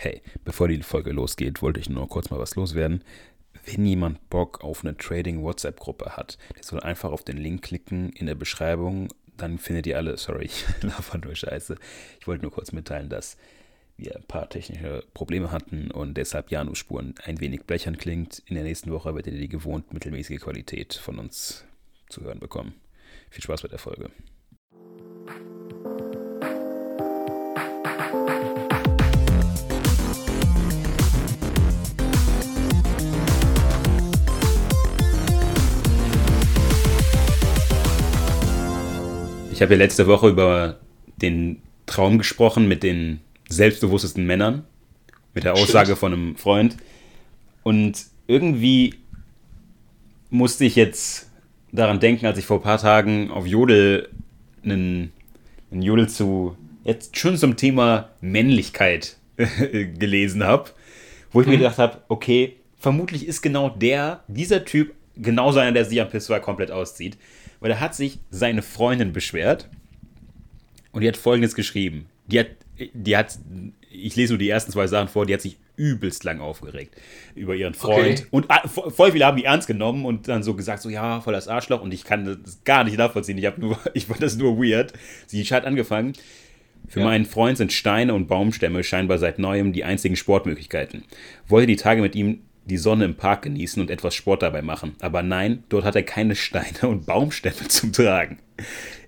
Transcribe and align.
Hey, 0.00 0.22
bevor 0.44 0.68
die 0.68 0.80
Folge 0.84 1.10
losgeht, 1.10 1.60
wollte 1.60 1.80
ich 1.80 1.88
nur 1.88 2.08
kurz 2.08 2.30
mal 2.30 2.38
was 2.38 2.54
loswerden. 2.54 3.02
Wenn 3.66 3.84
jemand 3.84 4.30
Bock 4.30 4.62
auf 4.62 4.84
eine 4.84 4.96
Trading-WhatsApp-Gruppe 4.96 6.16
hat, 6.16 6.38
der 6.54 6.62
soll 6.62 6.78
einfach 6.78 7.10
auf 7.10 7.24
den 7.24 7.36
Link 7.36 7.62
klicken 7.62 8.10
in 8.10 8.26
der 8.26 8.36
Beschreibung. 8.36 9.08
Dann 9.36 9.58
findet 9.58 9.88
ihr 9.88 9.96
alle, 9.96 10.16
sorry, 10.16 10.44
ich 10.44 10.64
laber 10.82 11.18
nur 11.18 11.34
Scheiße. 11.34 11.74
Ich 12.20 12.28
wollte 12.28 12.42
nur 12.42 12.52
kurz 12.52 12.70
mitteilen, 12.70 13.08
dass 13.08 13.38
wir 13.96 14.14
ein 14.14 14.22
paar 14.22 14.48
technische 14.48 15.02
Probleme 15.14 15.50
hatten 15.50 15.90
und 15.90 16.14
deshalb 16.14 16.52
Janus-Spuren 16.52 17.16
ein 17.24 17.40
wenig 17.40 17.64
blechern 17.64 17.98
klingt. 17.98 18.44
In 18.46 18.54
der 18.54 18.62
nächsten 18.62 18.92
Woche 18.92 19.16
werdet 19.16 19.34
ihr 19.34 19.40
die 19.40 19.48
gewohnt 19.48 19.92
mittelmäßige 19.92 20.40
Qualität 20.40 20.94
von 20.94 21.18
uns 21.18 21.64
zu 22.08 22.20
hören 22.20 22.38
bekommen. 22.38 22.74
Viel 23.30 23.42
Spaß 23.42 23.64
mit 23.64 23.72
der 23.72 23.80
Folge. 23.80 24.10
Ich 39.58 39.62
habe 39.62 39.74
ja 39.74 39.78
letzte 39.78 40.06
Woche 40.06 40.28
über 40.28 40.78
den 41.20 41.62
Traum 41.86 42.18
gesprochen 42.18 42.68
mit 42.68 42.84
den 42.84 43.18
selbstbewusstesten 43.48 44.24
Männern, 44.24 44.64
mit 45.34 45.42
der 45.42 45.54
Aussage 45.54 45.86
Stimmt. 45.86 45.98
von 45.98 46.12
einem 46.12 46.36
Freund. 46.36 46.76
Und 47.64 48.04
irgendwie 48.28 48.94
musste 50.30 50.64
ich 50.64 50.76
jetzt 50.76 51.32
daran 51.72 51.98
denken, 51.98 52.26
als 52.26 52.38
ich 52.38 52.46
vor 52.46 52.58
ein 52.60 52.62
paar 52.62 52.78
Tagen 52.78 53.32
auf 53.32 53.48
Jodel 53.48 54.08
einen, 54.62 55.10
einen 55.72 55.82
Jodel 55.82 56.08
zu 56.08 56.56
jetzt 56.84 57.18
schon 57.18 57.36
zum 57.36 57.56
Thema 57.56 58.10
Männlichkeit 58.20 59.16
gelesen 59.38 60.44
habe, 60.44 60.70
wo 61.32 61.40
ich 61.40 61.48
mhm. 61.48 61.54
mir 61.54 61.58
gedacht 61.58 61.78
habe, 61.78 61.98
okay, 62.06 62.54
vermutlich 62.78 63.26
ist 63.26 63.42
genau 63.42 63.70
der, 63.70 64.22
dieser 64.28 64.64
Typ, 64.64 64.94
genauso 65.16 65.58
einer, 65.58 65.72
der 65.72 65.84
sich 65.84 66.00
am 66.00 66.08
Pissoir 66.08 66.38
komplett 66.38 66.70
auszieht 66.70 67.18
weil 67.60 67.70
er 67.70 67.80
hat 67.80 67.94
sich 67.94 68.18
seine 68.30 68.62
Freundin 68.62 69.12
beschwert 69.12 69.68
und 70.92 71.02
die 71.02 71.08
hat 71.08 71.16
folgendes 71.16 71.54
geschrieben. 71.54 72.06
Die 72.26 72.40
hat, 72.40 72.48
die 72.92 73.16
hat, 73.16 73.38
ich 73.90 74.16
lese 74.16 74.34
nur 74.34 74.38
die 74.38 74.48
ersten 74.48 74.72
zwei 74.72 74.86
Sachen 74.86 75.08
vor, 75.08 75.26
die 75.26 75.34
hat 75.34 75.40
sich 75.40 75.58
übelst 75.76 76.24
lang 76.24 76.40
aufgeregt 76.40 76.96
über 77.34 77.54
ihren 77.54 77.74
Freund. 77.74 78.20
Okay. 78.20 78.26
Und 78.30 78.46
ah, 78.50 78.66
voll 78.66 79.12
viele 79.12 79.24
haben 79.24 79.36
die 79.36 79.44
ernst 79.44 79.68
genommen 79.68 80.04
und 80.04 80.28
dann 80.28 80.42
so 80.42 80.54
gesagt, 80.54 80.82
so 80.82 80.90
ja, 80.90 81.20
voll 81.20 81.32
das 81.32 81.48
Arschloch 81.48 81.80
und 81.80 81.94
ich 81.94 82.04
kann 82.04 82.24
das 82.42 82.62
gar 82.64 82.84
nicht 82.84 82.98
nachvollziehen. 82.98 83.38
Ich 83.38 83.46
habe 83.46 83.60
nur, 83.60 83.78
ich 83.94 84.06
fand 84.06 84.22
das 84.22 84.36
nur 84.36 84.58
weird. 84.58 84.92
Sie 85.26 85.42
hat 85.44 85.64
angefangen. 85.64 86.12
Für 86.88 87.00
ja. 87.00 87.06
meinen 87.06 87.26
Freund 87.26 87.58
sind 87.58 87.72
Steine 87.72 88.14
und 88.14 88.28
Baumstämme 88.28 88.82
scheinbar 88.82 89.18
seit 89.18 89.38
neuem 89.38 89.72
die 89.72 89.84
einzigen 89.84 90.16
Sportmöglichkeiten. 90.16 91.04
Wollte 91.46 91.66
die 91.66 91.76
Tage 91.76 92.00
mit 92.00 92.14
ihm 92.14 92.40
die 92.68 92.76
Sonne 92.76 93.04
im 93.04 93.16
Park 93.16 93.42
genießen 93.42 93.82
und 93.82 93.90
etwas 93.90 94.14
Sport 94.14 94.42
dabei 94.42 94.62
machen. 94.62 94.94
Aber 95.00 95.22
nein, 95.22 95.64
dort 95.68 95.84
hat 95.84 95.96
er 95.96 96.02
keine 96.02 96.36
Steine 96.36 96.88
und 96.88 97.06
Baumstämme 97.06 97.56
zum 97.68 97.92
Tragen. 97.92 98.38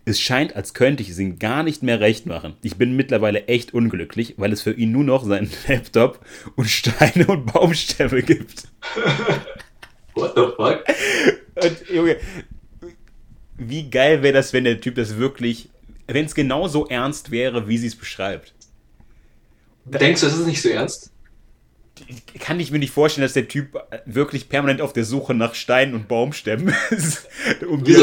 Es 0.05 0.21
scheint, 0.21 0.57
als 0.57 0.75
könnte 0.75 1.03
ich 1.03 1.11
es 1.11 1.19
ihm 1.19 1.39
gar 1.39 1.63
nicht 1.63 1.83
mehr 1.83 2.01
recht 2.01 2.27
machen. 2.27 2.55
Ich 2.63 2.77
bin 2.77 2.97
mittlerweile 2.97 3.47
echt 3.47 3.75
unglücklich, 3.75 4.35
weil 4.39 4.53
es 4.53 4.63
für 4.63 4.73
ihn 4.73 4.93
nur 4.93 5.05
noch 5.05 5.25
seinen 5.25 5.51
Laptop 5.69 6.25
und 6.57 6.69
Steine 6.69 7.27
und 7.27 7.53
Baumstämme 7.53 8.23
gibt. 8.25 8.65
What 10.15 10.33
the 10.35 10.43
fuck? 10.57 10.85
Und 11.63 11.89
Junge, 11.95 12.17
wie 13.59 13.91
geil 13.91 14.23
wäre 14.23 14.35
das, 14.35 14.53
wenn 14.53 14.65
der 14.65 14.81
Typ 14.81 14.95
das 14.95 15.19
wirklich, 15.19 15.69
wenn 16.07 16.25
es 16.25 16.35
genauso 16.35 16.87
ernst 16.87 17.31
wäre, 17.31 17.69
wie 17.69 17.79
sie 17.79 17.89
es 17.89 17.97
beschreibt. 17.97 18.55
Denkst 19.85 20.23
du, 20.23 20.27
es 20.27 20.39
ist 20.39 20.47
nicht 20.47 20.63
so 20.63 20.71
ernst? 20.71 21.13
Kann 22.39 22.61
ich 22.61 22.71
mir 22.71 22.79
nicht 22.79 22.93
vorstellen, 22.93 23.25
dass 23.25 23.33
der 23.33 23.49
Typ 23.49 23.79
wirklich 24.07 24.49
permanent 24.49 24.81
auf 24.81 24.93
der 24.93 25.05
Suche 25.05 25.35
nach 25.35 25.55
Steinen 25.55 25.95
und 25.95 26.09
Baumstämmen 26.09 26.75
ist, 26.91 27.29
um 27.69 27.85
die 27.85 27.95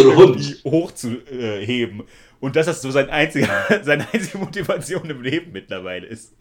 hochzuheben. 0.63 2.03
Und 2.39 2.55
dass 2.55 2.67
das 2.67 2.81
so 2.81 2.91
sein 2.91 3.09
einziger, 3.09 3.49
seine 3.83 4.07
einzige 4.13 4.37
Motivation 4.37 5.09
im 5.09 5.21
Leben 5.21 5.51
mittlerweile 5.51 6.05
ist. 6.07 6.33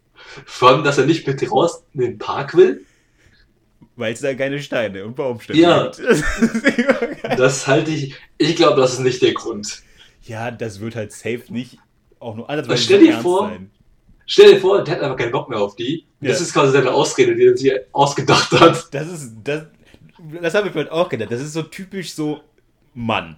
Vor 0.45 0.69
allem, 0.69 0.83
dass 0.83 0.97
er 0.97 1.05
nicht 1.05 1.27
mit 1.27 1.51
raus 1.51 1.83
in 1.93 2.01
den 2.01 2.17
Park 2.17 2.55
will. 2.55 2.85
Weil 3.95 4.13
es 4.13 4.21
da 4.21 4.33
keine 4.35 4.61
Steine 4.61 5.05
und 5.05 5.15
Baumstämme 5.15 5.59
ja, 5.59 5.87
gibt. 5.87 5.99
Das, 7.23 7.37
das 7.37 7.67
halte 7.67 7.91
ich. 7.91 8.15
Ich 8.37 8.55
glaube, 8.55 8.79
das 8.79 8.93
ist 8.93 8.99
nicht 8.99 9.21
der 9.21 9.33
Grund. 9.33 9.81
Ja, 10.23 10.51
das 10.51 10.79
wird 10.79 10.95
halt 10.95 11.11
safe 11.11 11.43
nicht 11.49 11.77
auch 12.19 12.35
nur 12.35 12.49
anders. 12.49 12.83
Stell 12.83 12.99
dir 12.99 13.17
vor, 13.19 13.49
sein. 13.49 13.71
Stell 14.29 14.53
dir 14.53 14.59
vor, 14.59 14.83
der 14.83 14.95
hat 14.95 15.01
einfach 15.01 15.17
keinen 15.17 15.31
Bock 15.31 15.49
mehr 15.49 15.59
auf 15.59 15.75
die. 15.77 16.05
Ja. 16.19 16.29
Das 16.29 16.41
ist 16.41 16.53
quasi 16.53 16.73
seine 16.73 16.91
Ausrede, 16.91 17.33
die 17.35 17.45
er 17.45 17.57
sich 17.57 17.71
ausgedacht 17.93 18.51
hat. 18.51 18.93
Das 18.93 19.07
ist, 19.07 19.31
das, 19.43 19.63
das 20.41 20.53
habe 20.53 20.67
ich 20.67 20.75
mir 20.75 20.91
auch 20.91 21.07
gedacht. 21.07 21.31
Das 21.31 21.41
ist 21.41 21.53
so 21.53 21.63
typisch 21.63 22.13
so 22.13 22.41
Mann. 22.93 23.37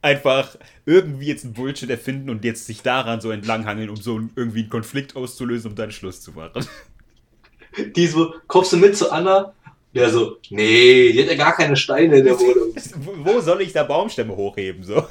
Einfach 0.00 0.56
irgendwie 0.86 1.26
jetzt 1.26 1.44
einen 1.44 1.52
Bullshit 1.52 1.90
erfinden 1.90 2.30
und 2.30 2.42
jetzt 2.44 2.66
sich 2.66 2.82
daran 2.82 3.20
so 3.20 3.30
entlanghangeln, 3.30 3.90
um 3.90 3.96
so 3.96 4.18
irgendwie 4.34 4.60
einen 4.60 4.70
Konflikt 4.70 5.14
auszulösen, 5.14 5.70
um 5.70 5.76
dann 5.76 5.92
Schluss 5.92 6.22
zu 6.22 6.32
machen. 6.32 6.66
Die 7.94 8.06
so, 8.06 8.34
kommst 8.46 8.72
du 8.72 8.78
mit 8.78 8.96
zu 8.96 9.12
Anna? 9.12 9.52
Der 9.94 10.10
so, 10.10 10.38
nee, 10.50 11.12
die 11.12 11.22
hat 11.22 11.28
ja 11.28 11.36
gar 11.36 11.54
keine 11.54 11.76
Steine 11.76 12.18
in 12.18 12.24
der 12.24 12.38
Wohnung. 12.38 12.74
Wo 13.24 13.40
soll 13.40 13.60
ich 13.60 13.72
da 13.72 13.84
Baumstämme 13.84 14.34
hochheben? 14.34 14.82
So? 14.82 15.06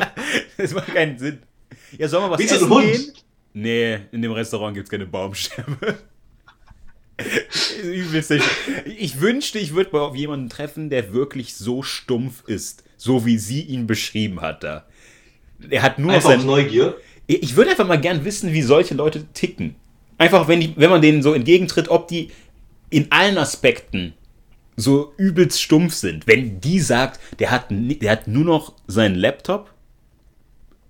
das 0.56 0.74
macht 0.74 0.94
keinen 0.94 1.18
Sinn. 1.18 1.42
Ja, 1.98 2.08
soll 2.08 2.20
man 2.20 2.30
was 2.30 2.38
Wie 2.38 2.44
essen 2.44 2.58
so 2.58 2.64
ein 2.66 2.70
Hund? 2.70 2.92
gehen? 2.92 3.12
Nee, 3.52 3.98
in 4.12 4.22
dem 4.22 4.32
Restaurant 4.32 4.74
gibt 4.74 4.86
es 4.86 4.90
keine 4.90 5.06
Baumstämme. 5.06 5.76
ich 8.98 9.20
wünschte, 9.20 9.58
ich 9.58 9.74
würde 9.74 9.90
mal 9.92 10.00
auf 10.00 10.16
jemanden 10.16 10.48
treffen, 10.48 10.90
der 10.90 11.12
wirklich 11.12 11.54
so 11.54 11.82
stumpf 11.82 12.44
ist, 12.46 12.84
so 12.96 13.26
wie 13.26 13.38
sie 13.38 13.62
ihn 13.62 13.86
beschrieben 13.86 14.40
hat 14.40 14.62
da. 14.62 14.86
Er 15.68 15.82
hat 15.82 15.98
nur 15.98 16.12
einfach 16.12 16.30
sein, 16.30 16.46
Neugier. 16.46 16.96
Ich 17.26 17.56
würde 17.56 17.70
einfach 17.70 17.86
mal 17.86 18.00
gern 18.00 18.24
wissen, 18.24 18.52
wie 18.52 18.62
solche 18.62 18.94
Leute 18.94 19.26
ticken. 19.34 19.76
Einfach, 20.18 20.48
wenn, 20.48 20.60
die, 20.60 20.74
wenn 20.76 20.90
man 20.90 21.02
denen 21.02 21.22
so 21.22 21.32
entgegentritt, 21.32 21.88
ob 21.88 22.08
die 22.08 22.30
in 22.90 23.10
allen 23.10 23.38
Aspekten 23.38 24.14
so 24.76 25.12
übelst 25.16 25.62
stumpf 25.62 25.94
sind. 25.94 26.26
Wenn 26.26 26.60
die 26.60 26.80
sagt, 26.80 27.20
der 27.38 27.50
hat, 27.50 27.66
der 27.70 28.10
hat 28.10 28.26
nur 28.26 28.44
noch 28.44 28.74
seinen 28.86 29.14
Laptop, 29.14 29.72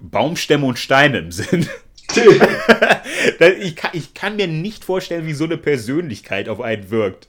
Baumstämme 0.01 0.67
und 0.67 0.79
Steine 0.79 1.19
im 1.19 1.33
Sinn. 1.33 1.69
ich, 3.61 3.77
kann, 3.77 3.91
ich 3.93 4.15
kann 4.15 4.37
mir 4.37 4.47
nicht 4.47 4.85
vorstellen, 4.85 5.27
wie 5.27 5.33
so 5.33 5.45
eine 5.45 5.57
Persönlichkeit 5.57 6.49
auf 6.49 6.61
einen 6.61 6.91
wirkt. 6.91 7.29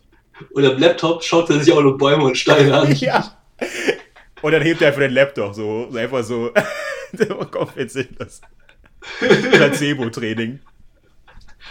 Und 0.51 0.65
am 0.65 0.77
Laptop 0.77 1.23
schaut 1.23 1.49
er 1.49 1.59
sich 1.59 1.73
auch 1.73 1.81
nur 1.81 1.97
Bäume 1.97 2.23
und 2.23 2.37
Steine 2.37 2.75
an. 2.75 2.91
ja. 2.95 3.37
Und 4.41 4.51
dann 4.51 4.61
hebt 4.61 4.81
er 4.81 4.87
einfach 4.87 5.01
den 5.01 5.13
Laptop 5.13 5.53
so, 5.53 5.89
einfach 5.93 6.23
so, 6.23 6.51
komplett 7.51 7.91
sinnlos. 7.91 8.41
Placebo-Training. 9.19 10.59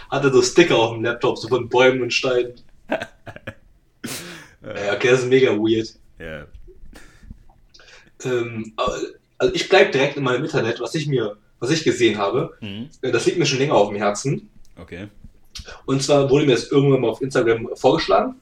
Hat 0.09 0.23
er 0.23 0.31
so 0.31 0.41
Sticker 0.41 0.77
auf 0.77 0.93
dem 0.93 1.03
Laptop, 1.03 1.37
so 1.37 1.47
von 1.47 1.69
Bäumen 1.69 2.01
und 2.01 2.13
Steinen. 2.13 2.53
ja, 2.89 4.93
okay, 4.93 5.09
das 5.09 5.21
ist 5.21 5.27
mega 5.27 5.51
weird. 5.51 5.93
Ja. 6.19 6.45
Ähm, 8.23 8.73
also 9.37 9.53
ich 9.53 9.69
bleib 9.69 9.91
direkt 9.91 10.17
in 10.17 10.23
meinem 10.23 10.43
Internet, 10.43 10.79
was 10.79 10.95
ich 10.95 11.07
mir 11.07 11.37
was 11.61 11.69
ich 11.69 11.85
gesehen 11.85 12.17
habe. 12.17 12.57
Mhm. 12.59 12.89
Äh, 13.01 13.11
das 13.11 13.25
liegt 13.25 13.37
mir 13.37 13.45
schon 13.45 13.59
länger 13.59 13.75
auf 13.75 13.87
dem 13.87 13.97
Herzen. 13.97 14.49
Okay. 14.77 15.07
Und 15.85 16.03
zwar 16.03 16.29
wurde 16.29 16.45
mir 16.45 16.55
das 16.55 16.69
irgendwann 16.69 17.01
mal 17.01 17.09
auf 17.09 17.21
Instagram 17.21 17.69
vorgeschlagen. 17.75 18.35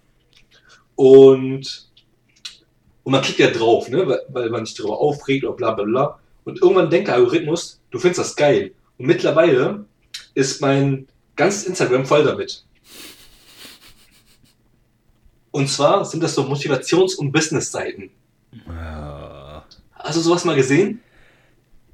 Und, 0.96 1.90
und 3.04 3.12
man 3.12 3.22
klickt 3.22 3.40
ja 3.40 3.52
drauf, 3.52 3.90
ne? 3.90 4.08
weil, 4.08 4.22
weil 4.30 4.50
man 4.50 4.66
sich 4.66 4.76
darüber 4.76 4.98
aufregt 4.98 5.44
oder 5.44 5.56
bla 5.56 5.72
bla 5.74 5.84
bla. 5.84 6.20
Und 6.46 6.62
irgendwann 6.62 6.90
denkt 6.90 7.10
der 7.10 7.16
Algorithmus, 7.16 7.80
du 7.92 8.00
findest 8.00 8.20
das 8.20 8.36
geil. 8.36 8.72
Und 8.98 9.06
mittlerweile 9.06 9.86
ist 10.34 10.62
mein 10.62 11.08
ganzes 11.36 11.66
Instagram 11.66 12.06
voll 12.06 12.24
damit. 12.24 12.64
Und 15.52 15.68
zwar 15.68 16.06
sind 16.06 16.24
das 16.24 16.36
so 16.36 16.44
Motivations- 16.44 17.16
und 17.16 17.32
Business-Seiten. 17.32 18.12
Ja. 18.68 19.66
Hast 19.94 20.18
du 20.18 20.22
sowas 20.22 20.46
mal 20.46 20.56
gesehen? 20.56 21.02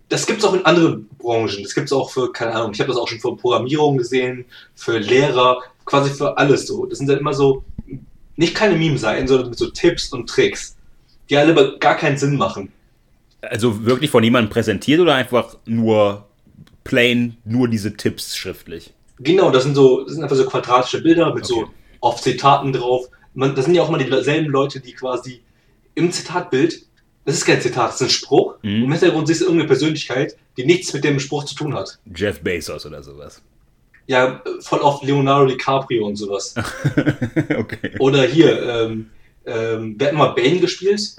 Das 0.09 0.25
gibt 0.25 0.39
es 0.39 0.45
auch 0.45 0.53
in 0.53 0.65
anderen 0.65 1.07
Branchen. 1.17 1.63
Das 1.63 1.73
gibt 1.73 1.87
es 1.87 1.93
auch 1.93 2.09
für, 2.09 2.31
keine 2.31 2.53
Ahnung, 2.53 2.71
ich 2.73 2.79
habe 2.79 2.89
das 2.89 2.97
auch 2.97 3.07
schon 3.07 3.19
für 3.19 3.35
Programmierung 3.35 3.97
gesehen, 3.97 4.45
für 4.75 4.97
Lehrer, 4.99 5.59
quasi 5.85 6.11
für 6.11 6.37
alles 6.37 6.67
so. 6.67 6.85
Das 6.85 6.99
sind 6.99 7.07
dann 7.07 7.19
immer 7.19 7.33
so, 7.33 7.63
nicht 8.35 8.55
keine 8.55 8.75
Meme-Seiten, 8.75 9.27
sondern 9.27 9.49
mit 9.49 9.59
so 9.59 9.69
Tipps 9.69 10.11
und 10.13 10.29
Tricks, 10.29 10.75
die 11.29 11.37
alle 11.37 11.51
aber 11.51 11.77
gar 11.79 11.95
keinen 11.95 12.17
Sinn 12.17 12.37
machen. 12.37 12.71
Also 13.41 13.85
wirklich 13.85 14.09
von 14.09 14.23
jemandem 14.23 14.51
präsentiert 14.51 14.99
oder 14.99 15.15
einfach 15.15 15.57
nur 15.65 16.25
plain, 16.83 17.37
nur 17.45 17.67
diese 17.67 17.95
Tipps 17.95 18.35
schriftlich? 18.35 18.93
Genau, 19.19 19.51
das 19.51 19.63
sind 19.63 19.75
so, 19.75 20.03
das 20.03 20.13
sind 20.13 20.23
einfach 20.23 20.35
so 20.35 20.45
quadratische 20.45 21.01
Bilder 21.01 21.33
mit 21.33 21.45
okay. 21.45 21.65
so 21.65 21.69
oft 22.01 22.23
Zitaten 22.23 22.73
drauf. 22.73 23.07
Man, 23.33 23.55
das 23.55 23.65
sind 23.65 23.75
ja 23.75 23.81
auch 23.81 23.89
mal 23.89 23.97
dieselben 23.97 24.49
Leute, 24.49 24.79
die 24.79 24.93
quasi 24.93 25.41
im 25.95 26.11
Zitatbild 26.11 26.85
das 27.25 27.35
ist 27.35 27.45
kein 27.45 27.59
Zitat, 27.59 27.89
das 27.89 27.95
ist 27.95 28.07
ein 28.07 28.09
Spruch. 28.09 28.55
Mhm. 28.61 28.83
Im 28.83 28.91
Hintergrund 28.91 29.27
siehst 29.27 29.41
du 29.41 29.45
irgendeine 29.45 29.67
Persönlichkeit, 29.67 30.37
die 30.57 30.65
nichts 30.65 30.93
mit 30.93 31.03
dem 31.03 31.19
Spruch 31.19 31.43
zu 31.45 31.55
tun 31.55 31.73
hat. 31.73 31.99
Jeff 32.15 32.39
Bezos 32.41 32.85
oder 32.85 33.01
sowas. 33.01 33.41
Ja, 34.07 34.43
voll 34.61 34.79
oft 34.79 35.03
Leonardo 35.03 35.47
DiCaprio 35.47 36.05
und 36.05 36.15
sowas. 36.15 36.53
okay. 37.57 37.91
Oder 37.97 38.23
hier, 38.23 38.61
ähm, 38.61 39.09
ähm, 39.45 39.95
wer 39.97 40.09
hat 40.09 40.13
mal 40.13 40.27
Bane 40.27 40.59
gespielt? 40.59 41.15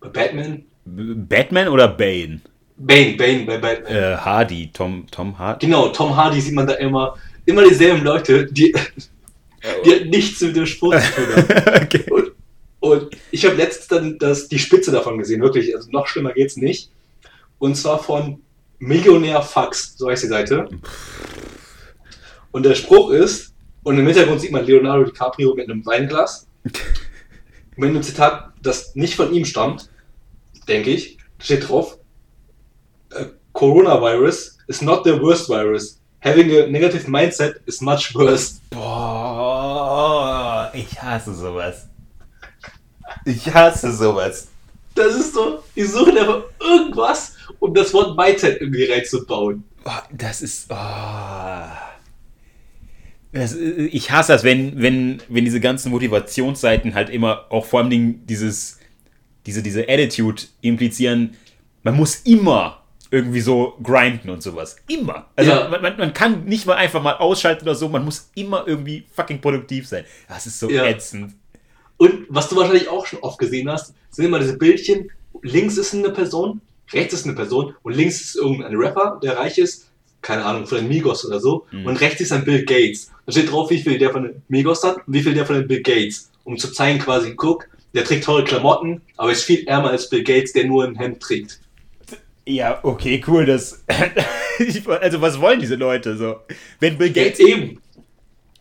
Bei 0.00 0.08
Batman? 0.08 0.64
Batman 0.84 1.68
oder 1.68 1.88
Bane? 1.88 2.42
Bane, 2.76 3.14
Bane 3.16 3.44
bei 3.46 3.58
Batman. 3.58 3.92
Äh, 3.92 4.16
Hardy, 4.16 4.70
Tom, 4.72 5.06
Tom 5.10 5.38
Hardy. 5.38 5.66
Genau, 5.66 5.88
Tom 5.88 6.14
Hardy 6.14 6.40
sieht 6.40 6.54
man 6.54 6.66
da 6.66 6.74
immer. 6.74 7.16
Immer 7.46 7.66
dieselben 7.66 8.04
Leute, 8.04 8.46
die, 8.46 8.74
die 9.84 10.08
nichts 10.08 10.40
mit 10.42 10.56
dem 10.56 10.66
Sport 10.66 11.02
zu 11.02 11.12
tun 11.12 11.36
haben. 11.36 11.82
okay. 11.84 12.04
Und, 12.80 13.16
ich 13.30 13.44
habe 13.44 13.56
letztens 13.56 13.88
dann 13.88 14.18
das, 14.18 14.48
die 14.48 14.58
Spitze 14.58 14.90
davon 14.90 15.18
gesehen, 15.18 15.42
wirklich. 15.42 15.74
Also 15.76 15.90
noch 15.90 16.06
schlimmer 16.06 16.32
geht's 16.32 16.56
nicht. 16.56 16.90
Und 17.58 17.76
zwar 17.76 18.02
von 18.02 18.42
Millionär 18.78 19.42
Fax, 19.42 19.96
so 19.96 20.08
heißt 20.08 20.24
die 20.24 20.28
Seite. 20.28 20.68
Und 22.50 22.64
der 22.64 22.74
Spruch 22.74 23.10
ist, 23.10 23.54
und 23.82 23.98
im 23.98 24.06
Hintergrund 24.06 24.40
sieht 24.40 24.52
man 24.52 24.64
Leonardo 24.64 25.04
DiCaprio 25.04 25.54
mit 25.54 25.70
einem 25.70 25.84
Weinglas. 25.84 26.46
mit 27.76 27.90
einem 27.90 28.02
Zitat, 28.02 28.52
das 28.62 28.94
nicht 28.94 29.14
von 29.14 29.32
ihm 29.32 29.44
stammt, 29.44 29.90
denke 30.68 30.90
ich, 30.90 31.18
steht 31.38 31.68
drauf, 31.68 31.98
äh, 33.10 33.26
Coronavirus 33.52 34.58
is 34.68 34.82
not 34.82 35.04
the 35.04 35.20
worst 35.20 35.48
virus. 35.48 36.00
Having 36.22 36.50
a 36.50 36.66
negative 36.66 37.08
mindset 37.08 37.60
is 37.66 37.80
much 37.80 38.14
worse. 38.14 38.60
Boah, 38.70 40.70
ich 40.74 41.00
hasse 41.00 41.34
sowas. 41.34 41.88
Ich 43.24 43.52
hasse 43.52 43.92
sowas. 43.92 44.48
Das 44.94 45.14
ist 45.14 45.34
so, 45.34 45.62
die 45.76 45.84
suchen 45.84 46.18
einfach 46.18 46.42
irgendwas, 46.60 47.34
um 47.58 47.72
das 47.74 47.92
Wort 47.94 48.16
Mindset 48.16 48.60
irgendwie 48.60 48.84
reinzubauen. 48.84 49.64
Oh, 49.84 49.90
das 50.12 50.42
ist. 50.42 50.66
Oh. 50.70 50.76
Das, 53.32 53.54
ich 53.54 54.10
hasse 54.10 54.32
das, 54.32 54.42
wenn, 54.42 54.80
wenn, 54.82 55.22
wenn 55.28 55.44
diese 55.44 55.60
ganzen 55.60 55.90
Motivationsseiten 55.90 56.94
halt 56.94 57.10
immer 57.10 57.46
auch 57.50 57.64
vor 57.64 57.80
allem 57.80 58.26
dieses, 58.26 58.78
diese, 59.46 59.62
diese 59.62 59.88
Attitude 59.88 60.42
implizieren, 60.60 61.36
man 61.84 61.94
muss 61.94 62.16
immer 62.16 62.80
irgendwie 63.10 63.40
so 63.40 63.76
grinden 63.82 64.30
und 64.30 64.42
sowas. 64.42 64.76
Immer. 64.88 65.26
Also 65.36 65.50
ja. 65.50 65.68
man, 65.68 65.96
man, 65.96 66.14
kann 66.14 66.44
nicht 66.44 66.66
mal 66.66 66.76
einfach 66.76 67.02
mal 67.02 67.14
ausschalten 67.14 67.62
oder 67.62 67.74
so, 67.74 67.88
man 67.88 68.04
muss 68.04 68.30
immer 68.34 68.64
irgendwie 68.66 69.04
fucking 69.12 69.40
produktiv 69.40 69.86
sein. 69.86 70.04
Das 70.28 70.46
ist 70.46 70.58
so 70.58 70.70
ja. 70.70 70.84
ätzend. 70.84 71.34
Und 72.00 72.24
was 72.30 72.48
du 72.48 72.56
wahrscheinlich 72.56 72.88
auch 72.88 73.04
schon 73.04 73.18
oft 73.18 73.38
gesehen 73.38 73.70
hast, 73.70 73.92
sind 74.08 74.24
immer 74.24 74.38
diese 74.38 74.56
Bildchen, 74.56 75.10
links 75.42 75.76
ist 75.76 75.92
eine 75.92 76.08
Person, 76.08 76.62
rechts 76.94 77.12
ist 77.12 77.26
eine 77.26 77.34
Person 77.34 77.74
und 77.82 77.94
links 77.94 78.22
ist 78.22 78.36
irgendein 78.36 78.74
Rapper, 78.74 79.20
der 79.22 79.36
reich 79.36 79.58
ist, 79.58 79.90
keine 80.22 80.46
Ahnung, 80.46 80.66
von 80.66 80.78
den 80.78 80.88
Migos 80.88 81.26
oder 81.26 81.40
so, 81.40 81.66
mhm. 81.70 81.84
und 81.84 82.00
rechts 82.00 82.22
ist 82.22 82.32
ein 82.32 82.46
Bill 82.46 82.64
Gates. 82.64 83.10
Da 83.26 83.32
steht 83.32 83.52
drauf, 83.52 83.68
wie 83.68 83.82
viel 83.82 83.98
der 83.98 84.12
von 84.12 84.22
den 84.22 84.42
Migos 84.48 84.82
hat 84.82 84.96
und 85.06 85.12
wie 85.12 85.20
viel 85.22 85.34
der 85.34 85.44
von 85.44 85.56
den 85.56 85.68
Bill 85.68 85.82
Gates. 85.82 86.30
Um 86.44 86.56
zu 86.56 86.72
zeigen 86.72 87.00
quasi, 87.00 87.34
guck, 87.34 87.68
der 87.92 88.04
trägt 88.04 88.24
teure 88.24 88.44
Klamotten, 88.44 89.02
aber 89.18 89.32
ist 89.32 89.44
viel 89.44 89.66
ärmer 89.66 89.90
als 89.90 90.08
Bill 90.08 90.24
Gates, 90.24 90.54
der 90.54 90.64
nur 90.64 90.84
ein 90.84 90.96
Hemd 90.96 91.20
trägt. 91.20 91.60
Ja, 92.46 92.80
okay, 92.82 93.22
cool. 93.26 93.44
Das, 93.44 93.84
also, 95.02 95.20
was 95.20 95.38
wollen 95.38 95.60
diese 95.60 95.74
Leute 95.74 96.16
so? 96.16 96.36
Wenn 96.78 96.96
Bill 96.96 97.12
Gates. 97.12 97.40
Ja, 97.40 97.46
eben. 97.46 97.78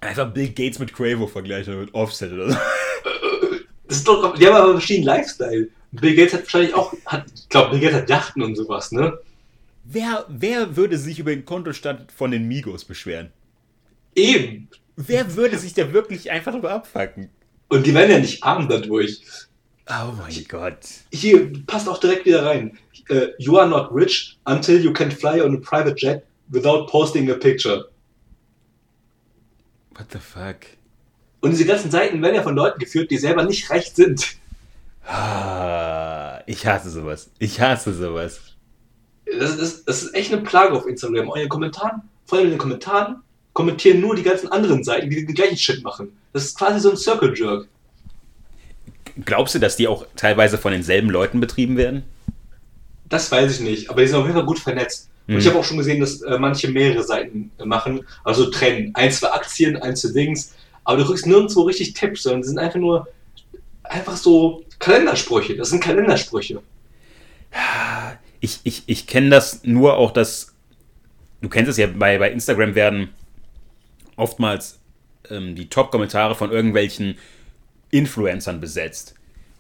Einfach 0.02 0.30
Bill 0.34 0.50
Gates 0.50 0.78
mit 0.78 0.92
Quavo 0.92 1.26
vergleichen 1.26 1.80
mit 1.80 1.94
Offset 1.94 2.34
oder 2.34 2.52
so. 2.52 2.58
Das 3.90 3.98
ist 3.98 4.08
doch, 4.08 4.38
die 4.38 4.46
haben 4.46 4.56
aber 4.56 4.74
verschiedenen 4.74 5.08
Lifestyle. 5.08 5.68
Bill 5.92 6.16
Gates 6.16 6.34
hat 6.34 6.42
wahrscheinlich 6.44 6.76
auch, 6.76 6.94
hat, 7.08 7.26
ich 7.36 7.50
glaube, 7.50 7.72
Bill 7.72 7.80
Gates 7.80 7.96
hat 7.96 8.10
Yachten 8.10 8.44
und 8.44 8.56
sowas, 8.56 8.92
ne? 8.92 9.18
Wer, 9.84 10.26
wer 10.30 10.76
würde 10.78 11.00
sich 11.00 11.18
über 11.18 11.32
den 11.32 11.44
Kontostand 11.44 12.12
von 12.12 12.30
den 12.30 12.48
Migos 12.48 12.86
beschweren? 12.86 13.32
Eben. 14.16 14.70
Wer 14.96 15.36
würde 15.36 15.58
sich 15.58 15.74
da 15.74 15.92
wirklich 15.92 16.30
einfach 16.30 16.52
drüber 16.52 16.72
abfacken? 16.72 17.32
Und 17.70 17.88
die 17.88 17.94
werden 17.96 18.12
ja 18.12 18.20
nicht 18.20 18.44
arm 18.44 18.70
dadurch. 18.70 19.22
Oh 19.88 20.14
mein 20.16 20.46
Gott. 20.48 20.86
Hier, 21.12 21.52
passt 21.66 21.90
auch 21.90 21.98
direkt 21.98 22.28
wieder 22.28 22.46
rein. 22.46 22.78
Uh, 23.10 23.30
you 23.40 23.58
are 23.58 23.68
not 23.68 23.90
rich 23.92 24.38
until 24.46 24.80
you 24.80 24.94
can 24.94 25.10
fly 25.10 25.42
on 25.42 25.56
a 25.56 25.60
private 25.60 25.96
jet 25.96 26.24
without 26.52 26.86
posting 26.86 27.32
a 27.32 27.34
picture. 27.34 27.86
What 29.96 30.12
the 30.12 30.20
fuck? 30.20 30.79
Und 31.42 31.52
diese 31.52 31.66
ganzen 31.66 31.92
Seiten 31.92 32.22
werden 32.22 32.36
ja 32.36 32.44
von 32.44 32.56
Leuten 32.56 32.80
geführt, 32.80 33.12
die 33.12 33.18
selber 33.18 33.44
nicht 33.44 33.70
reich 33.70 33.92
sind. 33.94 34.36
Ah, 35.06 36.42
ich 36.46 36.66
hasse 36.66 36.90
sowas. 36.90 37.30
Ich 37.40 37.60
hasse 37.60 37.94
sowas. 37.94 38.40
Das 39.38 39.56
ist, 39.56 39.88
das 39.88 40.04
ist 40.04 40.14
echt 40.14 40.34
eine 40.34 40.42
Plage 40.42 40.74
auf 40.74 40.86
Instagram. 40.86 41.30
Euren 41.30 41.50
Kommentaren, 41.50 42.02
vor 42.26 42.38
allem 42.38 42.48
in 42.48 42.54
den 42.54 42.60
Kommentaren, 42.60 43.18
kommentieren 43.54 44.02
nur 44.02 44.16
die 44.16 44.24
ganzen 44.24 44.52
anderen 44.52 44.84
Seiten, 44.84 45.10
die 45.10 45.26
den 45.26 45.36
gleichen 45.36 45.58
Shit 45.58 45.84
machen. 45.84 46.12
Das 46.34 46.46
ist 46.46 46.58
quasi 46.58 46.80
so 46.80 46.92
ein 46.92 46.98
Circle 46.98 47.38
Jerk. 47.38 47.68
Glaubst 49.26 49.56
du, 49.56 49.60
dass 49.60 49.76
die 49.76 49.88
auch 49.88 50.06
teilweise 50.16 50.58
von 50.58 50.72
denselben 50.72 51.10
Leuten 51.10 51.40
betrieben 51.40 51.78
werden? 51.78 52.04
Das 53.10 53.32
weiß 53.32 53.56
ich 53.56 53.60
nicht, 53.62 53.90
aber 53.90 54.02
die 54.02 54.08
sind 54.08 54.18
auf 54.18 54.26
jeden 54.26 54.36
Fall 54.36 54.46
gut 54.46 54.60
vernetzt. 54.60 55.10
Und 55.28 55.38
ich 55.38 55.46
mhm. 55.46 55.50
habe 55.50 55.60
auch 55.60 55.64
schon 55.64 55.78
gesehen, 55.78 56.00
dass 56.00 56.22
äh, 56.22 56.40
manche 56.40 56.70
mehrere 56.70 57.04
Seiten 57.04 57.52
machen, 57.64 58.06
also 58.24 58.50
trennen. 58.50 58.92
Eins 58.96 59.20
für 59.20 59.32
Aktien, 59.34 59.78
eins 59.78 60.02
für 60.02 60.12
Dings. 60.12 60.54
Aber 60.90 60.98
du 60.98 61.06
kriegst 61.06 61.28
nirgendwo 61.28 61.62
richtig 61.62 61.94
Tipps, 61.94 62.24
sondern 62.24 62.42
sind 62.42 62.58
einfach 62.58 62.80
nur 62.80 63.08
einfach 63.84 64.18
so 64.18 64.64
Kalendersprüche. 64.80 65.56
Das 65.56 65.70
sind 65.70 65.84
Kalendersprüche. 65.84 66.64
Ich, 68.40 68.62
ich, 68.64 68.82
ich 68.88 69.06
kenne 69.06 69.30
das 69.30 69.64
nur 69.64 69.98
auch, 69.98 70.10
dass 70.10 70.56
du 71.42 71.48
kennst 71.48 71.70
es 71.70 71.78
ja, 71.78 71.86
bei, 71.86 72.18
bei 72.18 72.32
Instagram 72.32 72.74
werden 72.74 73.10
oftmals 74.16 74.80
ähm, 75.30 75.54
die 75.54 75.70
Top-Kommentare 75.70 76.34
von 76.34 76.52
irgendwelchen 76.52 77.20
Influencern 77.92 78.60
besetzt. 78.60 79.14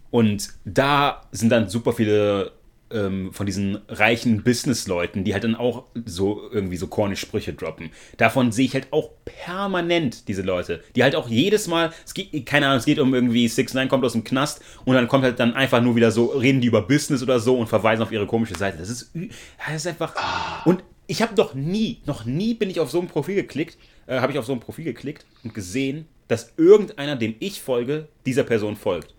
Und 0.09 0.49
da 0.65 1.27
sind 1.31 1.49
dann 1.49 1.69
super 1.69 1.93
viele 1.93 2.53
ähm, 2.91 3.31
von 3.33 3.45
diesen 3.45 3.79
reichen 3.87 4.43
Business-Leuten, 4.43 5.23
die 5.23 5.33
halt 5.33 5.43
dann 5.43 5.55
auch 5.55 5.85
so 6.05 6.49
irgendwie 6.51 6.77
so 6.77 6.87
cornisch 6.87 7.21
Sprüche 7.21 7.53
droppen. 7.53 7.91
Davon 8.17 8.51
sehe 8.51 8.65
ich 8.65 8.73
halt 8.73 8.87
auch 8.91 9.11
permanent 9.25 10.27
diese 10.27 10.41
Leute, 10.41 10.83
die 10.95 11.03
halt 11.03 11.15
auch 11.15 11.29
jedes 11.29 11.67
Mal, 11.67 11.91
es 12.05 12.13
geht, 12.13 12.45
keine 12.45 12.67
Ahnung, 12.67 12.79
es 12.79 12.85
geht 12.85 12.99
um 12.99 13.13
irgendwie 13.13 13.47
6 13.47 13.73
9 13.73 13.89
kommt 13.89 14.03
aus 14.05 14.13
dem 14.13 14.23
Knast 14.23 14.61
und 14.85 14.95
dann 14.95 15.07
kommt 15.07 15.23
halt 15.23 15.39
dann 15.39 15.53
einfach 15.53 15.81
nur 15.81 15.95
wieder 15.95 16.11
so, 16.11 16.25
reden 16.27 16.61
die 16.61 16.67
über 16.67 16.81
Business 16.81 17.23
oder 17.23 17.39
so 17.39 17.57
und 17.57 17.67
verweisen 17.67 18.01
auf 18.01 18.11
ihre 18.11 18.25
komische 18.25 18.55
Seite. 18.55 18.77
Das 18.77 18.89
ist, 18.89 19.11
das 19.13 19.75
ist 19.75 19.87
einfach. 19.87 20.65
Und 20.65 20.83
ich 21.07 21.21
habe 21.21 21.33
doch 21.35 21.53
nie, 21.55 22.01
noch 22.05 22.25
nie 22.25 22.53
bin 22.53 22.69
ich 22.69 22.79
auf 22.79 22.91
so 22.91 23.01
ein 23.01 23.07
Profil 23.07 23.35
geklickt, 23.35 23.77
äh, 24.05 24.19
habe 24.19 24.31
ich 24.31 24.37
auf 24.37 24.45
so 24.45 24.53
ein 24.53 24.59
Profil 24.59 24.85
geklickt 24.85 25.25
und 25.43 25.53
gesehen, 25.53 26.05
dass 26.27 26.53
irgendeiner, 26.57 27.15
dem 27.15 27.35
ich 27.39 27.61
folge, 27.61 28.07
dieser 28.25 28.43
Person 28.43 28.75
folgt. 28.75 29.15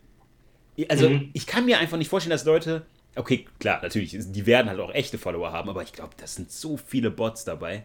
Also, 0.89 1.11
mhm. 1.11 1.31
ich 1.33 1.47
kann 1.47 1.67
mir 1.67 1.79
einfach 1.79 1.99
nicht 1.99 2.09
vorstellen, 2.09 2.31
dass 2.31 2.45
Leute, 2.45 2.87
okay, 3.17 3.47
klar, 3.59 3.81
natürlich, 3.83 4.17
die 4.19 4.47
werden 4.47 4.69
halt 4.69 4.81
auch 4.81 4.93
echte 4.93 5.19
Follower 5.19 5.53
haben, 5.53 5.69
aber 5.69 5.83
ich 5.83 5.93
glaube, 5.93 6.15
das 6.17 6.35
sind 6.35 6.51
so 6.51 6.77
viele 6.77 7.11
Bots 7.11 7.45
dabei. 7.45 7.85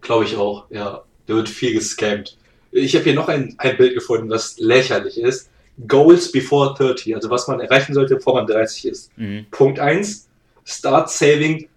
Glaube 0.00 0.24
ich 0.24 0.36
auch, 0.36 0.70
ja. 0.70 1.04
Da 1.26 1.34
wird 1.34 1.48
viel 1.48 1.72
gescammt. 1.72 2.36
Ich 2.70 2.94
habe 2.94 3.04
hier 3.04 3.14
noch 3.14 3.28
ein, 3.28 3.54
ein 3.58 3.76
Bild 3.76 3.94
gefunden, 3.94 4.28
was 4.28 4.58
lächerlich 4.58 5.18
ist. 5.18 5.50
Goals 5.88 6.30
before 6.30 6.74
30, 6.76 7.14
also 7.14 7.30
was 7.30 7.48
man 7.48 7.60
erreichen 7.60 7.94
sollte, 7.94 8.16
bevor 8.16 8.34
man 8.34 8.46
30 8.46 8.86
ist. 8.86 9.18
Mhm. 9.18 9.46
Punkt 9.50 9.78
1, 9.78 10.28
start 10.64 11.10
saving 11.10 11.68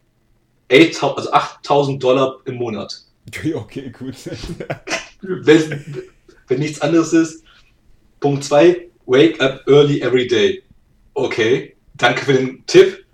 8, 0.72 1.04
also 1.04 1.32
8000 1.32 2.04
Dollar 2.04 2.38
im 2.46 2.56
Monat. 2.56 3.04
Okay, 3.54 3.92
gut. 3.98 4.16
wenn, 5.22 6.06
wenn 6.48 6.60
nichts 6.60 6.82
anderes 6.82 7.14
ist. 7.14 7.44
Punkt 8.20 8.44
2, 8.44 8.88
wake 9.06 9.40
up 9.42 9.62
early 9.68 10.02
every 10.02 10.28
day. 10.28 10.64
Okay, 11.14 11.76
danke 11.98 12.26
für 12.26 12.34
den 12.34 12.66
Tipp. 12.66 13.06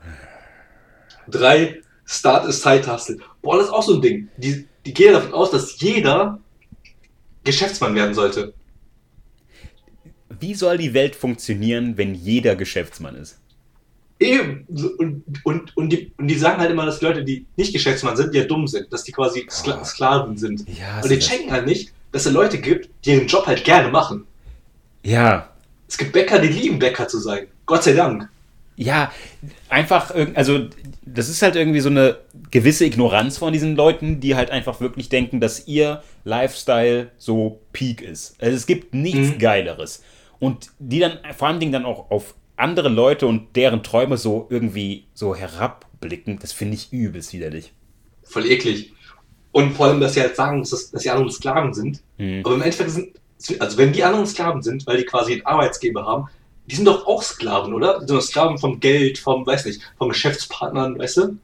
3, 1.27 1.81
start 2.05 2.45
a 2.45 2.51
side 2.51 2.91
hustle. 2.91 3.17
Boah, 3.41 3.57
das 3.57 3.67
ist 3.67 3.73
auch 3.73 3.83
so 3.83 3.95
ein 3.95 4.01
Ding. 4.01 4.29
Die, 4.37 4.67
die 4.85 4.93
gehen 4.93 5.13
davon 5.13 5.33
aus, 5.33 5.51
dass 5.51 5.79
jeder 5.79 6.39
Geschäftsmann 7.43 7.95
werden 7.95 8.13
sollte. 8.13 8.53
Wie 10.39 10.53
soll 10.55 10.77
die 10.77 10.93
Welt 10.93 11.15
funktionieren, 11.15 11.97
wenn 11.97 12.15
jeder 12.15 12.55
Geschäftsmann 12.55 13.15
ist? 13.15 13.39
Eben. 14.19 14.65
Und, 14.97 15.23
und, 15.43 15.77
und, 15.77 15.89
die, 15.89 16.11
und 16.17 16.27
die 16.27 16.35
sagen 16.35 16.59
halt 16.59 16.71
immer, 16.71 16.85
dass 16.85 16.99
die 16.99 17.05
Leute, 17.05 17.23
die 17.23 17.45
nicht 17.55 17.73
Geschäftsmann 17.73 18.15
sind, 18.15 18.33
ja 18.33 18.43
dumm 18.43 18.67
sind, 18.67 18.91
dass 18.91 19.03
die 19.03 19.11
quasi 19.11 19.45
Skla 19.49 19.83
Sklaven 19.83 20.37
sind. 20.37 20.65
Ja, 20.67 21.01
und 21.01 21.09
die 21.09 21.19
checken 21.19 21.51
halt 21.51 21.65
nicht, 21.65 21.93
dass 22.11 22.25
es 22.25 22.33
Leute 22.33 22.59
gibt, 22.59 22.89
die 23.05 23.11
ihren 23.11 23.27
Job 23.27 23.45
halt 23.45 23.63
gerne 23.63 23.89
machen. 23.89 24.25
Ja. 25.03 25.49
Es 25.87 25.97
gibt 25.97 26.13
Bäcker, 26.13 26.39
die 26.39 26.47
lieben 26.47 26.79
Bäcker 26.79 27.07
zu 27.07 27.19
sein. 27.19 27.47
Gott 27.65 27.83
sei 27.83 27.93
Dank. 27.93 28.29
Ja, 28.75 29.11
einfach, 29.69 30.13
also 30.33 30.67
das 31.05 31.29
ist 31.29 31.41
halt 31.41 31.55
irgendwie 31.55 31.79
so 31.79 31.89
eine 31.89 32.17
gewisse 32.49 32.85
Ignoranz 32.85 33.37
von 33.37 33.53
diesen 33.53 33.75
Leuten, 33.75 34.19
die 34.19 34.35
halt 34.35 34.49
einfach 34.49 34.81
wirklich 34.81 35.09
denken, 35.09 35.39
dass 35.39 35.67
ihr 35.67 36.01
Lifestyle 36.23 37.11
so 37.17 37.61
Peak 37.71 38.01
ist. 38.01 38.35
Also 38.41 38.55
es 38.55 38.65
gibt 38.65 38.93
nichts 38.93 39.35
mhm. 39.35 39.39
Geileres. 39.39 40.03
Und 40.39 40.71
die 40.79 40.99
dann 40.99 41.19
vor 41.37 41.47
allen 41.47 41.59
Dingen 41.59 41.71
dann 41.71 41.85
auch 41.85 42.09
auf 42.09 42.35
andere 42.55 42.89
Leute 42.89 43.27
und 43.27 43.55
deren 43.55 43.83
Träume 43.83 44.17
so 44.17 44.47
irgendwie 44.49 45.05
so 45.13 45.35
herabblicken, 45.35 46.39
das 46.39 46.51
finde 46.51 46.75
ich 46.75 46.91
übelst 46.91 47.33
widerlich. 47.33 47.73
Voll 48.23 48.45
eklig. 48.45 48.93
Und 49.51 49.75
vor 49.75 49.87
allem, 49.87 49.99
dass 49.99 50.15
sie 50.15 50.21
halt 50.21 50.35
sagen, 50.35 50.59
dass, 50.59 50.71
das, 50.71 50.91
dass 50.91 51.03
die 51.03 51.09
anderen 51.09 51.29
Sklaven 51.29 51.73
sind. 51.73 52.01
Mhm. 52.17 52.41
Aber 52.43 52.55
im 52.55 52.61
Endeffekt 52.61 52.89
sind, 52.89 53.11
also 53.59 53.77
wenn 53.77 53.93
die 53.93 54.03
anderen 54.03 54.25
Sklaven 54.25 54.61
sind, 54.61 54.85
weil 54.87 54.97
die 54.97 55.05
quasi 55.05 55.33
einen 55.33 55.45
Arbeitsgeber 55.45 56.05
haben, 56.05 56.27
die 56.67 56.75
sind 56.75 56.85
doch 56.85 57.05
auch 57.07 57.21
Sklaven, 57.21 57.73
oder? 57.73 57.99
Die 57.99 58.07
sind 58.07 58.17
doch 58.17 58.21
Sklaven 58.21 58.57
vom 58.57 58.79
Geld, 58.79 59.17
vom, 59.17 59.45
weiß 59.45 59.65
nicht, 59.65 59.81
von 59.97 60.09
Geschäftspartnern, 60.09 60.97
weißt 60.97 61.17
du? 61.17 61.37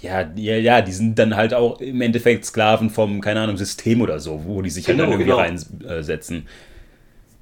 Ja, 0.00 0.28
ja, 0.34 0.56
ja, 0.56 0.82
die 0.82 0.92
sind 0.92 1.18
dann 1.18 1.36
halt 1.36 1.54
auch 1.54 1.80
im 1.80 2.00
Endeffekt 2.00 2.44
Sklaven 2.44 2.90
vom, 2.90 3.20
keine 3.20 3.40
Ahnung, 3.40 3.56
System 3.56 4.00
oder 4.00 4.18
so, 4.18 4.42
wo 4.44 4.60
die 4.62 4.70
sich 4.70 4.84
Genau, 4.84 5.04
halt 5.04 5.12
dann 5.12 5.20
irgendwie 5.20 5.52
genau. 5.52 5.84
reinsetzen. 5.88 6.48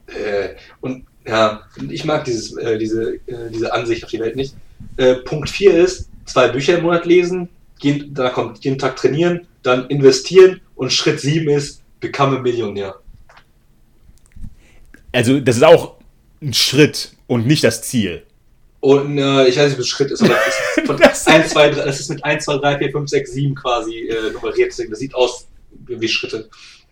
Äh, 0.09 0.51
und 0.81 1.07
ja, 1.27 1.63
ich 1.89 2.05
mag 2.05 2.25
dieses, 2.25 2.57
äh, 2.57 2.77
diese, 2.77 3.15
äh, 3.27 3.51
diese 3.53 3.73
Ansicht 3.73 4.05
auf 4.05 4.11
die 4.11 4.19
Welt 4.19 4.37
nicht. 4.37 4.55
Äh, 4.97 5.17
Punkt 5.17 5.49
4 5.49 5.75
ist, 5.75 6.09
zwei 6.27 6.49
Bücher 6.49 6.77
im 6.79 6.83
Monat 6.83 7.07
lesen, 7.07 7.49
jeden, 7.81 8.13
da 8.13 8.31
kommt 8.31 8.63
jeden 8.65 8.79
Tag 8.79 8.97
trainieren, 8.97 9.47
dann 9.63 9.87
investieren 9.89 10.61
und 10.75 10.93
Schritt 10.93 11.21
7 11.21 11.49
ist, 11.49 11.83
become 12.01 12.37
a 12.37 12.41
Millionär. 12.41 12.97
Also, 15.13 15.41
das 15.41 15.57
ist 15.57 15.65
auch 15.65 15.97
ein 16.43 16.53
Schritt 16.55 17.13
und 17.31 17.47
nicht 17.47 17.63
das 17.63 17.81
Ziel. 17.83 18.25
Und 18.81 19.19
äh, 19.19 19.47
ich 19.47 19.57
weiß 19.57 19.71
nicht, 19.71 19.79
wie 19.79 19.85
Schritt 19.85 20.11
ist, 20.11 20.21
aber 20.23 20.35
das 20.35 20.49
ist, 20.77 20.87
von 20.87 20.97
Das- 20.97 21.27
1, 21.29 21.51
2, 21.51 21.71
3, 21.71 21.85
das 21.85 22.01
ist 22.01 22.09
mit 22.09 22.25
1, 22.25 22.45
2, 22.45 22.57
3, 22.59 22.79
4, 22.79 22.91
5, 22.93 23.09
6, 23.09 23.33
7 23.33 23.55
quasi 23.55 24.09
äh, 24.09 24.33
nummeriert. 24.33 24.71
Deswegen, 24.73 24.91
das 24.91 24.99
sieht 24.99 25.15
aus 25.15 25.47
wie 25.87 26.09
Schritte. 26.09 26.49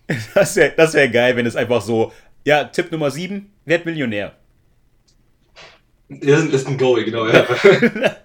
Das 0.35 0.57
wäre 0.57 0.73
das 0.77 0.95
wär 0.95 1.09
geil, 1.09 1.37
wenn 1.37 1.45
es 1.45 1.55
einfach 1.57 1.83
so, 1.83 2.13
ja, 2.45 2.65
Tipp 2.65 2.91
Nummer 2.93 3.11
7, 3.11 3.51
werd 3.67 3.85
Millionär. 3.85 4.35
Das 6.09 6.45
ist, 6.45 6.67
ein 6.67 6.79
Goal, 6.79 7.05
genau. 7.05 7.27
Ja. 7.27 7.47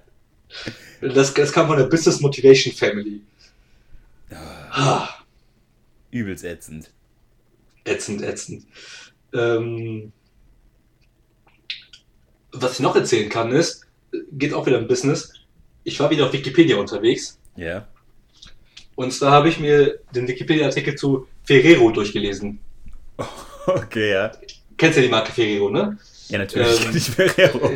Das, 1.02 1.34
das 1.34 1.52
kam 1.52 1.68
von 1.68 1.78
der 1.78 1.86
Business 1.86 2.22
Motivation 2.22 2.74
Family. 2.74 3.22
Ah, 4.72 5.10
Übelst 6.12 6.46
ätzend. 6.46 6.90
ätzend, 7.84 8.22
ätzend. 8.22 8.66
Ähm, 9.34 10.14
was 12.54 12.74
ich 12.74 12.80
noch 12.80 12.96
erzählen 12.96 13.30
kann, 13.30 13.52
ist, 13.52 13.86
geht 14.32 14.54
auch 14.54 14.66
wieder 14.66 14.78
im 14.78 14.88
Business. 14.88 15.34
Ich 15.84 16.00
war 16.00 16.10
wieder 16.10 16.28
auf 16.28 16.34
Wikipedia 16.34 16.78
unterwegs. 16.78 17.40
Ja. 17.56 17.88
Und 18.96 19.12
zwar 19.12 19.32
habe 19.32 19.50
ich 19.50 19.60
mir 19.60 20.00
den 20.16 20.28
Wikipedia-Artikel 20.28 20.96
zu 20.96 21.28
Ferrero 21.44 21.92
durchgelesen. 21.92 22.60
Okay, 23.66 24.12
ja. 24.12 24.30
Kennst 24.76 24.98
ja 24.98 25.04
die 25.04 25.10
Marke 25.10 25.32
Ferrero, 25.32 25.70
ne? 25.70 25.98
Ja, 26.28 26.38
natürlich. 26.38 26.86
Ähm, 26.86 26.98
ich 26.98 27.04
Ferrero. 27.10 27.72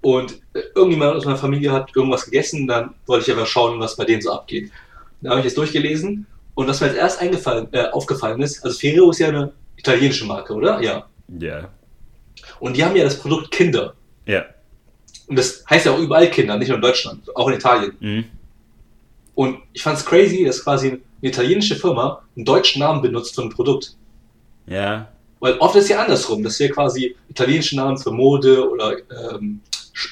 Und 0.00 0.40
äh, 0.52 0.62
irgendjemand 0.74 1.14
aus 1.14 1.24
meiner 1.24 1.36
Familie 1.36 1.70
hat 1.70 1.94
irgendwas 1.94 2.24
gegessen, 2.24 2.66
dann 2.66 2.94
wollte 3.06 3.24
ich 3.24 3.30
einfach 3.30 3.46
schauen, 3.46 3.78
was 3.78 3.94
bei 3.94 4.04
denen 4.04 4.20
so 4.20 4.32
abgeht. 4.32 4.72
Dann 5.20 5.30
habe 5.30 5.40
ich 5.40 5.46
das 5.46 5.54
durchgelesen 5.54 6.26
und 6.56 6.66
was 6.66 6.80
mir 6.80 6.88
als 6.88 6.96
erst 6.96 7.20
eingefallen, 7.20 7.68
äh, 7.72 7.86
aufgefallen 7.90 8.42
ist, 8.42 8.64
also 8.64 8.76
Ferrero 8.76 9.10
ist 9.10 9.20
ja 9.20 9.28
eine 9.28 9.52
italienische 9.76 10.24
Marke, 10.24 10.54
oder? 10.54 10.80
Ja. 10.80 11.06
Ja. 11.38 11.68
Und 12.60 12.76
die 12.76 12.84
haben 12.84 12.96
ja 12.96 13.04
das 13.04 13.18
Produkt 13.18 13.50
Kinder. 13.50 13.94
Ja. 14.26 14.44
Und 15.28 15.36
das 15.36 15.64
heißt 15.68 15.86
ja 15.86 15.92
auch 15.92 15.98
überall 15.98 16.30
Kinder, 16.30 16.56
nicht 16.56 16.68
nur 16.68 16.76
in 16.76 16.82
Deutschland, 16.82 17.34
auch 17.36 17.48
in 17.48 17.54
Italien. 17.54 17.92
Mhm. 18.00 18.24
Und 19.34 19.58
ich 19.72 19.82
fand 19.82 19.98
es 19.98 20.04
crazy, 20.04 20.44
dass 20.44 20.62
quasi 20.64 20.88
eine 20.88 21.00
italienische 21.20 21.76
Firma 21.76 22.22
einen 22.34 22.44
deutschen 22.44 22.80
Namen 22.80 23.02
benutzt 23.02 23.34
für 23.34 23.42
ein 23.42 23.50
Produkt. 23.50 23.94
Ja. 24.66 25.08
Weil 25.40 25.58
oft 25.58 25.76
ist 25.76 25.84
es 25.84 25.90
ja 25.90 26.00
andersrum, 26.02 26.42
dass 26.42 26.58
wir 26.58 26.70
quasi 26.70 27.14
italienische 27.28 27.76
Namen 27.76 27.98
für 27.98 28.10
Mode 28.10 28.68
oder 28.70 28.96
ähm, 29.34 29.60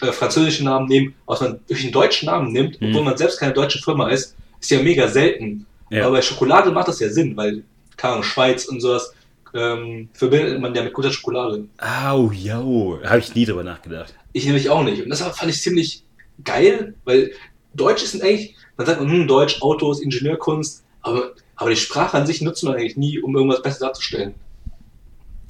äh, 0.02 0.12
französische 0.12 0.64
Namen 0.64 0.86
nehmen, 0.88 1.14
was 1.26 1.40
man 1.40 1.60
durch 1.66 1.82
einen 1.82 1.92
deutschen 1.92 2.26
Namen 2.26 2.52
nimmt, 2.52 2.80
Mhm. 2.80 2.88
obwohl 2.88 3.04
man 3.04 3.16
selbst 3.16 3.38
keine 3.38 3.54
deutsche 3.54 3.78
Firma 3.78 4.08
ist, 4.10 4.36
ist 4.60 4.70
ja 4.70 4.82
mega 4.82 5.08
selten. 5.08 5.66
Ja. 5.90 6.04
Aber 6.06 6.16
bei 6.16 6.22
Schokolade 6.22 6.70
macht 6.70 6.88
das 6.88 7.00
ja 7.00 7.08
Sinn, 7.08 7.36
weil, 7.36 7.62
keine 7.96 8.14
Ahnung, 8.14 8.24
Schweiz 8.24 8.66
und 8.66 8.80
sowas 8.80 9.14
ähm, 9.54 10.08
verbindet 10.12 10.60
man 10.60 10.74
ja 10.74 10.82
mit 10.82 10.92
guter 10.92 11.12
Schokolade. 11.12 11.66
Au, 11.78 12.30
yo. 12.32 12.98
Habe 13.04 13.20
ich 13.20 13.34
nie 13.34 13.46
drüber 13.46 13.62
nachgedacht. 13.62 14.14
Ich 14.32 14.44
nämlich 14.46 14.68
auch 14.68 14.82
nicht. 14.82 15.02
Und 15.02 15.10
das 15.10 15.22
fand 15.22 15.50
ich 15.50 15.62
ziemlich 15.62 16.02
geil, 16.42 16.94
weil 17.04 17.30
Deutsch 17.72 18.02
ist 18.02 18.20
eigentlich, 18.20 18.56
man 18.76 18.86
sagt, 18.86 19.00
hm, 19.00 19.28
Deutsch, 19.28 19.62
Autos, 19.62 20.00
Ingenieurkunst, 20.02 20.84
aber, 21.02 21.32
aber 21.56 21.70
die 21.70 21.76
Sprache 21.76 22.16
an 22.16 22.26
sich 22.26 22.40
nutzt 22.40 22.64
man 22.64 22.74
eigentlich 22.74 22.96
nie, 22.96 23.20
um 23.20 23.36
irgendwas 23.36 23.62
besser 23.62 23.86
darzustellen. 23.86 24.34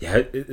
Ja, 0.01 0.17
äh, 0.17 0.45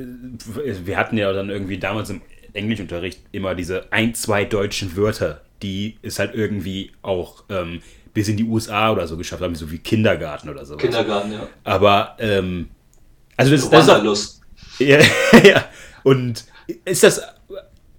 wir 0.84 0.96
hatten 0.96 1.18
ja 1.18 1.32
dann 1.32 1.50
irgendwie 1.50 1.78
damals 1.78 2.08
im 2.08 2.22
Englischunterricht 2.54 3.20
immer 3.32 3.54
diese 3.54 3.92
ein, 3.92 4.14
zwei 4.14 4.44
deutschen 4.44 4.96
Wörter, 4.96 5.42
die 5.62 5.96
es 6.02 6.18
halt 6.18 6.34
irgendwie 6.34 6.92
auch 7.02 7.44
ähm, 7.50 7.82
bis 8.14 8.28
in 8.28 8.36
die 8.36 8.44
USA 8.44 8.92
oder 8.92 9.06
so 9.06 9.16
geschafft 9.16 9.42
haben, 9.42 9.54
so 9.54 9.70
wie 9.70 9.78
Kindergarten 9.78 10.48
oder 10.48 10.64
so. 10.64 10.76
Kindergarten, 10.76 11.32
ja. 11.32 11.48
Aber, 11.64 12.16
ähm, 12.18 12.68
also 13.36 13.52
das, 13.52 13.70
das 13.70 13.84
ist 13.84 13.90
auch, 13.90 13.94
Wanderlust. 13.94 14.40
ja, 14.78 14.98
ja. 15.44 15.64
Und 16.02 16.44
ist 16.84 17.02
das 17.02 17.20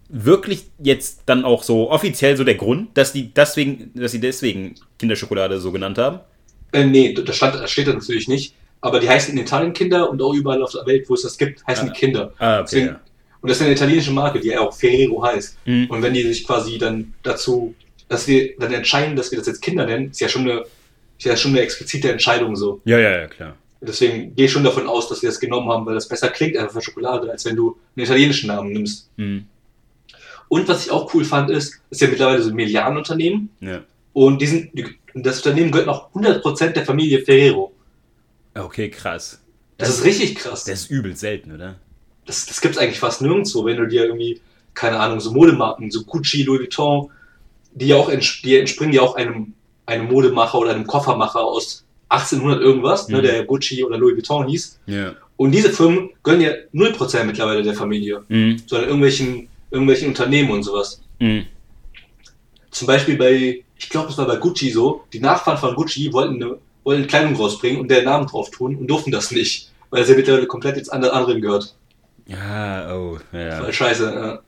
wirklich 0.10 0.66
jetzt 0.80 1.24
dann 1.26 1.44
auch 1.44 1.64
so 1.64 1.90
offiziell 1.90 2.38
so 2.38 2.44
der 2.44 2.56
Grund, 2.56 2.98
dass 2.98 3.14
die 3.14 3.34
deswegen, 3.34 3.92
dass 3.96 4.12
sie 4.12 4.20
deswegen 4.20 4.76
Kinderschokolade 5.00 5.60
so 5.60 5.72
genannt 5.72 5.98
haben? 5.98 6.20
Äh, 6.72 6.86
nee, 6.86 7.14
das, 7.14 7.36
stand, 7.36 7.56
das 7.56 7.72
steht 7.72 7.88
da 7.88 7.94
natürlich 7.94 8.28
nicht. 8.28 8.56
Aber 8.82 9.00
die 9.00 9.10
heißen 9.10 9.34
in 9.34 9.42
Italien 9.42 9.74
Kinder 9.74 10.10
und 10.10 10.22
auch 10.22 10.34
überall 10.34 10.62
auf 10.62 10.72
der 10.72 10.86
Welt, 10.86 11.10
wo 11.10 11.14
es 11.14 11.22
das 11.22 11.38
gibt, 11.38 11.66
heißen 11.66 11.88
die 11.88 11.94
Kinder. 11.94 12.34
Ah, 12.38 12.56
okay. 12.56 12.64
Deswegen, 12.64 12.88
Ja. 12.88 13.00
Und 13.44 13.50
das 13.50 13.58
ist 13.58 13.64
eine 13.64 13.74
italienische 13.74 14.12
Marke, 14.12 14.40
die 14.40 14.50
ja 14.50 14.62
auch 14.62 14.74
Ferrero 14.74 15.22
heißt. 15.22 15.58
Mhm. 15.66 15.88
Und 15.90 16.02
wenn 16.02 16.14
die 16.14 16.24
sich 16.24 16.48
quasi 16.48 16.78
dann 16.78 17.14
dazu, 17.24 17.76
dass 18.08 18.26
wir 18.26 18.56
dann 18.58 18.74
entscheiden, 18.74 19.18
dass 19.18 19.32
wir 19.32 19.38
das 19.38 19.48
jetzt 19.48 19.62
Kinder 19.62 19.86
nennen, 19.86 20.12
ist 20.12 20.22
ja 20.22 20.30
schon 20.30 20.44
eine, 20.44 20.62
ist 21.18 21.26
ja 21.26 21.36
schon 21.36 21.52
eine 21.52 21.60
explizite 21.62 22.10
Entscheidung 22.10 22.56
so. 22.56 22.82
ja, 22.86 22.98
ja, 23.00 23.12
ja, 23.20 23.28
klar. 23.28 23.58
Deswegen 23.86 24.34
gehe 24.36 24.46
ich 24.46 24.52
schon 24.52 24.64
davon 24.64 24.88
aus, 24.88 25.10
dass 25.10 25.22
wir 25.22 25.30
das 25.30 25.40
genommen 25.40 25.70
haben, 25.70 25.86
weil 25.86 25.96
das 25.96 26.08
besser 26.08 26.30
klingt 26.30 26.56
einfach 26.56 26.74
für 26.74 26.82
Schokolade, 26.82 27.30
als 27.30 27.44
wenn 27.44 27.56
du 27.56 27.78
einen 27.96 28.06
italienischen 28.06 28.48
Namen 28.48 28.72
nimmst. 28.72 29.10
Mhm. 29.18 29.46
Und 30.48 30.68
was 30.68 30.86
ich 30.86 30.92
auch 30.92 31.14
cool 31.14 31.26
fand, 31.26 31.50
ist, 31.50 31.82
ist 31.90 32.02
ja 32.02 32.08
mittlerweile 32.08 32.42
so 32.42 32.50
ein 32.50 32.56
Milliardenunternehmen. 32.56 33.50
Ja. 33.60 33.82
Und 34.14 34.42
die 34.42 34.48
sind, 34.48 34.70
die, 34.78 34.86
das 35.16 35.38
Unternehmen 35.38 35.72
gehört 35.72 35.88
noch 35.88 36.14
100% 36.14 36.70
der 36.70 36.86
Familie 36.86 37.26
Ferrero. 37.26 37.74
Okay, 38.54 38.90
krass. 38.90 39.42
Das 39.78 39.90
ist 39.90 40.06
richtig 40.06 40.36
krass. 40.36 40.64
Das 40.64 40.82
ist 40.82 40.92
übel 40.92 41.16
selten, 41.16 41.52
oder? 41.52 41.76
Das, 42.26 42.46
das 42.46 42.62
gibt 42.62 42.76
es 42.76 42.82
eigentlich 42.82 43.00
fast 43.00 43.22
nirgendwo, 43.22 43.66
wenn 43.66 43.78
du 43.78 43.88
dir 43.88 44.06
irgendwie, 44.06 44.40
keine 44.74 45.00
Ahnung, 45.00 45.20
so 45.20 45.32
Modemarken, 45.32 45.92
so 45.92 46.04
Gucci, 46.04 46.44
Louis 46.44 46.62
Vuitton, 46.62 47.10
die 47.74 47.88
ja 47.88 47.96
auch 47.98 48.10
die 48.10 48.58
entspringen 48.58 48.94
ja 48.94 49.02
auch 49.02 49.16
einem, 49.16 49.54
einem 49.86 50.06
Modemacher 50.06 50.60
oder 50.60 50.72
einem 50.72 50.88
Koffermacher 50.88 51.42
aus 51.42 51.84
1800 52.14 52.62
irgendwas, 52.62 53.08
ne, 53.10 53.18
Mhm. 53.18 53.22
der 53.24 53.46
Gucci 53.46 53.84
oder 53.84 53.98
Louis 53.98 54.16
Vuitton 54.16 54.48
hieß. 54.48 54.80
Ja. 54.88 55.14
Und 55.36 55.52
diese 55.52 55.70
Firmen 55.72 56.12
gönnen 56.22 56.42
ja 56.42 56.52
0% 56.72 57.26
mittlerweile 57.26 57.64
der 57.64 57.74
Familie, 57.74 58.24
Mhm. 58.30 58.62
sondern 58.68 58.88
irgendwelchen, 58.90 59.48
irgendwelchen 59.72 60.10
Unternehmen 60.10 60.52
und 60.52 60.64
sowas. 60.64 61.02
Mhm. 61.20 61.46
Zum 62.72 62.88
Beispiel 62.88 63.18
bei, 63.18 63.64
ich 63.78 63.90
glaube, 63.90 64.10
es 64.10 64.18
war 64.18 64.28
bei 64.28 64.38
Gucci 64.38 64.70
so, 64.72 65.04
die 65.12 65.20
Nachfahren 65.20 65.58
von 65.60 65.76
Gucci 65.76 66.12
wollten 66.14 66.36
eine, 66.36 66.58
wollten 66.84 67.02
eine 67.02 67.08
Kleidung 67.08 67.36
rausbringen 67.36 67.80
und 67.82 67.90
deren 67.90 68.06
Namen 68.06 68.28
drauf 68.28 68.50
tun 68.52 68.76
und 68.76 68.88
durften 68.88 69.12
das 69.12 69.32
nicht, 69.32 69.72
weil 69.90 70.04
sie 70.06 70.16
mittlerweile 70.16 70.48
komplett 70.48 70.78
jetzt 70.78 70.92
anderen 70.92 71.42
gehört. 71.42 71.76
Ja, 72.26 72.96
oh, 72.96 73.18
ja. 73.32 73.60
Voll 73.62 73.74
scheiße, 73.74 74.14
ja. 74.14 74.40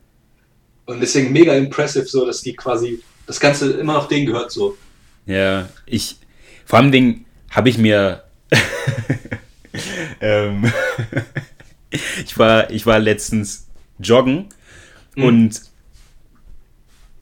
Und 0.86 1.02
deswegen 1.02 1.32
mega 1.34 1.54
impressive, 1.56 2.06
so 2.06 2.26
dass 2.26 2.42
die 2.42 2.56
quasi 2.56 3.02
das 3.28 3.40
Ganze 3.40 3.72
immer 3.74 3.94
noch 3.94 4.08
denen 4.08 4.28
gehört, 4.28 4.52
so. 4.52 4.78
Ja, 5.26 5.68
ich, 5.88 6.18
vor 6.66 6.80
allem 6.80 6.92
Ding 6.92 7.25
habe 7.56 7.70
ich 7.70 7.78
mir, 7.78 8.24
ähm, 10.22 10.72
ich 12.26 12.38
war, 12.38 12.70
ich 12.70 12.86
war 12.86 13.00
letztens 13.00 13.68
joggen 14.00 14.50
Mhm. 15.18 15.24
und 15.24 15.62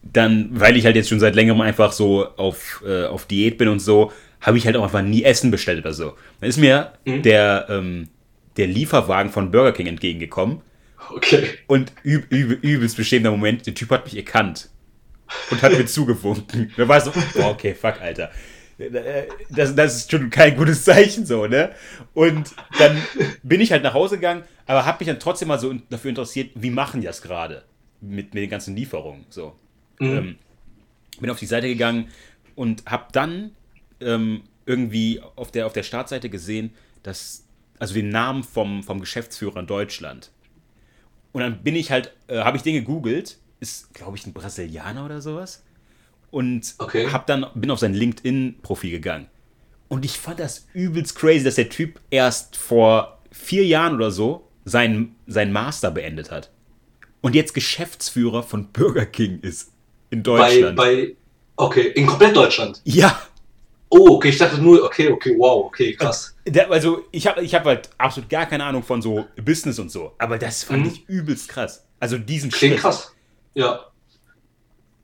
dann, 0.02 0.50
weil 0.52 0.76
ich 0.78 0.86
halt 0.86 0.96
jetzt 0.96 1.10
schon 1.10 1.20
seit 1.20 1.36
längerem 1.36 1.62
einfach 1.62 1.92
so 1.92 2.26
auf, 2.38 2.84
äh, 2.86 3.06
auf 3.06 3.26
Diät 3.28 3.58
bin 3.60 3.68
und 3.68 3.80
so, 3.80 4.12
habe 4.42 4.58
ich 4.58 4.66
halt 4.66 4.76
auch 4.76 4.84
einfach 4.84 5.02
nie 5.04 5.24
Essen 5.24 5.52
bestellt 5.52 5.80
oder 5.80 5.94
so. 5.94 6.18
Dann 6.42 6.50
ist 6.50 6.58
mir 6.58 6.94
Mhm. 7.06 7.22
der, 7.22 7.68
ähm, 7.70 8.10
der 8.58 8.68
Lieferwagen 8.68 9.32
von 9.32 9.52
Burger 9.52 9.72
King 9.74 9.86
entgegengekommen 9.88 10.62
Okay. 11.12 11.50
und 11.68 11.92
üb, 12.04 12.32
üb, 12.32 12.64
übelst 12.64 12.98
bestehender 12.98 13.30
Moment, 13.32 13.66
der 13.68 13.76
Typ 13.76 13.92
hat 13.92 14.06
mich 14.06 14.18
erkannt 14.18 14.70
und 15.52 15.62
hat 15.62 15.72
mir 15.78 15.86
zugewunken. 15.86 16.72
Da 16.76 16.88
war 16.88 17.00
so, 17.00 17.12
boah, 17.36 17.52
okay, 17.52 17.74
fuck, 17.76 18.02
Alter. 18.02 18.32
Das, 19.50 19.76
das 19.76 19.96
ist 19.96 20.12
schon 20.12 20.30
kein 20.30 20.56
gutes 20.58 20.84
Zeichen 20.84 21.26
so, 21.26 21.48
ne? 21.48 21.72
Und 22.14 22.54
dann 22.80 22.98
bin 23.44 23.62
ich 23.62 23.72
halt 23.72 23.84
nach 23.84 23.94
Hause 23.94 24.16
gegangen, 24.16 24.44
aber 24.66 24.86
habe 24.86 25.00
mich 25.00 25.08
dann 25.08 25.20
trotzdem 25.20 25.50
mal 25.50 25.60
so 25.60 25.74
dafür 25.90 26.10
interessiert, 26.10 26.52
wie 26.56 26.70
machen 26.70 27.02
die 27.02 27.08
das 27.08 27.22
gerade 27.22 27.64
mit, 28.02 28.34
mit 28.34 28.44
den 28.44 28.50
ganzen 28.50 28.76
Lieferungen, 28.76 29.26
so. 29.30 29.56
Mhm. 30.00 30.18
Ähm, 30.18 30.36
bin 31.20 31.30
auf 31.30 31.40
die 31.40 31.46
Seite 31.46 31.68
gegangen 31.68 32.10
und 32.56 32.86
habe 32.86 33.06
dann 33.12 33.52
ähm, 34.02 34.44
irgendwie 34.66 35.22
auf 35.36 35.52
der, 35.52 35.66
auf 35.66 35.74
der 35.74 35.84
Startseite 35.84 36.30
gesehen, 36.30 36.74
dass, 37.04 37.46
also 37.80 37.94
den 37.94 38.10
Namen 38.10 38.44
vom, 38.44 38.84
vom 38.84 39.00
Geschäftsführer 39.00 39.60
in 39.60 39.68
Deutschland. 39.68 40.32
Und 41.32 41.42
dann 41.42 41.64
bin 41.64 41.76
ich 41.76 41.92
halt, 41.92 42.14
äh, 42.28 42.40
habe 42.40 42.58
ich 42.58 42.64
den 42.64 42.76
gegoogelt, 42.76 43.38
ist, 43.60 43.94
glaube 43.94 44.18
ich, 44.18 44.26
ein 44.26 44.34
Brasilianer 44.34 45.06
oder 45.06 45.22
sowas. 45.22 45.64
Und 46.34 46.74
Okay. 46.80 47.10
hab 47.12 47.28
dann, 47.28 47.46
bin 47.54 47.70
auf 47.70 47.78
sein 47.78 47.94
LinkedIn-Profil 47.94 48.90
gegangen. 48.90 49.28
Und 49.88 50.04
ich 50.04 50.18
fand 50.18 50.40
das 50.40 50.66
übelst 50.74 51.16
crazy, 51.16 51.44
dass 51.44 51.56
der 51.56 51.70
Typ 51.70 52.00
erst 52.10 52.58
vor 52.58 53.20
vier 53.32 53.64
Jahren 53.68 53.94
oder 53.94 54.10
so 54.10 54.48
seinen, 54.66 55.16
seinen 55.28 55.52
Master 55.52 55.92
beendet 55.92 56.32
hat. 56.32 56.50
Und 57.22 57.36
jetzt 57.36 57.54
Geschäftsführer 57.54 58.42
von 58.42 58.72
Burger 58.72 59.06
King 59.06 59.42
ist. 59.42 59.74
In 60.10 60.24
Deutschland. 60.24 60.76
Bei, 60.76 60.96
bei 60.96 61.16
okay, 61.56 61.90
in 61.90 62.08
komplett 62.08 62.36
Deutschland. 62.36 62.82
Ja. 62.84 63.22
Oh, 63.90 64.16
okay, 64.16 64.30
ich 64.30 64.38
dachte 64.40 64.60
nur, 64.60 64.84
okay, 64.84 65.12
okay, 65.12 65.36
wow, 65.38 65.66
okay, 65.66 65.94
krass. 65.94 66.36
Also 66.68 67.06
ich 67.12 67.28
habe 67.28 67.44
ich 67.44 67.54
hab 67.54 67.64
halt 67.66 67.92
absolut 68.00 68.28
gar 68.28 68.48
keine 68.48 68.64
Ahnung 68.64 68.82
von 68.82 69.04
so 69.04 69.26
Business 69.40 69.78
und 69.78 69.92
so, 69.92 70.14
aber 70.18 70.40
das 70.40 70.64
fand 70.64 70.82
mhm. 70.82 70.88
ich 70.88 71.08
übelst 71.08 71.48
krass. 71.48 71.86
Also 72.00 72.18
diesen 72.18 72.50
Klingt 72.50 72.74
Schritt. 72.74 72.82
krass. 72.82 73.14
Ja. 73.54 73.93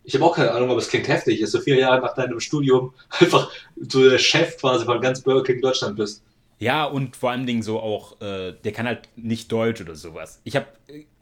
Ich 0.10 0.16
habe 0.16 0.26
auch 0.26 0.36
keine 0.36 0.52
Ahnung, 0.52 0.72
aber 0.72 0.80
es 0.80 0.90
klingt 0.90 1.08
heftig, 1.08 1.40
dass 1.40 1.52
du 1.52 1.60
vier 1.60 1.76
Jahre 1.76 2.02
nach 2.02 2.16
deinem 2.16 2.40
Studium 2.40 2.96
einfach 3.20 3.52
so 3.76 4.10
der 4.10 4.18
Chef 4.18 4.58
quasi 4.58 4.84
von 4.84 5.00
ganz 5.02 5.22
Burger 5.22 5.44
King 5.44 5.62
Deutschland 5.62 5.98
bist. 5.98 6.24
Ja, 6.58 6.86
und 6.86 7.16
vor 7.16 7.30
allen 7.30 7.46
Dingen 7.46 7.62
so 7.62 7.80
auch, 7.80 8.20
äh, 8.20 8.54
der 8.54 8.72
kann 8.72 8.88
halt 8.88 9.08
nicht 9.16 9.52
Deutsch 9.52 9.82
oder 9.82 9.94
sowas. 9.94 10.42
Ich 10.44 10.56
habe, 10.56 10.66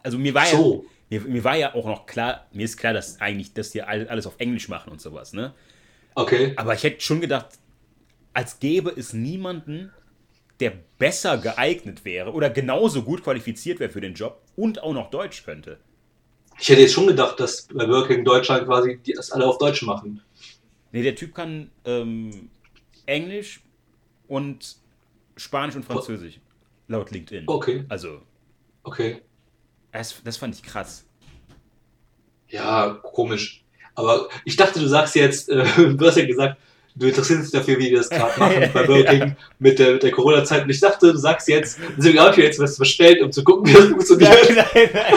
also 0.01 0.17
mir 0.17 0.33
war 0.33 0.45
so. 0.45 0.85
ja, 1.09 1.19
mir, 1.19 1.27
mir, 1.27 1.43
war 1.43 1.57
ja 1.57 1.75
auch 1.75 1.85
noch 1.85 2.05
klar, 2.05 2.47
mir 2.53 2.63
ist 2.63 2.77
klar, 2.77 2.93
dass 2.93 3.19
eigentlich 3.19 3.53
das 3.53 3.73
hier 3.73 3.89
alles 3.89 4.25
auf 4.25 4.35
Englisch 4.37 4.69
machen 4.69 4.89
und 4.89 5.01
sowas, 5.01 5.33
ne? 5.33 5.53
Okay. 6.15 6.53
Aber 6.55 6.73
ich 6.73 6.83
hätte 6.83 7.01
schon 7.01 7.19
gedacht, 7.19 7.47
als 8.33 8.59
gäbe 8.59 8.89
es 8.89 9.11
niemanden, 9.11 9.91
der 10.61 10.71
besser 10.97 11.37
geeignet 11.37 12.05
wäre 12.05 12.31
oder 12.31 12.49
genauso 12.49 13.03
gut 13.03 13.21
qualifiziert 13.21 13.81
wäre 13.81 13.91
für 13.91 14.01
den 14.01 14.13
Job 14.13 14.41
und 14.55 14.81
auch 14.81 14.93
noch 14.93 15.09
Deutsch 15.09 15.43
könnte. 15.43 15.77
Ich 16.59 16.69
hätte 16.69 16.81
jetzt 16.81 16.93
schon 16.93 17.07
gedacht, 17.07 17.39
dass 17.39 17.67
bei 17.73 17.87
Working 17.87 18.25
Deutschland 18.25 18.65
quasi 18.65 18.97
die 18.97 19.13
das 19.13 19.31
alle 19.31 19.45
auf 19.45 19.57
Deutsch 19.57 19.83
machen. 19.83 20.21
Nee, 20.91 21.03
der 21.03 21.15
Typ 21.15 21.35
kann 21.35 21.69
ähm, 21.85 22.49
Englisch 23.05 23.61
und 24.27 24.77
Spanisch 25.35 25.75
und 25.75 25.85
Französisch. 25.85 26.39
Laut 26.87 27.11
LinkedIn. 27.11 27.43
Okay. 27.47 27.85
Also. 27.89 28.21
Okay. 28.83 29.21
Das, 29.91 30.15
das 30.23 30.37
fand 30.37 30.55
ich 30.55 30.63
krass. 30.63 31.05
Ja, 32.49 32.99
komisch. 33.03 33.63
Aber 33.95 34.29
ich 34.45 34.55
dachte, 34.55 34.79
du 34.79 34.87
sagst 34.87 35.15
jetzt, 35.15 35.49
äh, 35.49 35.63
du 35.77 36.05
hast 36.05 36.17
ja 36.17 36.25
gesagt, 36.25 36.57
du 36.95 37.07
interessierst 37.07 37.45
dich 37.45 37.51
dafür, 37.51 37.77
wie 37.77 37.89
die 37.89 37.95
das 37.95 38.09
gerade 38.09 38.39
machen 38.39 38.69
bei 38.73 38.83
Burger 38.83 39.03
King 39.11 39.35
mit 39.59 39.79
der, 39.79 39.93
mit 39.93 40.03
der 40.03 40.11
Corona-Zeit. 40.11 40.63
Und 40.63 40.69
ich 40.69 40.79
dachte, 40.79 41.11
du 41.11 41.17
sagst 41.17 41.47
jetzt, 41.47 41.79
deswegen 41.97 42.19
habe 42.19 42.31
ich 42.31 42.37
mir 42.37 42.43
jetzt 42.45 42.59
was 42.59 42.77
bestellt, 42.77 43.21
um 43.21 43.31
zu 43.31 43.43
gucken, 43.43 43.67
wie 43.67 43.73
das 43.73 43.85
funktioniert. 43.85 44.31
Nein, 44.31 44.65
nein, 44.73 44.89
nein. 44.93 45.13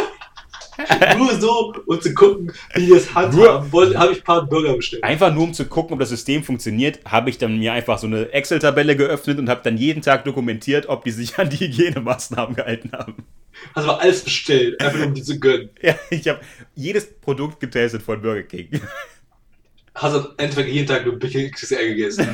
nur 1.19 1.41
so, 1.41 1.75
um 1.87 2.01
zu 2.01 2.15
gucken, 2.15 2.53
wie 2.75 2.89
das 2.89 3.15
handhaben 3.15 3.71
wollen, 3.73 3.99
habe 3.99 4.13
ich 4.13 4.19
ein 4.19 4.25
paar 4.25 4.47
Burger 4.47 4.77
bestellt. 4.77 5.05
Einfach 5.05 5.33
nur, 5.33 5.45
um 5.45 5.55
zu 5.55 5.67
gucken, 5.67 5.95
ob 5.95 6.01
das 6.01 6.09
System 6.09 6.43
funktioniert, 6.43 7.01
habe 7.05 7.31
ich 7.31 7.39
dann 7.39 7.59
mir 7.59 7.73
einfach 7.73 7.99
so 7.99 8.07
eine 8.07 8.33
Excel-Tabelle 8.33 8.97
geöffnet 8.97 9.39
und 9.39 9.49
habe 9.49 9.61
dann 9.63 9.77
jeden 9.77 10.03
Tag 10.03 10.25
dokumentiert, 10.25 10.89
ob 10.89 11.05
die 11.05 11.11
sich 11.11 11.39
an 11.39 11.51
die 11.51 11.59
Hygienemaßnahmen 11.59 12.57
gehalten 12.57 12.93
haben. 12.93 13.25
Hast 13.75 13.87
du 13.87 13.93
alles 13.93 14.23
bestellt, 14.23 14.81
einfach 14.81 15.05
um 15.07 15.15
die 15.15 15.23
zu 15.23 15.39
gönnen. 15.39 15.71
Ja, 15.83 15.95
ich 16.11 16.27
habe 16.29 16.41
jedes 16.75 17.13
Produkt 17.21 17.61
getestet 17.61 18.03
von 18.03 18.23
Burger 18.23 18.43
King. 18.43 18.81
Hast 19.95 20.15
du 20.15 20.29
Endeffekt 20.37 20.69
jeden 20.69 20.87
Tag 20.87 21.05
nur 21.05 21.19
XXL 21.19 21.89
gegessen. 21.89 22.29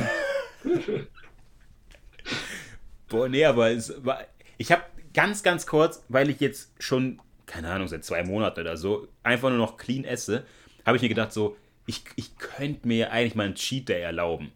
Boah, 3.09 3.27
nee, 3.27 3.45
aber 3.45 3.71
es 3.71 3.93
war, 4.05 4.19
ich 4.57 4.71
habe 4.71 4.83
ganz, 5.13 5.43
ganz 5.43 5.65
kurz, 5.65 6.03
weil 6.09 6.29
ich 6.29 6.39
jetzt 6.39 6.71
schon 6.79 7.19
keine 7.47 7.71
Ahnung, 7.71 7.87
seit 7.87 8.05
zwei 8.05 8.23
Monaten 8.23 8.59
oder 8.59 8.77
so, 8.77 9.07
einfach 9.23 9.49
nur 9.49 9.57
noch 9.57 9.77
clean 9.77 10.03
esse, 10.03 10.43
habe 10.85 10.97
ich 10.97 11.01
mir 11.01 11.09
gedacht, 11.09 11.33
so, 11.33 11.57
ich, 11.87 12.03
ich 12.15 12.37
könnte 12.37 12.87
mir 12.87 13.11
eigentlich 13.11 13.33
mal 13.33 13.45
einen 13.45 13.55
Cheat 13.55 13.89
Day 13.89 14.01
erlauben. 14.01 14.51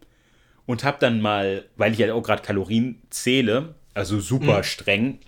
Und 0.68 0.84
habe 0.84 0.98
dann 1.00 1.22
mal, 1.22 1.66
weil 1.76 1.94
ich 1.94 1.98
ja 1.98 2.08
halt 2.08 2.16
auch 2.16 2.22
gerade 2.22 2.44
Kalorien 2.44 3.02
zähle, 3.10 3.74
also 3.94 4.20
super 4.20 4.60
mhm. 4.60 4.64
streng, 4.64 5.20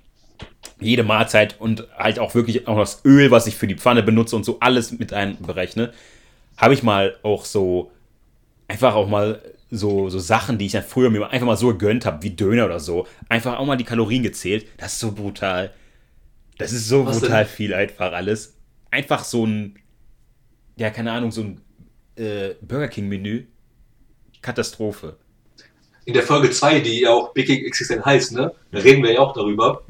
jede 0.79 1.03
Mahlzeit 1.03 1.59
und 1.59 1.87
halt 1.97 2.19
auch 2.19 2.35
wirklich 2.35 2.67
auch 2.67 2.77
das 2.77 3.03
Öl, 3.05 3.31
was 3.31 3.47
ich 3.47 3.55
für 3.55 3.67
die 3.67 3.75
Pfanne 3.75 4.03
benutze 4.03 4.35
und 4.35 4.45
so 4.45 4.59
alles 4.59 4.91
mit 4.91 5.13
einberechne, 5.13 5.93
habe 6.57 6.73
ich 6.73 6.83
mal 6.83 7.17
auch 7.23 7.45
so, 7.45 7.91
einfach 8.67 8.95
auch 8.95 9.07
mal 9.07 9.41
so, 9.71 10.09
so 10.09 10.19
Sachen, 10.19 10.57
die 10.57 10.67
ich 10.67 10.73
dann 10.73 10.83
früher 10.83 11.09
mir 11.09 11.29
einfach 11.29 11.47
mal 11.47 11.57
so 11.57 11.67
gegönnt 11.67 12.05
habe, 12.05 12.21
wie 12.21 12.31
Döner 12.31 12.65
oder 12.65 12.79
so, 12.79 13.07
einfach 13.27 13.57
auch 13.57 13.65
mal 13.65 13.75
die 13.75 13.83
Kalorien 13.83 14.23
gezählt. 14.23 14.67
Das 14.77 14.93
ist 14.93 14.99
so 14.99 15.13
brutal. 15.13 15.71
Das 16.57 16.71
ist 16.71 16.87
so 16.87 17.05
Was 17.05 17.19
brutal 17.19 17.43
denn? 17.43 17.53
viel 17.53 17.73
einfach 17.73 18.11
alles. 18.13 18.55
Einfach 18.91 19.23
so 19.23 19.45
ein, 19.45 19.79
ja, 20.75 20.89
keine 20.89 21.11
Ahnung, 21.11 21.31
so 21.31 21.41
ein 21.41 21.61
äh, 22.15 22.55
Burger 22.61 22.87
King-Menü. 22.87 23.45
Katastrophe. 24.41 25.17
In 26.05 26.13
der 26.13 26.23
Folge 26.23 26.51
2, 26.51 26.81
die 26.81 27.01
ja 27.01 27.11
auch 27.11 27.33
Big 27.33 27.47
King 27.47 27.69
XXL 27.69 28.03
heißt, 28.03 28.33
ne? 28.33 28.53
Da 28.71 28.79
reden 28.79 29.01
wir 29.03 29.13
ja 29.13 29.19
auch 29.19 29.33
darüber. 29.33 29.83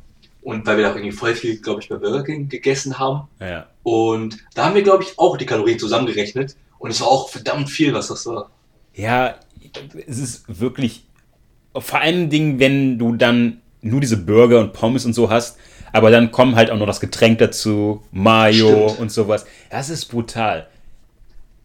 Und 0.43 0.65
weil 0.67 0.77
wir 0.77 0.83
da 0.83 0.95
irgendwie 0.95 1.11
voll 1.11 1.33
viel, 1.35 1.59
glaube 1.59 1.81
ich, 1.81 1.89
bei 1.89 1.95
Burger 1.95 2.23
King 2.23 2.49
gegessen 2.49 2.99
haben. 2.99 3.27
Ja. 3.39 3.67
Und 3.81 4.37
da 4.53 4.65
haben 4.65 4.75
wir, 4.75 4.83
glaube 4.83 5.03
ich, 5.03 5.17
auch 5.17 5.37
die 5.37 5.45
Kalorien 5.45 5.79
zusammengerechnet. 5.79 6.55
Und 6.79 6.91
es 6.91 7.01
war 7.01 7.07
auch 7.07 7.29
verdammt 7.29 7.69
viel, 7.69 7.93
was 7.93 8.09
das 8.09 8.25
war. 8.25 8.51
Ja, 8.93 9.39
es 10.05 10.19
ist 10.19 10.43
wirklich. 10.47 11.05
Vor 11.75 11.99
allen 11.99 12.29
Dingen, 12.29 12.59
wenn 12.59 12.99
du 12.99 13.15
dann 13.15 13.61
nur 13.81 14.01
diese 14.01 14.17
Burger 14.17 14.59
und 14.59 14.73
Pommes 14.73 15.05
und 15.05 15.13
so 15.13 15.29
hast, 15.29 15.57
aber 15.93 16.09
dann 16.11 16.31
kommen 16.31 16.55
halt 16.55 16.71
auch 16.71 16.77
noch 16.77 16.87
das 16.87 16.99
Getränk 16.99 17.37
dazu, 17.37 18.03
Mayo 18.11 18.89
Stimmt. 18.89 18.99
und 18.99 19.11
sowas. 19.11 19.45
Das 19.69 19.89
ist 19.89 20.05
brutal. 20.05 20.67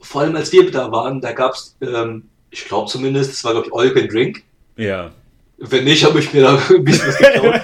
Vor 0.01 0.21
allem 0.21 0.37
als 0.37 0.53
wir 0.53 0.71
da 0.71 0.93
waren, 0.93 1.21
da 1.21 1.33
gab 1.33 1.55
es, 1.55 1.77
ähm, 1.81 2.29
ich 2.51 2.67
glaube 2.67 2.89
zumindest, 2.89 3.33
das 3.33 3.43
war 3.43 3.53
glaube 3.53 3.67
ich 3.67 3.75
All 3.75 3.93
Can 3.93 4.09
Drink. 4.09 4.45
Ja. 4.77 5.11
Wenn 5.57 5.85
nicht, 5.85 6.05
habe 6.05 6.21
ich 6.21 6.33
mir 6.33 6.43
da 6.43 6.63
ein 6.69 6.85
bisschen 6.85 7.09
was 7.09 7.19
geklaut. 7.19 7.61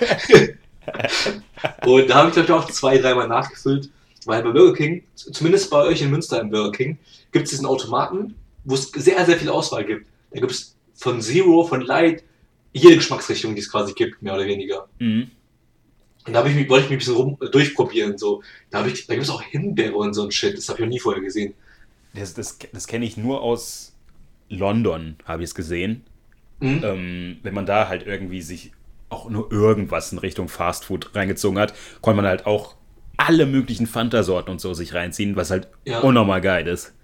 und 1.87 2.11
da 2.11 2.15
habe 2.15 2.29
ich 2.29 2.35
glaube 2.35 2.47
ich 2.47 2.51
auch 2.51 2.65
zwei, 2.71 2.97
dreimal 2.99 3.29
nachgefüllt, 3.29 3.91
weil 4.25 4.43
bei 4.43 4.51
Burger 4.51 4.75
King, 4.75 5.05
zumindest 5.15 5.71
bei 5.71 5.85
euch 5.85 6.01
in 6.01 6.11
Münster 6.11 6.41
im 6.41 6.51
Burger 6.51 6.73
King, 6.73 6.99
gibt 7.31 7.45
es 7.45 7.51
diesen 7.51 7.67
Automaten, 7.67 8.35
wo 8.65 8.75
es 8.75 8.91
sehr, 8.91 9.25
sehr 9.27 9.37
viel 9.37 9.51
Auswahl 9.51 9.85
gibt. 9.85 10.07
Da 10.33 10.41
gibt 10.41 10.51
es 10.51 10.75
von 10.95 11.21
Zero, 11.21 11.65
von 11.65 11.83
Light, 11.83 12.25
jede 12.73 12.97
Geschmacksrichtung, 12.97 13.55
die 13.55 13.61
es 13.61 13.71
quasi 13.71 13.93
gibt, 13.93 14.23
mehr 14.23 14.35
oder 14.35 14.47
weniger. 14.47 14.89
Mhm. 14.99 15.31
Und 16.27 16.33
da 16.33 16.45
ich 16.47 16.55
mich, 16.55 16.69
wollte 16.69 16.85
ich 16.85 16.91
mich 16.91 16.97
ein 16.97 16.99
bisschen 16.99 17.15
rum, 17.15 17.39
durchprobieren. 17.53 18.17
So. 18.17 18.43
Da, 18.71 18.83
da 18.83 18.89
gibt 18.89 19.11
es 19.11 19.31
auch 19.31 19.43
Himbeere 19.43 19.95
und 19.95 20.15
so 20.15 20.25
ein 20.25 20.31
Shit. 20.31 20.57
Das 20.57 20.69
habe 20.69 20.79
ich 20.79 20.85
noch 20.85 20.91
nie 20.91 21.01
vorher 21.01 21.23
gesehen. 21.23 21.55
Das, 22.15 22.35
das, 22.35 22.59
das 22.73 22.87
kenne 22.87 23.05
ich 23.05 23.17
nur 23.17 23.43
aus 23.43 23.93
London, 24.49 25.17
habe 25.25 25.43
ich 25.43 25.51
es 25.51 25.55
gesehen. 25.55 26.05
Mhm. 26.61 26.81
Ähm, 26.85 27.37
wenn 27.43 27.55
man 27.55 27.67
da 27.67 27.89
halt 27.89 28.07
irgendwie 28.07 28.41
sich 28.41 28.73
auch 29.11 29.29
nur 29.29 29.53
irgendwas 29.53 30.13
in 30.13 30.19
Richtung 30.19 30.49
Fastfood 30.49 31.15
reingezogen 31.15 31.59
hat, 31.59 31.75
konnte 32.01 32.23
man 32.23 32.27
halt 32.27 32.47
auch 32.47 32.75
alle 33.17 33.47
möglichen 33.47 33.87
Fanta-Sorten 33.87 34.51
und 34.51 34.61
so 34.61 34.75
sich 34.75 34.95
reinziehen, 34.95 35.37
was 35.37 35.51
halt 35.51 35.69
ja. 35.85 36.01
unnormal 36.01 36.41
geil 36.41 36.67
ist. 36.67 36.95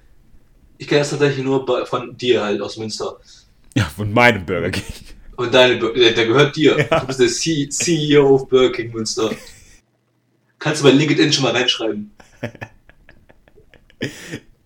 Ich 0.78 0.88
kenne 0.88 1.00
das 1.00 1.10
tatsächlich 1.10 1.44
nur 1.44 1.66
bei, 1.66 1.84
von 1.84 2.16
dir 2.16 2.42
halt 2.42 2.60
aus 2.62 2.78
Münster. 2.78 3.18
Ja, 3.74 3.84
von 3.84 4.12
meinem 4.12 4.46
Burger 4.46 4.70
King. 4.70 5.06
Und 5.40 5.54
deine, 5.54 5.78
der, 5.78 6.12
der 6.12 6.26
gehört 6.26 6.54
dir. 6.54 6.86
Ja. 6.90 7.00
Du 7.00 7.06
bist 7.06 7.18
der 7.18 7.28
C 7.28 7.66
CEO 7.70 8.34
of 8.34 8.46
Burger 8.46 8.72
King 8.72 8.92
Münster. 8.92 9.30
Kannst 10.58 10.82
du 10.82 10.84
bei 10.84 10.90
LinkedIn 10.90 11.32
schon 11.32 11.44
mal 11.44 11.52
reinschreiben. 11.52 12.10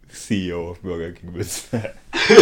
CEO 0.08 0.72
of 0.72 0.80
Burger 0.80 1.12
King 1.12 1.30
Münster. 1.30 1.94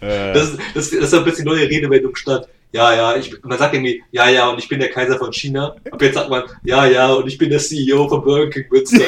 das, 0.00 0.56
das, 0.56 0.58
das 0.72 0.92
ist 0.92 1.12
ein 1.12 1.24
bisschen 1.24 1.44
neue 1.44 1.68
Redewendung 1.68 2.16
statt. 2.16 2.48
Ja, 2.72 2.94
ja, 2.94 3.14
ich, 3.18 3.30
man 3.42 3.58
sagt 3.58 3.74
irgendwie, 3.74 4.02
ja, 4.12 4.30
ja, 4.30 4.48
und 4.48 4.58
ich 4.58 4.70
bin 4.70 4.80
der 4.80 4.88
Kaiser 4.88 5.18
von 5.18 5.34
China. 5.34 5.76
Ab 5.90 6.00
jetzt 6.00 6.14
sagt 6.14 6.30
man, 6.30 6.44
ja, 6.64 6.86
ja, 6.86 7.12
und 7.12 7.28
ich 7.28 7.36
bin 7.36 7.50
der 7.50 7.58
CEO 7.58 8.08
von 8.08 8.24
Burger 8.24 8.48
King 8.48 8.64
Münster. 8.70 9.04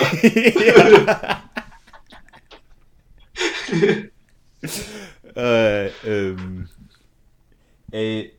Äh, 5.38 5.86
ähm, 6.04 6.68
ey, 7.92 8.32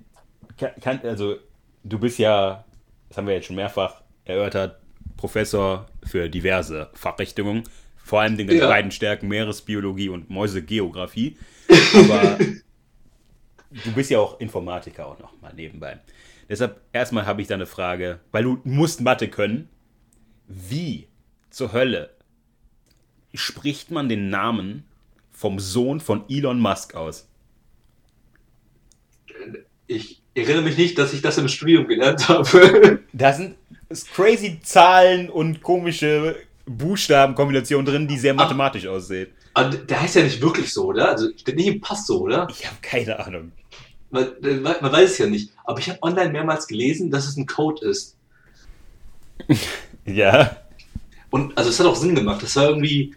kann, 0.82 1.00
also 1.04 1.38
du 1.86 1.98
bist 1.98 2.20
ja, 2.20 2.66
das 3.08 3.18
haben 3.18 3.28
wir 3.28 3.36
jetzt 3.36 3.46
schon 3.46 3.56
mehrfach 3.56 4.02
erörtert, 4.26 4.82
Professor 5.16 5.88
für 6.06 6.30
diverse 6.30 6.90
Fachrichtungen, 6.94 7.64
vor 7.96 8.20
allem 8.20 8.36
den 8.36 8.52
ja. 8.52 8.68
beiden 8.68 8.92
Stärken 8.92 9.30
Meeresbiologie 9.30 10.10
und 10.10 10.30
Mäusegeografie. 10.30 11.38
Aber 11.94 12.38
du 12.38 13.94
bist 13.94 14.10
ja 14.10 14.20
auch 14.20 14.40
Informatiker 14.42 15.08
auch 15.08 15.20
noch 15.20 15.40
mal 15.42 15.54
nebenbei. 15.54 16.00
Deshalb 16.50 16.82
erstmal 16.92 17.26
habe 17.26 17.42
ich 17.42 17.48
da 17.48 17.56
eine 17.56 17.66
Frage, 17.66 18.20
weil 18.32 18.44
du 18.44 18.60
musst 18.66 19.00
Mathe 19.00 19.30
können. 19.30 19.70
Wie 20.48 21.08
zur 21.50 21.72
Hölle 21.72 22.10
spricht 23.34 23.92
man 23.92 24.10
den 24.10 24.30
Namen 24.30 24.84
vom 25.40 25.58
Sohn 25.58 26.02
von 26.02 26.26
Elon 26.28 26.60
Musk 26.60 26.96
aus? 26.96 27.26
Ich 29.88 30.22
erinnere 30.34 30.64
mich 30.64 30.78
nicht, 30.78 30.98
dass 30.98 31.14
ich 31.14 31.22
das 31.22 31.38
im 31.38 31.48
Studium 31.48 31.88
gelernt 31.88 32.28
habe. 32.28 33.00
Das 33.14 33.38
sind 33.38 33.56
crazy 34.14 34.60
Zahlen 34.62 35.30
und 35.30 35.62
komische 35.64 36.36
Buchstabenkombination 36.66 37.86
drin, 37.86 38.08
die 38.08 38.18
sehr 38.18 38.34
mathematisch 38.34 38.86
ah, 38.86 38.92
aussieht. 38.92 39.30
Aber 39.54 39.70
der 39.70 40.02
heißt 40.02 40.16
ja 40.16 40.24
nicht 40.24 40.42
wirklich 40.42 40.74
so, 40.74 40.88
oder? 40.88 41.10
Also 41.10 41.30
steht 41.38 41.56
nicht 41.56 41.68
im 41.68 41.80
Pass 41.80 42.06
so, 42.06 42.22
oder? 42.22 42.46
Ich 42.52 42.66
habe 42.68 42.76
keine 42.82 43.18
Ahnung. 43.26 43.54
Man, 44.12 44.28
man, 44.42 44.92
weiß 44.92 45.12
es 45.12 45.18
ja 45.20 45.26
nicht. 45.26 45.54
Aber 45.64 45.80
ich 45.80 45.90
habe 45.90 46.04
online 46.04 46.32
mehrmals 46.32 46.68
gelesen, 46.68 47.10
dass 47.10 47.26
es 47.26 47.38
ein 47.38 47.46
Code 47.46 47.86
ist. 47.88 48.18
ja. 50.06 50.58
Und 51.30 51.58
also 51.58 51.70
es 51.70 51.80
hat 51.80 51.88
auch 51.88 51.96
Sinn 51.96 52.14
gemacht. 52.14 52.44
Das 52.44 52.58
war 52.58 52.70
irgendwie, 52.70 53.16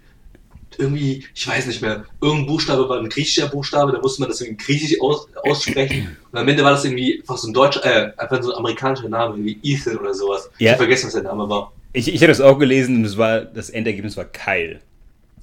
irgendwie, 0.79 1.25
ich 1.35 1.47
weiß 1.47 1.67
nicht 1.67 1.83
mehr, 1.83 2.05
irgendein 2.21 2.47
Buchstabe 2.47 2.89
war 2.89 2.99
ein 2.99 3.09
griechischer 3.09 3.49
Buchstabe, 3.49 3.93
da 3.93 3.99
musste 4.01 4.21
man 4.21 4.31
das 4.31 4.41
irgendwie 4.41 4.65
griechisch 4.65 5.01
aus, 5.01 5.29
aussprechen. 5.45 6.17
Und 6.31 6.39
am 6.39 6.49
Ende 6.49 6.65
war 6.65 6.73
das 6.73 6.85
irgendwie 6.85 7.21
einfach 7.21 7.37
so 7.37 7.49
ein 7.49 7.55
deutscher, 7.55 7.85
äh, 7.85 8.13
einfach 8.17 8.43
so 8.43 8.53
ein 8.53 8.59
amerikanischer 8.59 9.09
Name, 9.09 9.37
wie 9.45 9.59
Ethan 9.63 9.99
oder 9.99 10.15
sowas. 10.15 10.51
Ja. 10.59 10.59
Ich 10.59 10.69
habe 10.69 10.79
vergessen, 10.79 11.07
was 11.07 11.15
der 11.15 11.23
Name 11.23 11.49
war. 11.49 11.73
Ich, 11.93 12.09
ich 12.09 12.17
hatte 12.17 12.29
das 12.29 12.41
auch 12.41 12.59
gelesen 12.59 12.97
und 12.97 13.05
es 13.05 13.19
war, 13.19 13.43
das 13.43 13.71
Endergebnis 13.71 14.17
war 14.17 14.25
Kyle. 14.25 14.81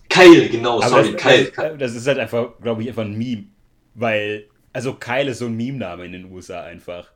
Kyle, 0.10 0.50
genau, 0.50 0.82
Aber 0.82 0.89
sorry, 0.89 1.13
das, 1.13 1.22
Kyle, 1.22 1.46
Kyle. 1.46 1.78
Das 1.78 1.96
ist 1.96 2.08
halt 2.08 2.18
einfach, 2.18 2.50
glaube 2.62 2.82
ich, 2.82 2.89
einfach 2.89 3.04
ein 3.04 3.18
Meme. 3.18 3.46
Weil, 3.94 4.48
also 4.74 4.94
Kyle 4.94 5.30
ist 5.30 5.39
so 5.39 5.46
ein 5.46 5.56
Meme-Name 5.56 6.06
in 6.06 6.13
den 6.13 6.32
USA 6.32 6.63
einfach. 6.63 7.12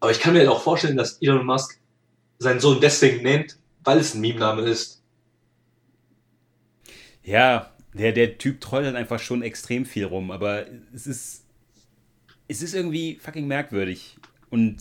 Aber 0.00 0.10
ich 0.10 0.20
kann 0.20 0.32
mir 0.32 0.40
halt 0.40 0.48
auch 0.48 0.62
vorstellen, 0.62 0.96
dass 0.96 1.18
Elon 1.22 1.46
Musk 1.46 1.78
seinen 2.38 2.60
Sohn 2.60 2.80
deswegen 2.80 3.22
nennt, 3.22 3.56
weil 3.84 3.98
es 3.98 4.14
ein 4.14 4.20
Meme-Name 4.20 4.62
ist. 4.62 4.95
Ja, 7.26 7.72
der, 7.92 8.12
der 8.12 8.38
Typ 8.38 8.60
trollt 8.60 8.86
halt 8.86 8.94
einfach 8.96 9.18
schon 9.18 9.42
extrem 9.42 9.84
viel 9.84 10.04
rum, 10.04 10.30
aber 10.30 10.64
es 10.94 11.06
ist. 11.06 11.42
Es 12.48 12.62
ist 12.62 12.74
irgendwie 12.74 13.18
fucking 13.20 13.48
merkwürdig. 13.48 14.16
Und 14.50 14.76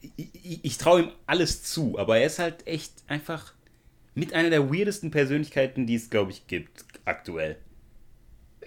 ich, 0.00 0.28
ich, 0.34 0.64
ich 0.64 0.78
traue 0.78 1.02
ihm 1.02 1.10
alles 1.26 1.62
zu, 1.62 1.96
aber 1.98 2.18
er 2.18 2.26
ist 2.26 2.40
halt 2.40 2.66
echt 2.66 2.92
einfach 3.06 3.52
mit 4.16 4.32
einer 4.32 4.50
der 4.50 4.72
weirdesten 4.72 5.12
Persönlichkeiten, 5.12 5.86
die 5.86 5.94
es, 5.94 6.10
glaube 6.10 6.32
ich, 6.32 6.48
gibt, 6.48 6.84
aktuell. 7.04 7.56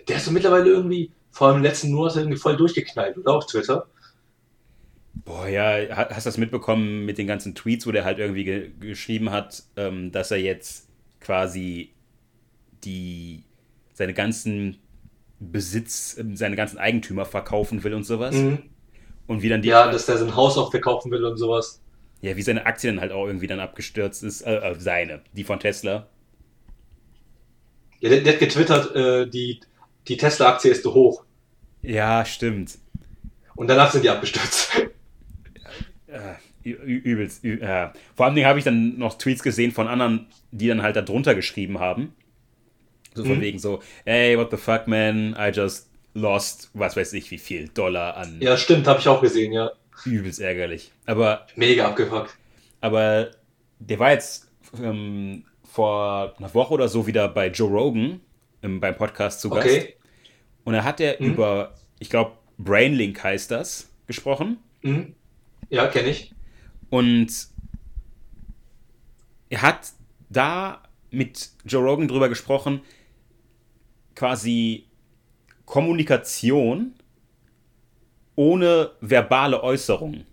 Der 0.08 0.16
ist 0.16 0.26
so 0.26 0.32
mittlerweile 0.32 0.70
irgendwie, 0.70 1.12
vor 1.32 1.48
allem 1.48 1.58
den 1.58 1.64
letzten 1.64 1.92
Monaten, 1.92 2.20
irgendwie 2.20 2.38
voll 2.38 2.56
durchgeknallt, 2.56 3.18
oder? 3.18 3.34
Auf 3.34 3.48
Twitter. 3.48 3.86
Boah, 5.26 5.48
ja, 5.50 5.98
hast 6.12 6.26
du 6.26 6.30
das 6.30 6.38
mitbekommen 6.38 7.06
mit 7.06 7.18
den 7.18 7.28
ganzen 7.28 7.56
Tweets, 7.56 7.86
wo 7.86 7.92
der 7.92 8.06
halt 8.06 8.20
irgendwie 8.20 8.46
ge 8.46 8.72
geschrieben 8.80 9.32
hat, 9.32 9.64
ähm, 9.76 10.14
dass 10.14 10.32
er 10.32 10.38
jetzt 10.38 10.88
quasi 11.20 11.92
die 12.84 13.44
seine 13.94 14.14
ganzen 14.14 14.78
Besitz, 15.40 16.20
seine 16.34 16.56
ganzen 16.56 16.78
Eigentümer 16.78 17.26
verkaufen 17.26 17.84
will 17.84 17.94
und 17.94 18.04
sowas. 18.04 18.36
Mhm. 18.36 18.60
Und 19.28 19.42
wie 19.42 19.50
dann 19.50 19.62
die. 19.62 19.70
Ja, 19.70 19.92
dass 19.92 20.06
der 20.06 20.18
sein 20.18 20.36
Haus 20.36 20.58
auch 20.58 20.72
verkaufen 20.72 21.12
will 21.12 21.24
und 21.24 21.38
sowas. 21.38 21.82
Ja, 22.22 22.36
wie 22.36 22.42
seine 22.42 22.66
Aktie 22.66 22.90
dann 22.90 23.00
halt 23.00 23.12
auch 23.12 23.28
irgendwie 23.28 23.48
dann 23.48 23.60
abgestürzt 23.60 24.24
ist. 24.24 24.42
Äh, 24.42 24.56
äh, 24.56 24.76
seine, 24.80 25.22
die 25.34 25.44
von 25.44 25.60
Tesla. 25.60 26.08
Ja, 28.00 28.10
der, 28.10 28.22
der 28.22 28.34
hat 28.34 28.40
getwittert, 28.40 28.96
äh, 28.96 29.30
die, 29.30 29.60
die 30.08 30.18
Tesla-Aktie 30.18 30.72
ist 30.72 30.84
zu 30.84 30.94
hoch. 30.94 31.24
Ja, 31.82 32.26
stimmt. 32.26 32.78
Und 33.56 33.68
danach 33.68 33.92
sind 33.92 34.04
die 34.04 34.10
abgestürzt. 34.10 34.72
Äh, 36.08 36.72
übelst. 36.72 37.46
Vor 38.16 38.26
allem 38.26 38.44
habe 38.44 38.58
ich 38.58 38.66
dann 38.66 38.98
noch 38.98 39.20
Tweets 39.20 39.44
gesehen 39.44 39.72
von 39.72 39.88
anderen, 39.88 40.26
die 40.50 40.68
dann 40.68 40.82
halt 40.82 40.96
da 40.96 41.04
drunter 41.04 41.36
geschrieben 41.36 41.80
haben. 41.80 42.16
So 43.20 43.26
von 43.26 43.38
mhm. 43.38 43.42
wegen 43.42 43.60
so, 43.60 43.82
hey, 44.06 44.38
what 44.38 44.50
the 44.50 44.56
fuck, 44.56 44.88
man, 44.88 45.36
I 45.38 45.52
just 45.54 45.90
lost, 46.14 46.70
was 46.74 46.96
weiß 46.96 47.12
ich, 47.14 47.30
wie 47.32 47.38
viel 47.38 47.68
Dollar 47.68 48.16
an. 48.16 48.38
Ja, 48.40 48.56
stimmt, 48.56 48.88
habe 48.88 49.00
ich 49.02 49.08
auch 49.10 49.22
gesehen, 49.22 49.52
ja. 49.52 49.72
Übelst 50.06 50.40
ärgerlich. 50.40 50.94
Aber. 51.06 51.48
Mega 51.58 51.88
abgefuckt. 51.88 52.38
Aber 52.80 53.32
der 53.80 54.00
war 54.00 54.12
jetzt 54.12 54.50
ähm, 54.82 55.44
vor 55.70 56.34
einer 56.38 56.54
Woche 56.54 56.74
oder 56.74 56.88
so 56.88 57.08
wieder 57.08 57.28
bei 57.28 57.48
Joe 57.48 57.70
Rogan 57.70 58.22
ähm, 58.64 58.80
beim 58.80 58.96
Podcast 58.96 59.42
zu 59.42 59.50
Gast. 59.50 59.66
Okay. 59.66 59.96
Und 60.64 60.74
da 60.74 60.86
hat 60.86 61.02
er 61.02 61.22
mhm. 61.22 61.34
über, 61.34 61.76
ich 62.00 62.10
glaube, 62.10 62.38
Brainlink 62.58 63.22
heißt 63.22 63.52
das, 63.52 63.92
gesprochen. 64.08 64.60
Mhm. 64.82 65.14
Ja, 65.70 65.88
kenne 65.88 66.08
ich. 66.08 66.34
Und 66.90 67.28
er 69.50 69.62
hat 69.62 69.92
da 70.30 70.84
mit 71.12 71.50
Joe 71.66 71.84
Rogan 71.84 72.08
drüber 72.08 72.30
gesprochen, 72.30 72.82
quasi 74.20 74.86
Kommunikation 75.64 76.94
ohne 78.36 78.92
verbale 79.00 79.64
Äußerungen. 79.64 80.26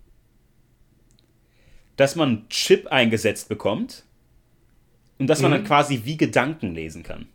Dass 1.95 2.17
man 2.17 2.29
einen 2.29 2.49
Chip 2.49 2.87
eingesetzt 2.87 3.47
bekommt 3.47 4.03
und 5.19 5.27
dass 5.27 5.41
man 5.41 5.51
dann 5.51 5.61
mhm. 5.61 5.67
quasi 5.67 6.01
wie 6.03 6.17
Gedanken 6.17 6.75
lesen 6.75 7.01
kann. 7.01 7.27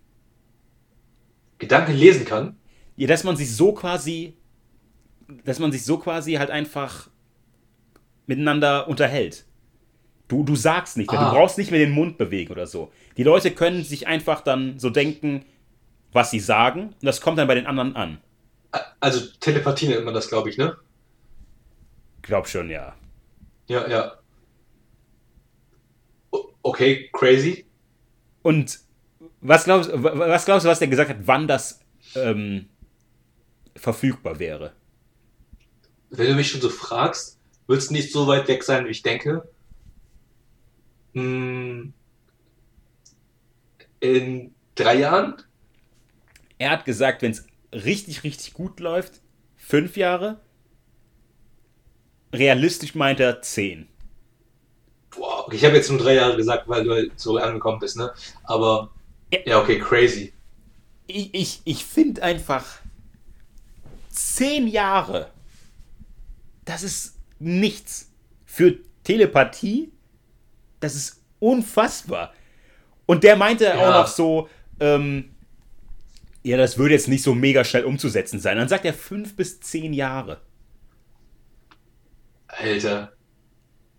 Gedanken 1.59 1.95
lesen 1.95 2.27
kann? 2.27 2.57
Ja, 2.97 3.07
dass 3.07 3.25
man 3.25 3.37
sich 3.37 3.51
so 3.57 3.73
quasi, 3.73 4.35
dass 5.45 5.59
man 5.59 5.73
sich 5.73 5.85
so 5.85 5.97
quasi 5.97 6.35
halt 6.35 6.51
einfach 6.51 7.09
miteinander 8.27 8.89
unterhält. 8.89 9.47
Du, 10.29 10.45
du 10.45 10.55
sagst 10.55 10.99
nicht, 10.99 11.09
ah. 11.11 11.31
du 11.31 11.37
brauchst 11.37 11.57
nicht 11.57 11.71
mehr 11.71 11.81
den 11.81 11.93
Mund 11.93 12.19
bewegen 12.19 12.53
oder 12.53 12.67
so. 12.67 12.93
Die 13.17 13.23
Leute 13.23 13.53
können 13.53 13.85
sich 13.85 14.07
einfach 14.07 14.43
dann 14.43 14.79
so 14.79 14.91
denken, 14.91 15.47
was 16.13 16.31
sie 16.31 16.41
sagen, 16.41 16.89
und 16.89 17.05
das 17.05 17.21
kommt 17.21 17.39
dann 17.39 17.49
bei 17.49 17.55
den 17.55 17.67
anderen 17.67 17.97
an. 17.97 18.19
Also 19.01 19.27
Telepathie 19.41 19.89
nennt 19.89 20.05
man 20.05 20.15
das, 20.15 20.29
glaube 20.29 20.51
ich, 20.51 20.59
ne? 20.59 20.77
Glaub 22.23 22.49
schon, 22.49 22.71
ja. 22.71 22.95
Ja, 23.67 23.89
ja. 23.89 24.13
Okay, 26.63 27.11
crazy. 27.13 27.67
Und 28.43 28.79
was 29.41 29.65
glaubst, 29.65 29.91
was 29.93 30.45
glaubst 30.45 30.65
du, 30.65 30.71
was 30.71 30.79
der 30.79 30.89
gesagt 30.89 31.11
hat, 31.11 31.27
wann 31.27 31.49
das 31.49 31.81
ähm, 32.15 32.69
verfügbar 33.75 34.39
wäre? 34.39 34.73
Wenn 36.11 36.29
du 36.29 36.35
mich 36.35 36.51
schon 36.51 36.61
so 36.61 36.69
fragst, 36.69 37.39
wird 37.67 37.81
es 37.81 37.91
nicht 37.91 38.13
so 38.13 38.27
weit 38.27 38.47
weg 38.49 38.63
sein, 38.63 38.85
wie 38.87 38.91
ich 38.91 39.03
denke. 39.03 39.49
Hm, 41.15 41.93
in 44.01 44.55
drei 44.75 44.97
Jahren? 44.97 45.37
Er 46.63 46.71
hat 46.71 46.85
gesagt, 46.85 47.23
wenn 47.23 47.33
es 47.33 47.45
richtig, 47.73 48.23
richtig 48.23 48.55
gut 48.55 48.79
läuft, 48.79 49.15
fünf 49.57 49.97
Jahre. 49.97 50.39
Realistisch 52.33 52.95
meint 52.95 53.19
er 53.19 53.43
zehn. 53.43 53.89
Boah, 55.11 55.45
okay, 55.45 55.57
ich 55.57 55.65
habe 55.65 55.75
jetzt 55.75 55.91
nur 55.91 55.99
drei 55.99 56.15
Jahre 56.15 56.37
gesagt, 56.37 56.69
weil 56.69 56.85
du 56.85 56.93
halt 56.93 57.19
so 57.19 57.37
angekommen 57.37 57.81
bist, 57.81 57.97
ne? 57.97 58.13
Aber 58.45 58.93
ja, 59.33 59.41
ja 59.45 59.61
okay, 59.61 59.81
crazy. 59.81 60.33
Ich, 61.09 61.35
ich, 61.35 61.63
ich 61.65 61.85
finde 61.85 62.23
einfach 62.23 62.65
zehn 64.11 64.69
Jahre. 64.69 65.33
Das 66.65 66.85
ist 66.85 67.19
nichts. 67.41 68.13
Für 68.45 68.79
Telepathie, 69.03 69.91
das 70.79 70.95
ist 70.95 71.25
unfassbar. 71.41 72.33
Und 73.07 73.25
der 73.25 73.35
meinte 73.35 73.65
ja. 73.65 73.75
auch 73.75 74.03
noch 74.03 74.07
so, 74.07 74.49
ähm, 74.79 75.32
ja, 76.43 76.57
das 76.57 76.77
würde 76.79 76.95
jetzt 76.95 77.09
nicht 77.09 77.23
so 77.23 77.35
mega 77.35 77.65
schnell 77.65 77.85
umzusetzen 77.85 78.41
sein. 78.41 78.57
Dann 78.57 78.69
sagt 78.69 78.85
er 78.85 78.95
fünf 78.95 79.37
bis 79.37 79.61
zehn 79.61 79.93
Jahre. 79.93 80.41
Alter. 82.49 83.13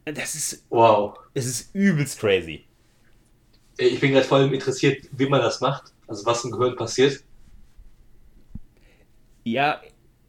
Das 0.06 0.36
ist. 0.36 0.66
Wow. 0.70 1.18
Es 1.34 1.46
ist 1.46 1.74
übelst 1.74 2.20
crazy. 2.20 2.66
Ich 3.78 4.00
bin 4.00 4.12
gerade 4.12 4.26
voll 4.26 4.54
interessiert, 4.54 5.08
wie 5.14 5.28
man 5.28 5.42
das 5.42 5.62
macht. 5.62 5.94
Also, 6.08 6.26
was 6.26 6.44
im 6.44 6.52
Gehirn 6.52 6.76
passiert. 6.76 7.24
Ja, 9.44 9.82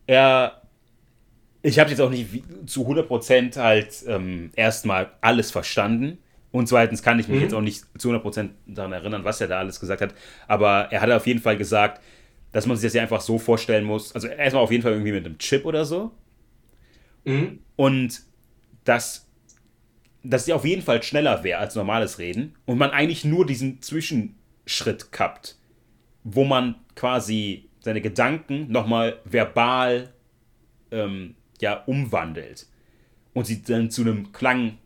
er. 0.07 0.63
Ich 1.63 1.79
habe 1.79 1.91
jetzt 1.91 2.01
auch 2.01 2.11
nicht 2.11 2.29
zu 2.67 2.87
100% 2.87 3.57
halt 3.57 4.05
ähm, 4.07 4.51
erstmal 4.55 5.13
alles 5.23 5.51
verstanden. 5.51 6.19
Und 6.55 6.69
zweitens 6.69 7.03
kann 7.03 7.19
ich 7.19 7.27
mich 7.27 7.39
mhm. 7.39 7.43
jetzt 7.43 7.53
auch 7.53 7.61
nicht 7.61 7.85
zu 7.99 8.13
100% 8.13 8.51
daran 8.65 8.93
erinnern, 8.93 9.25
was 9.25 9.41
er 9.41 9.49
da 9.49 9.59
alles 9.59 9.81
gesagt 9.81 10.01
hat. 10.01 10.15
Aber 10.47 10.87
er 10.93 11.01
hat 11.01 11.11
auf 11.11 11.27
jeden 11.27 11.41
Fall 11.41 11.57
gesagt, 11.57 12.01
dass 12.53 12.65
man 12.65 12.77
sich 12.77 12.87
das 12.87 12.95
ja 12.95 13.03
einfach 13.03 13.21
so 13.23 13.41
vorstellen 13.41 13.85
muss. 13.85 14.15
Also 14.15 14.29
erstmal 14.29 14.63
auf 14.63 14.71
jeden 14.71 14.85
Fall 14.85 14.93
irgendwie 14.93 15.11
mit 15.11 15.27
einem 15.27 15.37
Chip 15.39 15.65
oder 15.65 15.85
so. 15.85 16.13
Mhm. 17.25 17.59
Und 17.75 18.23
dass, 18.85 19.27
dass 20.23 20.45
sie 20.45 20.53
auf 20.53 20.65
jeden 20.65 20.83
Fall 20.83 21.03
schneller 21.03 21.43
wäre 21.43 21.59
als 21.59 21.75
normales 21.75 22.21
Reden. 22.21 22.55
Und 22.67 22.79
man 22.79 22.93
eigentlich 22.93 23.25
nur 23.25 23.45
diesen 23.45 23.83
Zwischenschritt 23.83 25.11
kappt, 25.11 25.59
wo 26.23 26.45
man 26.45 26.77
quasi 26.95 27.69
seine 27.81 28.01
Gedanken 28.01 28.71
nochmal 28.71 29.19
verbal 29.25 30.13
ähm, 30.93 31.35
ja, 31.61 31.83
umwandelt. 31.83 32.69
Und 33.33 33.45
sie 33.49 33.61
dann 33.65 33.91
zu 33.91 34.03
einem 34.03 34.31
Klang 34.31 34.79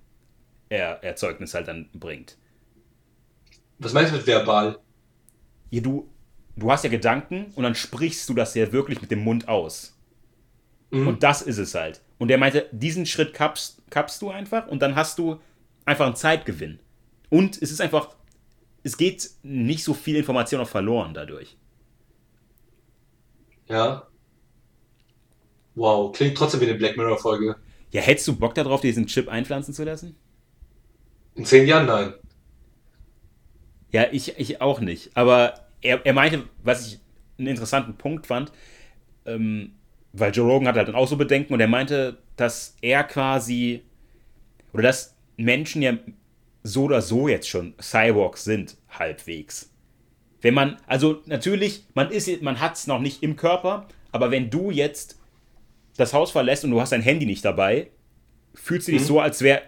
er 0.69 1.03
Erzeugnis 1.03 1.55
halt 1.55 1.69
dann 1.69 1.89
bringt. 1.93 2.37
Was 3.79 3.93
meinst 3.93 4.13
du 4.13 4.17
mit 4.17 4.27
verbal? 4.27 4.79
Ja, 5.71 5.81
du, 5.81 6.09
du 6.57 6.71
hast 6.71 6.85
ja 6.85 6.91
Gedanken 6.91 7.53
und 7.55 7.63
dann 7.63 7.75
sprichst 7.75 8.29
du 8.29 8.35
das 8.35 8.55
ja 8.55 8.73
wirklich 8.73 9.01
mit 9.01 9.11
dem 9.11 9.21
Mund 9.21 9.49
aus. 9.49 9.97
Mhm. 10.91 11.07
Und 11.07 11.23
das 11.23 11.43
ist 11.43 11.59
es 11.59 11.75
halt. 11.75 12.01
Und 12.19 12.31
er 12.31 12.39
meinte, 12.39 12.69
diesen 12.73 13.07
Schritt 13.07 13.35
kappst, 13.35 13.83
kappst 13.91 14.21
du 14.23 14.31
einfach 14.31 14.67
und 14.67 14.81
dann 14.81 14.97
hast 14.97 15.19
du 15.19 15.41
einfach 15.85 16.07
einen 16.07 16.17
Zeitgewinn. 16.17 16.81
Und 17.31 17.61
es 17.61 17.71
ist 17.71 17.81
einfach 17.81 18.17
es 18.83 18.97
geht 18.97 19.31
nicht 19.43 19.85
so 19.85 19.95
viel 19.95 20.17
Information 20.17 20.61
auch 20.61 20.69
verloren 20.69 21.15
dadurch. 21.15 21.57
Ja. 23.69 24.07
Wow, 25.75 26.13
klingt 26.13 26.37
trotzdem 26.37 26.61
wie 26.61 26.69
eine 26.69 26.79
Black 26.79 26.97
Mirror-Folge. 26.97 27.57
Ja, 27.91 28.01
hättest 28.01 28.29
du 28.29 28.37
Bock 28.37 28.55
darauf, 28.55 28.81
diesen 28.81 29.07
Chip 29.07 29.29
einpflanzen 29.29 29.75
zu 29.75 29.85
lassen? 29.85 30.17
In 31.39 31.45
zehn 31.45 31.69
Jahren 31.69 31.87
nein. 31.87 32.15
Ja, 33.93 34.07
ich, 34.11 34.39
ich 34.39 34.61
auch 34.61 34.81
nicht. 34.81 35.13
Aber 35.15 35.55
er, 35.81 36.05
er 36.05 36.13
meinte, 36.13 36.45
was 36.63 36.87
ich 36.87 37.01
einen 37.39 37.47
interessanten 37.47 37.95
Punkt 37.95 38.27
fand, 38.27 38.53
ähm, 39.25 39.73
weil 40.13 40.35
Joe 40.35 40.51
Rogan 40.51 40.67
hat 40.67 40.77
halt 40.77 40.89
dann 40.89 40.97
auch 40.97 41.07
so 41.07 41.17
Bedenken 41.17 41.55
und 41.55 41.61
er 41.61 41.69
meinte, 41.69 42.19
dass 42.37 42.77
er 42.83 43.05
quasi, 43.05 43.83
oder 44.73 44.83
dass 44.83 45.15
Menschen 45.37 45.81
ja 45.81 45.97
so 46.65 46.85
oder 46.85 47.01
so 47.01 47.29
jetzt 47.29 47.49
schon 47.49 47.75
Cyborgs 47.81 48.43
sind, 48.43 48.77
halbwegs. 48.91 49.71
Wenn 50.41 50.55
man, 50.55 50.79
also 50.89 51.23
natürlich, 51.27 51.85
man 51.95 52.11
ist, 52.11 52.43
man 52.43 52.61
hat 52.61 52.75
es 52.75 52.89
noch 52.89 52.99
nicht 53.01 53.23
im 53.23 53.37
Körper, 53.37 53.87
aber 54.11 54.33
wenn 54.33 54.51
du 54.51 54.73
jetzt 54.73 55.21
das 55.97 56.13
Haus 56.13 56.33
verlässt 56.33 56.65
und 56.65 56.73
du 56.73 56.81
hast 56.81 56.91
dein 56.91 57.03
Handy 57.03 57.27
nicht 57.27 57.45
dabei, 57.45 57.91
fühlst 58.55 58.89
du 58.89 58.93
dich 58.93 59.03
mhm. 59.03 59.07
so, 59.07 59.21
als 59.21 59.41
wäre 59.41 59.63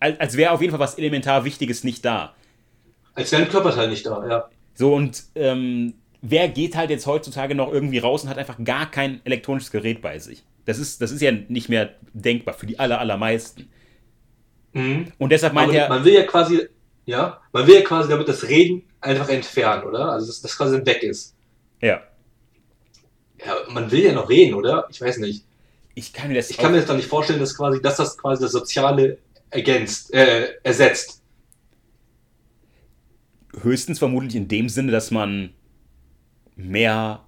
als, 0.00 0.20
als 0.20 0.36
wäre 0.36 0.52
auf 0.52 0.60
jeden 0.60 0.70
Fall 0.70 0.80
was 0.80 0.98
elementar 0.98 1.44
Wichtiges 1.44 1.84
nicht 1.84 2.04
da. 2.04 2.34
Als 3.14 3.32
wäre 3.32 3.42
ein 3.42 3.48
Körperteil 3.48 3.88
nicht 3.88 4.06
da, 4.06 4.26
ja. 4.28 4.48
So, 4.74 4.94
und 4.94 5.22
ähm, 5.34 5.94
wer 6.20 6.48
geht 6.48 6.76
halt 6.76 6.90
jetzt 6.90 7.06
heutzutage 7.06 7.54
noch 7.54 7.72
irgendwie 7.72 7.98
raus 7.98 8.24
und 8.24 8.30
hat 8.30 8.38
einfach 8.38 8.58
gar 8.62 8.90
kein 8.90 9.20
elektronisches 9.24 9.70
Gerät 9.70 10.02
bei 10.02 10.18
sich? 10.18 10.44
Das 10.66 10.78
ist, 10.78 11.00
das 11.00 11.12
ist 11.12 11.22
ja 11.22 11.32
nicht 11.32 11.68
mehr 11.68 11.94
denkbar 12.12 12.54
für 12.54 12.66
die 12.66 12.78
aller, 12.78 13.00
allermeisten. 13.00 13.70
Mhm. 14.72 15.12
Und 15.18 15.30
deshalb 15.30 15.54
meint 15.54 15.72
er. 15.72 15.88
Man 15.88 16.04
will 16.04 16.12
ja 16.12 16.24
quasi, 16.24 16.68
ja, 17.06 17.40
man 17.52 17.66
will 17.66 17.76
ja 17.76 17.80
quasi 17.82 18.10
damit 18.10 18.28
das 18.28 18.46
Reden 18.46 18.82
einfach 19.00 19.28
entfernen, 19.28 19.84
oder? 19.84 20.12
Also, 20.12 20.26
dass 20.26 20.42
das 20.42 20.56
quasi 20.56 20.84
weg 20.84 21.02
ist. 21.02 21.34
Ja. 21.80 22.02
Ja, 23.44 23.54
man 23.70 23.90
will 23.90 24.02
ja 24.02 24.12
noch 24.12 24.28
reden, 24.28 24.54
oder? 24.54 24.86
Ich 24.90 25.00
weiß 25.00 25.18
nicht. 25.18 25.44
Ich 25.94 26.12
kann 26.12 26.28
mir 26.28 26.34
das, 26.34 26.50
ich 26.50 26.58
kann 26.58 26.72
mir 26.72 26.78
das 26.78 26.86
doch 26.86 26.96
nicht 26.96 27.08
vorstellen, 27.08 27.38
dass 27.38 27.56
quasi, 27.56 27.80
dass 27.80 27.96
das 27.96 28.18
quasi 28.18 28.42
das 28.42 28.52
Soziale 28.52 29.18
ergänzt, 29.50 30.12
äh, 30.12 30.54
ersetzt. 30.62 31.22
Höchstens 33.62 33.98
vermutlich 33.98 34.36
in 34.36 34.48
dem 34.48 34.68
Sinne, 34.68 34.92
dass 34.92 35.10
man 35.10 35.50
mehr 36.56 37.24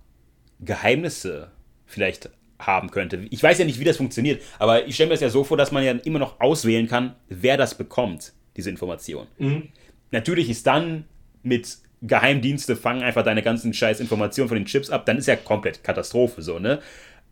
Geheimnisse 0.61 1.51
vielleicht 1.87 2.31
haben 2.59 2.91
könnte. 2.91 3.27
Ich 3.31 3.43
weiß 3.43 3.59
ja 3.59 3.65
nicht, 3.65 3.79
wie 3.79 3.85
das 3.85 3.97
funktioniert, 3.97 4.43
aber 4.59 4.87
ich 4.87 4.95
stelle 4.95 5.09
mir 5.09 5.15
das 5.15 5.21
ja 5.21 5.31
so 5.31 5.45
vor, 5.45 5.57
dass 5.57 5.73
man 5.73 5.85
ja 5.85 5.93
immer 5.93 6.19
noch 6.19 6.41
auswählen 6.41 6.89
kann, 6.89 7.15
wer 7.29 7.57
das 7.57 7.77
bekommt, 7.77 8.33
diese 8.57 8.69
Information. 8.69 9.27
Mhm. 9.39 9.69
Natürlich 10.11 10.51
ist 10.51 10.67
dann 10.67 11.05
mit 11.43 11.79
Geheimdienste 12.03 12.77
fangen 12.77 13.03
einfach 13.03 13.25
deine 13.25 13.43
ganzen 13.43 13.73
scheiß 13.73 14.01
Informationen 14.01 14.49
von 14.49 14.57
den 14.57 14.67
Chips 14.67 14.91
ab, 14.91 15.07
dann 15.07 15.19
ist 15.19 15.27
ja 15.27 15.37
komplett 15.37 15.83
Katastrophe 15.83 16.43
so, 16.43 16.59
ne? 16.59 16.81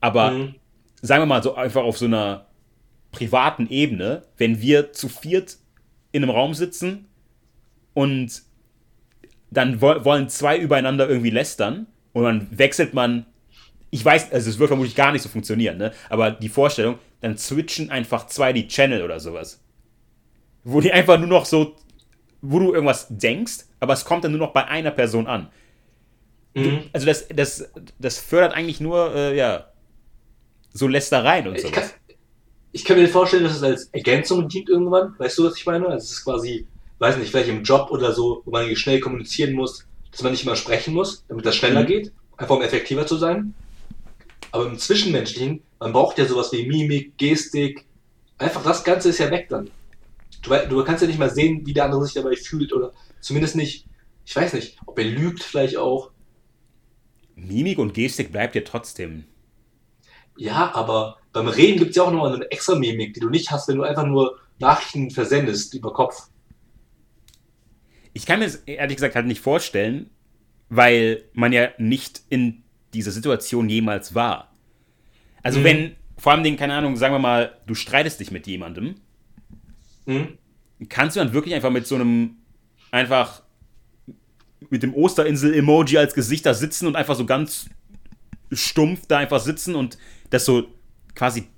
Aber 0.01 0.31
mhm. 0.31 0.55
sagen 1.03 1.23
wir 1.23 1.27
mal 1.27 1.43
so 1.43 1.55
einfach 1.55 1.83
auf 1.83 1.99
so 1.99 2.07
einer 2.07 2.46
privaten 3.17 3.69
Ebene, 3.71 4.25
wenn 4.37 4.61
wir 4.61 4.93
zu 4.93 5.09
viert 5.09 5.57
in 6.13 6.23
einem 6.23 6.31
Raum 6.31 6.53
sitzen 6.53 7.07
und 7.95 8.43
dann 9.51 9.81
wollen 9.81 10.29
zwei 10.29 10.59
übereinander 10.59 11.09
irgendwie 11.09 11.31
lästern 11.31 11.87
und 12.13 12.25
dann 12.25 12.47
wechselt 12.51 12.93
man. 12.93 13.25
Ich 13.91 14.05
weiß, 14.05 14.33
also 14.33 14.51
es 14.51 14.59
wird 14.59 14.69
vermutlich 14.69 14.97
gar 14.97 15.13
nicht 15.13 15.23
so 15.23 15.31
funktionieren, 15.31 15.79
ne? 15.79 15.93
Aber 16.11 16.31
die 16.31 16.51
Vorstellung, 16.51 16.99
dann 17.23 17.39
switchen 17.39 17.91
einfach 17.91 18.27
zwei 18.27 18.53
die 18.53 18.69
Channel 18.69 19.03
oder 19.03 19.19
sowas. 19.19 19.63
Wo 20.65 20.81
die 20.81 20.93
einfach 20.93 21.19
nur 21.19 21.29
noch 21.29 21.47
so, 21.47 21.77
wo 22.43 22.59
du 22.59 22.75
irgendwas 22.75 23.07
denkst, 23.09 23.65
aber 23.81 23.95
es 23.95 24.05
kommt 24.05 24.25
dann 24.25 24.33
nur 24.33 24.41
noch 24.41 24.53
bei 24.53 24.67
einer 24.67 24.91
Person 24.91 25.27
an. 25.27 25.49
Mhm. 26.55 26.83
Also 26.93 27.07
das, 27.07 27.29
das, 27.29 27.71
das 27.99 28.19
fördert 28.19 28.53
eigentlich 28.53 28.81
nur, 28.81 29.15
äh, 29.15 29.37
ja, 29.37 29.71
so 30.75 30.89
Lästereien 30.89 31.49
und 31.49 31.59
sowas. 31.61 31.95
Ich 32.77 32.85
kann, 32.85 32.99
mir 32.99 33.09
vorstellen, 33.09 33.45
dass 33.45 33.57
es 33.57 33.63
als 33.63 33.85
Ergänzung 33.93 34.49
dient 34.49 34.69
irgendwann. 34.69 35.15
Weißt 35.19 35.39
du, 35.39 35.45
was 35.45 35.57
ich 35.57 35.67
meine? 35.67 35.87
Also 35.87 36.05
es 36.05 36.13
ist 36.13 36.25
quasi 36.25 36.67
weiß 36.99 37.17
nicht, 37.19 37.31
vielleicht 37.31 37.49
im 37.49 37.63
Job 37.63 37.91
oder 37.91 38.13
so, 38.13 38.43
wo 38.45 38.51
man 38.51 38.75
schnell 38.77 39.01
kommunizieren 39.01 39.55
muss, 39.55 39.87
dass 40.11 40.23
man 40.23 40.33
nicht 40.33 40.45
immer 40.45 40.57
sprechen 40.57 40.95
muss, 40.95 41.25
damit 41.29 41.45
das 41.45 41.57
schneller 41.57 41.83
mhm. 41.83 41.87
geht, 41.87 42.13
einfach 42.37 42.57
um 42.57 42.63
effektiver 42.63 43.07
zu 43.07 43.17
sein. 43.17 43.55
Aber 44.53 44.67
im 44.67 44.79
Zwischenmenschlichen, 44.79 45.63
man 45.79 45.93
braucht 45.93 46.19
ja 46.19 46.27
sowas 46.27 46.53
wie 46.53 46.67
Mimik, 46.67 47.19
Gestik, 47.19 47.85
einfach 48.39 48.63
das 48.63 48.85
Ganze 48.85 49.11
ist 49.11 49.19
ja 49.19 49.31
weg 49.31 49.49
dann. 49.49 49.71
Du, 50.43 50.51
du 50.69 50.85
kannst 50.85 51.03
ja 51.03 51.09
nicht 51.09 51.19
mal 51.19 51.31
sehen, 51.31 51.67
wie 51.67 51.75
der 51.75 51.85
andere 51.85 52.05
sich 52.05 52.15
dabei 52.15 52.37
fühlt 52.37 52.73
oder 52.73 52.93
zumindest 53.21 53.57
nicht, 53.57 53.87
ich 54.25 54.35
weiß 54.35 54.53
nicht, 54.55 54.79
ob 54.87 54.99
er 54.99 55.05
lügt 55.05 55.43
vielleicht 55.43 55.77
auch. 55.77 56.11
Mimik 57.35 57.79
und 57.79 57.93
Gestik 57.93 58.33
bleibt 58.33 58.55
ja 58.55 58.63
trotzdem. 58.63 59.25
Ja, 60.39 60.75
aber 60.75 61.19
beim 61.37 61.49
Reden 61.49 61.79
gibt 61.79 61.91
es 61.91 61.97
ja 61.97 62.05
auch 62.05 62.13
noch 62.13 62.25
eine 62.25 62.51
extra 62.51 62.75
Mimik, 62.75 63.13
die 63.13 63.21
du 63.21 63.29
nicht 63.29 63.51
hast, 63.51 63.69
wenn 63.69 63.77
du 63.77 63.83
einfach 63.83 64.07
nur 64.07 64.39
Nachrichten 64.59 65.11
versendest 65.11 65.75
über 65.75 65.93
Kopf. 65.93 66.29
Ich 68.15 68.25
kann 68.25 68.39
mir 68.39 68.47
das 68.47 68.57
ehrlich 68.65 68.97
gesagt 68.97 69.15
halt 69.15 69.27
nicht 69.27 69.43
vorstellen, 69.43 70.09
weil 70.71 71.25
man 71.35 71.53
ja 71.53 71.69
nicht 71.77 72.23
in 72.31 72.63
dieser 72.95 73.11
Situation 73.11 73.69
jemals 73.69 74.15
war. 74.15 74.57
Also 75.43 75.61
mhm. 75.61 75.65
wenn, 75.65 75.97
vor 76.17 76.33
allem 76.33 76.43
den, 76.43 76.57
keine 76.57 76.73
Ahnung, 76.73 76.97
sagen 76.97 77.15
wir 77.15 77.19
mal, 77.19 77.61
du 77.67 77.75
streitest 77.75 78.19
dich 78.19 78.31
mit 78.31 78.47
jemandem, 78.47 78.95
mhm. 80.07 80.39
kannst 80.89 81.17
du 81.17 81.21
dann 81.21 81.35
wirklich 81.35 81.55
einfach 81.55 81.71
mit 81.71 81.87
so 81.87 81.97
einem, 81.97 82.39
einfach 82.91 83.43
mit 84.71 84.83
dem 84.83 84.95
Osterinsel-Emoji 84.95 85.99
als 85.99 86.15
Gesicht 86.15 86.47
da 86.47 86.55
sitzen 86.55 86.87
und 86.87 86.97
einfach 86.97 87.15
so 87.15 87.27
ganz 87.27 87.69
stumpf 88.51 89.07
da 89.07 89.19
einfach 89.19 89.41
sitzen 89.41 89.75
und 89.75 89.99
das 90.31 90.47
so 90.47 90.67
quasi 91.17 91.49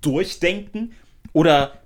durchdenken? 0.00 0.94
Oder 1.32 1.82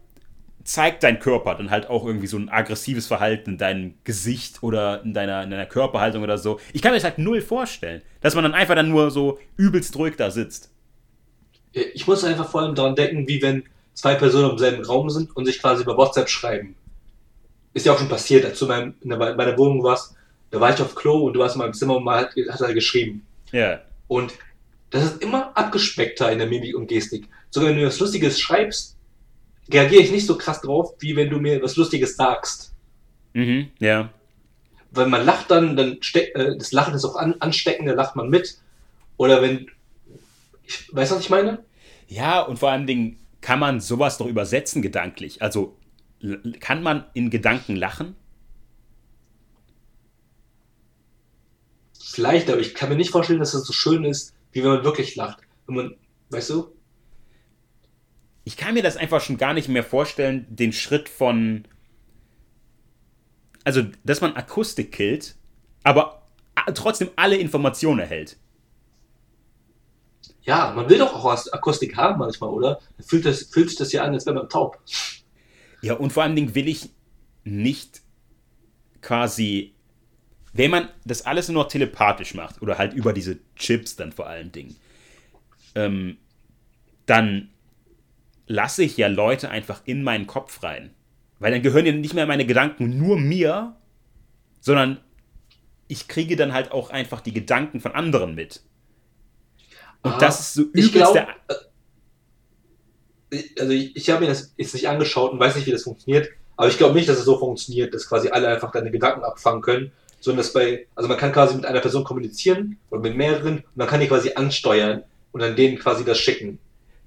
zeigt 0.67 1.05
dein 1.05 1.21
Körper 1.21 1.55
dann 1.55 1.71
halt 1.71 1.89
auch 1.89 2.05
irgendwie 2.05 2.27
so 2.27 2.37
ein 2.37 2.49
aggressives 2.49 3.07
Verhalten 3.07 3.51
in 3.51 3.59
deinem 3.59 3.95
Gesicht 4.05 4.63
oder 4.63 5.03
in 5.03 5.15
deiner, 5.15 5.43
in 5.45 5.51
deiner 5.51 5.67
Körperhaltung 5.67 6.23
oder 6.23 6.39
so. 6.39 6.59
Ich 6.73 6.83
kann 6.83 6.91
mir 6.91 6.97
das 6.97 7.05
halt 7.05 7.19
null 7.19 7.41
vorstellen, 7.41 8.03
dass 8.21 8.35
man 8.35 8.43
dann 8.43 8.55
einfach 8.55 8.75
dann 8.75 8.89
nur 8.89 9.11
so 9.11 9.39
übelst 9.57 9.97
ruhig 9.97 10.17
da 10.17 10.31
sitzt. 10.31 10.71
Ich 11.73 12.07
muss 12.07 12.25
einfach 12.25 12.49
vor 12.49 12.63
allem 12.63 12.75
daran 12.75 12.97
denken, 12.97 13.29
wie 13.29 13.41
wenn 13.43 13.65
zwei 13.95 14.15
Personen 14.15 14.51
im 14.51 14.59
selben 14.59 14.85
Raum 14.85 15.09
sind 15.09 15.35
und 15.37 15.47
sich 15.47 15.61
quasi 15.61 15.83
über 15.83 15.97
WhatsApp 15.97 16.29
schreiben. 16.29 16.75
Ist 17.73 17.87
ja 17.87 17.93
auch 17.93 17.99
schon 17.99 18.09
passiert, 18.09 18.45
als 18.45 18.59
du 18.59 18.67
in 18.67 18.95
meiner 19.03 19.59
Wohnung 19.59 19.83
warst, 19.83 20.17
da 20.51 20.61
war 20.61 20.73
ich 20.73 20.81
auf 20.81 20.95
Klo 20.95 21.27
und 21.27 21.35
du 21.35 21.41
warst 21.41 21.55
in 21.57 21.61
meinem 21.61 21.75
Zimmer 21.75 21.97
und 21.97 22.05
man 22.05 22.21
hat, 22.25 22.31
hat 22.49 22.61
er 22.61 22.75
geschrieben. 22.75 23.27
Ja. 23.53 23.61
Yeah. 23.61 23.83
Und 24.09 24.33
das 24.91 25.05
ist 25.05 25.23
immer 25.23 25.57
abgespeckter 25.57 26.31
in 26.31 26.39
der 26.39 26.47
Mimik 26.47 26.77
und 26.77 26.87
Gestik. 26.87 27.29
Sogar 27.51 27.71
wenn 27.71 27.79
du 27.79 27.87
was 27.87 27.99
Lustiges 27.99 28.41
schreibst, 28.41 28.97
reagiere 29.73 30.03
ich 30.03 30.13
nicht 30.13 30.27
so 30.27 30.39
krass 30.39 30.61
drauf, 30.61 30.95
wie 31.01 31.17
wenn 31.17 31.31
du 31.31 31.39
mir 31.39 31.63
was 31.63 31.77
Lustiges 31.77 32.17
sagst. 32.17 32.73
Mhm, 33.35 33.69
ja. 33.79 34.11
Weil 34.91 35.09
man 35.09 35.25
lacht 35.25 35.51
dann, 35.51 35.77
dann 35.77 35.99
äh, 36.15 36.57
das 36.57 36.73
Lachen 36.73 36.95
ist 36.95 37.05
auch 37.05 37.17
an, 37.17 37.35
ansteckend, 37.41 37.89
da 37.89 37.95
lacht 37.95 38.17
man 38.17 38.31
mit. 38.31 38.59
Oder 39.17 39.43
wenn. 39.43 39.67
Ich, 40.65 40.89
weißt 40.93 41.13
du, 41.13 41.17
was 41.17 41.23
ich 41.23 41.31
meine? 41.31 41.65
Ja, 42.09 42.41
und 42.43 42.59
vor 42.59 42.71
allem 42.71 42.87
Dingen 42.87 43.19
kann 43.41 43.59
man 43.59 43.81
sowas 43.81 44.19
doch 44.19 44.27
übersetzen 44.27 44.83
gedanklich. 44.83 45.43
Also 45.43 45.77
kann 46.61 46.83
man 46.83 47.05
in 47.15 47.31
Gedanken 47.31 47.77
lachen? 47.77 48.17
Vielleicht, 52.01 52.49
aber 52.49 52.61
ich 52.61 52.75
kann 52.75 52.89
mir 52.89 52.97
nicht 52.97 53.11
vorstellen, 53.11 53.41
dass 53.41 53.53
es 53.53 53.61
das 53.61 53.67
so 53.67 53.73
schön 53.73 54.05
ist, 54.05 54.36
wie 54.57 54.65
wenn 54.65 54.71
man 54.71 54.85
wirklich 54.85 55.15
lacht. 55.15 55.39
Wenn 55.67 55.77
man, 55.77 55.97
weißt 56.31 56.51
du? 56.51 56.77
ich 58.47 58.57
kann 58.57 58.75
mir 58.75 58.83
das 58.83 58.97
einfach 58.97 59.21
schon 59.21 59.39
gar 59.39 59.55
nicht 59.55 59.69
mehr 59.69 59.83
vorstellen, 59.83 60.47
den 60.49 60.73
Schritt 60.73 61.09
von. 61.09 61.67
Also, 63.65 63.83
dass 64.05 64.21
man 64.21 64.37
Akustik 64.37 64.93
killt, 64.93 65.35
aber 65.83 66.29
trotzdem 66.73 67.11
alle 67.17 67.37
Informationen 67.37 67.99
erhält. 67.99 68.37
Ja, 70.43 70.73
man 70.77 70.89
will 70.89 70.99
doch 70.99 71.13
auch 71.13 71.53
Akustik 71.53 71.97
haben 71.97 72.21
manchmal, 72.21 72.51
oder? 72.51 72.79
Fühlt, 73.01 73.27
das, 73.27 73.43
fühlt 73.43 73.69
sich 73.69 73.79
das 73.79 73.91
ja 73.91 74.05
an, 74.05 74.15
als 74.15 74.27
wäre 74.27 74.37
man 74.37 74.49
taub. 74.49 74.79
Ja, 75.83 75.95
und 75.95 76.13
vor 76.13 76.23
allen 76.23 76.37
Dingen 76.37 76.55
will 76.55 76.69
ich 76.69 76.91
nicht 77.43 78.03
quasi, 79.03 79.75
wenn 80.57 80.71
man 80.71 80.89
das 81.05 81.27
alles 81.27 81.49
nur 81.49 81.65
noch 81.65 81.71
telepathisch 81.71 82.35
macht, 82.35 82.63
oder 82.63 82.79
halt 82.79 82.93
über 82.95 83.13
diese 83.13 83.39
Chips 83.57 83.97
dann 83.97 84.13
vor 84.13 84.27
allen 84.27 84.53
Dingen, 84.53 84.77
ähm, 85.75 86.19
dann 87.07 87.51
lasse 88.47 88.83
ich 88.83 88.97
ja 88.97 89.09
Leute 89.09 89.51
einfach 89.51 89.83
in 89.85 90.03
meinen 90.03 90.27
Kopf 90.27 90.63
rein. 90.63 90.91
Weil 91.39 91.53
dann 91.53 91.63
gehören 91.63 91.87
ja 91.87 91.93
nicht 91.93 92.15
mehr 92.15 92.27
meine 92.27 92.47
Gedanken 92.47 92.97
nur 92.99 93.19
mir, 93.19 93.77
sondern 94.61 95.01
ich 95.89 96.09
kriege 96.09 96.37
dann 96.37 96.53
halt 96.53 96.73
auch 96.73 96.91
einfach 96.91 97.21
die 97.21 97.33
Gedanken 97.33 97.81
von 97.81 97.93
anderen 97.93 98.35
mit. 98.35 98.63
Und 100.03 100.13
ah, 100.13 100.19
das 100.19 100.41
ist 100.41 100.55
so 100.55 100.63
übelst 100.63 100.93
glaub, 100.93 101.13
der. 101.13 101.29
Äh, 103.31 103.43
also 103.59 103.73
ich, 103.73 103.97
ich 103.97 104.11
habe 104.11 104.21
mir 104.21 104.29
das 104.29 104.55
jetzt 104.57 104.75
nicht 104.75 104.89
angeschaut 104.89 105.33
und 105.33 105.41
weiß 105.41 105.57
nicht, 105.57 105.67
wie 105.67 105.73
das 105.73 105.83
funktioniert, 105.83 106.29
Aber 106.57 106.69
ich 106.69 106.79
glaube 106.79 106.95
nicht, 106.95 107.09
dass 107.09 107.19
es 107.19 107.25
so 107.25 107.39
funktioniert, 107.39 107.93
dass 107.93 108.09
quasi 108.09 108.29
alle 108.31 108.49
einfach 108.49 108.71
deine 108.71 108.91
Gedanken 108.91 109.25
abfangen 109.25 109.63
können, 109.63 109.93
sondern 110.21 110.39
dass 110.39 110.53
bei, 110.53 110.87
also 110.95 111.09
man 111.09 111.19
kann 111.19 111.33
quasi 111.33 111.57
mit 111.57 111.67
einer 111.67 111.81
Person 111.81 112.05
kommunizieren 112.05 112.79
oder 112.91 113.01
mit 113.01 113.17
mehreren 113.17 113.59
und 113.59 113.77
man 113.77 113.87
kann 113.87 114.01
die 114.01 114.09
quasi 114.09 114.33
ansteuern 114.35 115.05
und 115.33 115.41
dann 115.41 115.57
denen 115.57 115.79
quasi 115.79 116.05
das 116.05 116.19
schicken. 116.19 116.59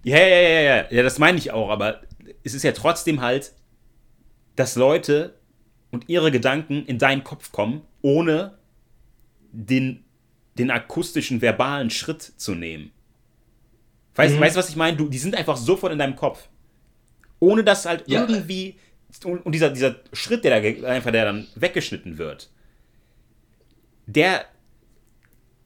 Ja, 0.04 0.18
ja, 0.18 0.26
ja, 0.26 0.62
ja, 0.62 0.86
ja, 0.90 1.04
das 1.04 1.20
meine 1.20 1.38
ich 1.38 1.52
auch, 1.52 1.70
aber 1.70 2.02
es 2.44 2.54
ist 2.54 2.64
ja 2.64 2.72
trotzdem 2.72 3.22
halt, 3.22 3.54
dass 4.56 4.76
Leute 4.76 5.36
und 5.92 6.08
ihre 6.08 6.32
Gedanken 6.32 6.86
in 6.86 6.98
deinen 6.98 7.24
Kopf 7.24 7.52
kommen, 7.52 7.82
ohne 8.02 8.58
den, 9.52 10.04
den 10.58 10.72
akustischen, 10.72 11.42
verbalen 11.42 11.90
Schritt 11.90 12.22
zu 12.22 12.56
nehmen. 12.56 12.92
Weißt 14.16 14.34
du, 14.34 14.38
mhm. 14.38 14.42
weißt, 14.42 14.56
was 14.56 14.70
ich 14.70 14.76
meine? 14.76 14.98
Du, 14.98 15.08
die 15.08 15.18
sind 15.18 15.36
einfach 15.36 15.58
sofort 15.58 15.94
in 15.94 16.00
deinem 16.00 16.16
Kopf. 16.16 16.50
Ohne 17.40 17.64
dass 17.64 17.86
halt 17.86 18.04
ja. 18.08 18.22
irgendwie. 18.22 18.78
Und, 19.24 19.46
und, 19.46 19.54
dieser, 19.54 19.70
dieser 19.70 19.96
Schritt, 20.14 20.44
der 20.44 20.62
da 20.62 20.88
einfach 20.88 21.12
der 21.12 21.26
dann 21.26 21.48
weggeschnitten 21.56 22.18
wird, 22.18 22.50
der. 24.14 24.46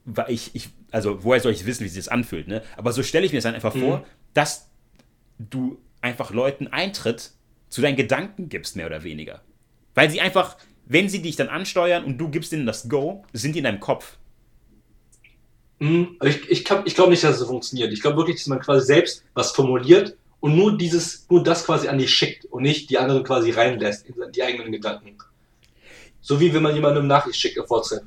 War 0.05 0.29
ich, 0.29 0.53
ich, 0.53 0.69
also, 0.91 1.23
woher 1.23 1.39
soll 1.39 1.53
ich 1.53 1.65
wissen, 1.65 1.85
wie 1.85 1.87
sich 1.87 2.03
das 2.03 2.09
anfühlt, 2.09 2.47
ne? 2.47 2.61
Aber 2.75 2.91
so 2.91 3.03
stelle 3.03 3.25
ich 3.25 3.31
mir 3.31 3.37
das 3.37 3.45
dann 3.45 3.55
einfach 3.55 3.73
mhm. 3.73 3.81
vor, 3.81 4.05
dass 4.33 4.69
du 5.39 5.77
einfach 6.01 6.31
Leuten 6.31 6.67
Eintritt 6.67 7.31
zu 7.69 7.81
deinen 7.81 7.95
Gedanken 7.95 8.49
gibst, 8.49 8.75
mehr 8.75 8.85
oder 8.85 9.03
weniger. 9.03 9.41
Weil 9.95 10.09
sie 10.09 10.21
einfach, 10.21 10.57
wenn 10.85 11.09
sie 11.09 11.21
dich 11.21 11.35
dann 11.35 11.47
ansteuern 11.47 12.03
und 12.03 12.17
du 12.17 12.29
gibst 12.29 12.51
ihnen 12.51 12.65
das 12.65 12.89
Go, 12.89 13.23
sind 13.31 13.53
die 13.53 13.59
in 13.59 13.63
deinem 13.63 13.79
Kopf. 13.79 14.17
Mhm. 15.79 16.17
Ich, 16.23 16.49
ich, 16.49 16.69
ich 16.85 16.95
glaube 16.95 17.11
nicht, 17.11 17.23
dass 17.23 17.33
es 17.33 17.39
so 17.39 17.47
funktioniert. 17.47 17.91
Ich 17.93 18.01
glaube 18.01 18.17
wirklich, 18.17 18.37
dass 18.37 18.47
man 18.47 18.59
quasi 18.59 18.85
selbst 18.85 19.23
was 19.33 19.51
formuliert 19.51 20.17
und 20.39 20.55
nur 20.55 20.77
dieses, 20.77 21.25
nur 21.29 21.41
das 21.43 21.65
quasi 21.65 21.87
an 21.87 21.97
die 21.97 22.07
schickt 22.07 22.45
und 22.45 22.63
nicht 22.63 22.89
die 22.89 22.97
anderen 22.97 23.23
quasi 23.23 23.51
reinlässt 23.51 24.05
in 24.07 24.15
die 24.31 24.43
eigenen 24.43 24.71
Gedanken. 24.71 25.17
So 26.21 26.39
wie 26.39 26.53
wenn 26.53 26.63
man 26.63 26.75
jemandem 26.75 27.07
Nachricht 27.07 27.39
schickt 27.39 27.59
auf 27.59 27.69
WhatsApp. 27.69 28.03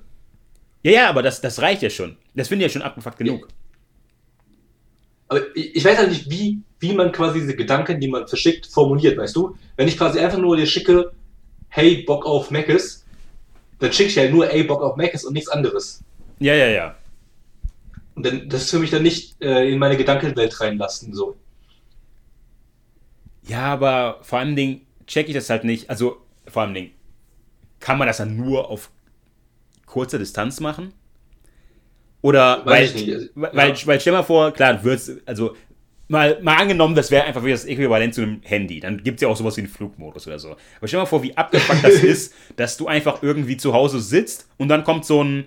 Ja, 0.87 0.93
ja, 0.93 1.09
aber 1.09 1.21
das, 1.21 1.41
das 1.41 1.61
reicht 1.61 1.83
ja 1.83 1.91
schon. 1.91 2.17
Das 2.37 2.47
finde 2.47 2.65
ich 2.65 2.71
ja 2.71 2.73
schon 2.75 2.87
abgefuckt 2.87 3.19
genug. 3.19 3.49
Aber 5.27 5.41
ich, 5.57 5.75
ich 5.75 5.85
weiß 5.85 5.99
halt 5.99 6.11
nicht, 6.11 6.31
wie, 6.31 6.61
wie 6.79 6.93
man 6.93 7.11
quasi 7.11 7.41
diese 7.41 7.57
Gedanken, 7.57 7.99
die 7.99 8.07
man 8.07 8.29
verschickt, 8.29 8.69
formuliert, 8.69 9.19
weißt 9.19 9.35
du? 9.35 9.57
Wenn 9.75 9.89
ich 9.89 9.99
quasi 9.99 10.21
einfach 10.21 10.39
nur 10.39 10.57
dir 10.57 10.65
schicke, 10.65 11.11
hey, 11.71 12.05
Bock 12.05 12.25
auf 12.25 12.53
Meckes, 12.53 13.05
dann 13.81 13.93
schicke 13.93 14.11
ich 14.11 14.15
ja 14.15 14.31
nur, 14.31 14.49
ey, 14.49 14.63
Bock 14.63 14.81
auf 14.81 14.95
Meckes 14.95 15.25
und 15.25 15.33
nichts 15.33 15.49
anderes. 15.49 16.05
Ja, 16.39 16.55
ja, 16.55 16.69
ja. 16.69 16.95
Und 18.15 18.25
dann, 18.25 18.49
das 18.49 18.63
ist 18.63 18.71
für 18.71 18.79
mich 18.79 18.91
dann 18.91 19.03
nicht 19.03 19.43
äh, 19.43 19.69
in 19.69 19.81
meine 19.81 19.97
Gedankenwelt 19.97 20.61
reinlassen, 20.61 21.13
so. 21.13 21.35
Ja, 23.49 23.73
aber 23.73 24.21
vor 24.23 24.39
allem 24.39 24.55
Ding 24.55 24.83
checke 25.09 25.31
ich 25.31 25.35
das 25.35 25.51
halt 25.51 25.65
nicht. 25.65 25.91
Also, 25.91 26.19
vor 26.47 26.63
allem 26.63 26.75
Ding, 26.75 26.93
kann 27.81 27.99
man 27.99 28.07
das 28.07 28.19
dann 28.19 28.37
nur 28.37 28.71
auf 28.71 28.93
kurzer 29.87 30.19
Distanz 30.19 30.61
machen? 30.61 30.93
Oder, 32.23 32.65
Weiß 32.65 32.95
weil, 32.95 33.31
weil, 33.35 33.69
ja. 33.71 33.87
weil, 33.87 34.01
stell 34.01 34.13
mal 34.13 34.23
vor, 34.23 34.51
klar, 34.53 34.83
wird's, 34.83 35.11
also, 35.27 35.55
mal, 36.09 36.41
mal 36.43 36.57
angenommen, 36.57 36.95
das 36.95 37.11
wäre 37.11 37.25
einfach 37.25 37.45
wie 37.45 37.51
das 37.51 37.65
Äquivalent 37.65 38.15
zu 38.15 38.23
einem 38.23 38.41
Handy. 38.43 38.81
Dann 38.81 39.03
gibt 39.03 39.17
es 39.17 39.23
ja 39.23 39.29
auch 39.29 39.37
sowas 39.37 39.57
wie 39.57 39.63
einen 39.63 39.71
Flugmodus 39.71 40.27
oder 40.27 40.39
so. 40.39 40.57
Aber 40.79 40.89
stell 40.89 40.99
mal 40.99 41.07
vor, 41.07 41.23
wie 41.23 41.37
abgefuckt 41.37 41.85
das 41.85 41.95
ist, 42.03 42.35
dass 42.57 42.77
du 42.77 42.89
einfach 42.89 43.23
irgendwie 43.23 43.57
zu 43.57 43.73
Hause 43.73 44.01
sitzt 44.01 44.49
und 44.57 44.69
dann 44.69 44.85
kommt 44.85 45.05
so 45.05 45.23
ein, 45.23 45.45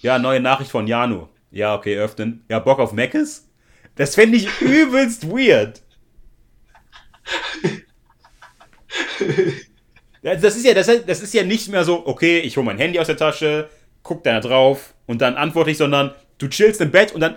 ja, 0.00 0.18
neue 0.18 0.40
Nachricht 0.40 0.70
von 0.70 0.86
Janu. 0.86 1.26
Ja, 1.50 1.74
okay, 1.74 1.96
öffnen. 1.96 2.44
Ja, 2.48 2.58
Bock 2.58 2.78
auf 2.78 2.92
Meckes? 2.92 3.48
Das 3.96 4.14
fände 4.14 4.36
ich 4.36 4.48
übelst 4.60 5.28
weird. 5.28 5.82
Das 10.20 10.56
ist 10.56 10.64
ja, 10.64 10.74
das, 10.74 10.86
das 11.06 11.22
ist 11.22 11.32
ja 11.32 11.44
nicht 11.44 11.68
mehr 11.68 11.84
so, 11.84 12.04
okay, 12.04 12.40
ich 12.40 12.56
hole 12.56 12.66
mein 12.66 12.76
Handy 12.76 12.98
aus 12.98 13.06
der 13.06 13.16
Tasche, 13.16 13.70
guck 14.08 14.24
da 14.24 14.40
drauf 14.40 14.94
und 15.06 15.20
dann 15.20 15.36
antworte 15.36 15.70
ich, 15.70 15.76
sondern 15.76 16.14
du 16.38 16.48
chillst 16.48 16.80
im 16.80 16.90
Bett 16.90 17.12
und 17.12 17.20
dann 17.20 17.36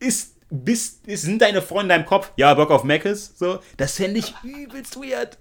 ist, 0.00 0.36
bist, 0.50 1.04
sind 1.06 1.40
deine 1.40 1.62
Freunde 1.62 1.94
in 1.94 2.00
deinem 2.00 2.06
Kopf, 2.06 2.32
ja, 2.36 2.52
Bock 2.54 2.70
auf 2.70 2.82
Meckes, 2.82 3.38
so. 3.38 3.60
Das 3.76 3.94
fände 3.94 4.18
ich 4.18 4.34
übelst 4.42 4.96
weird. 4.96 5.38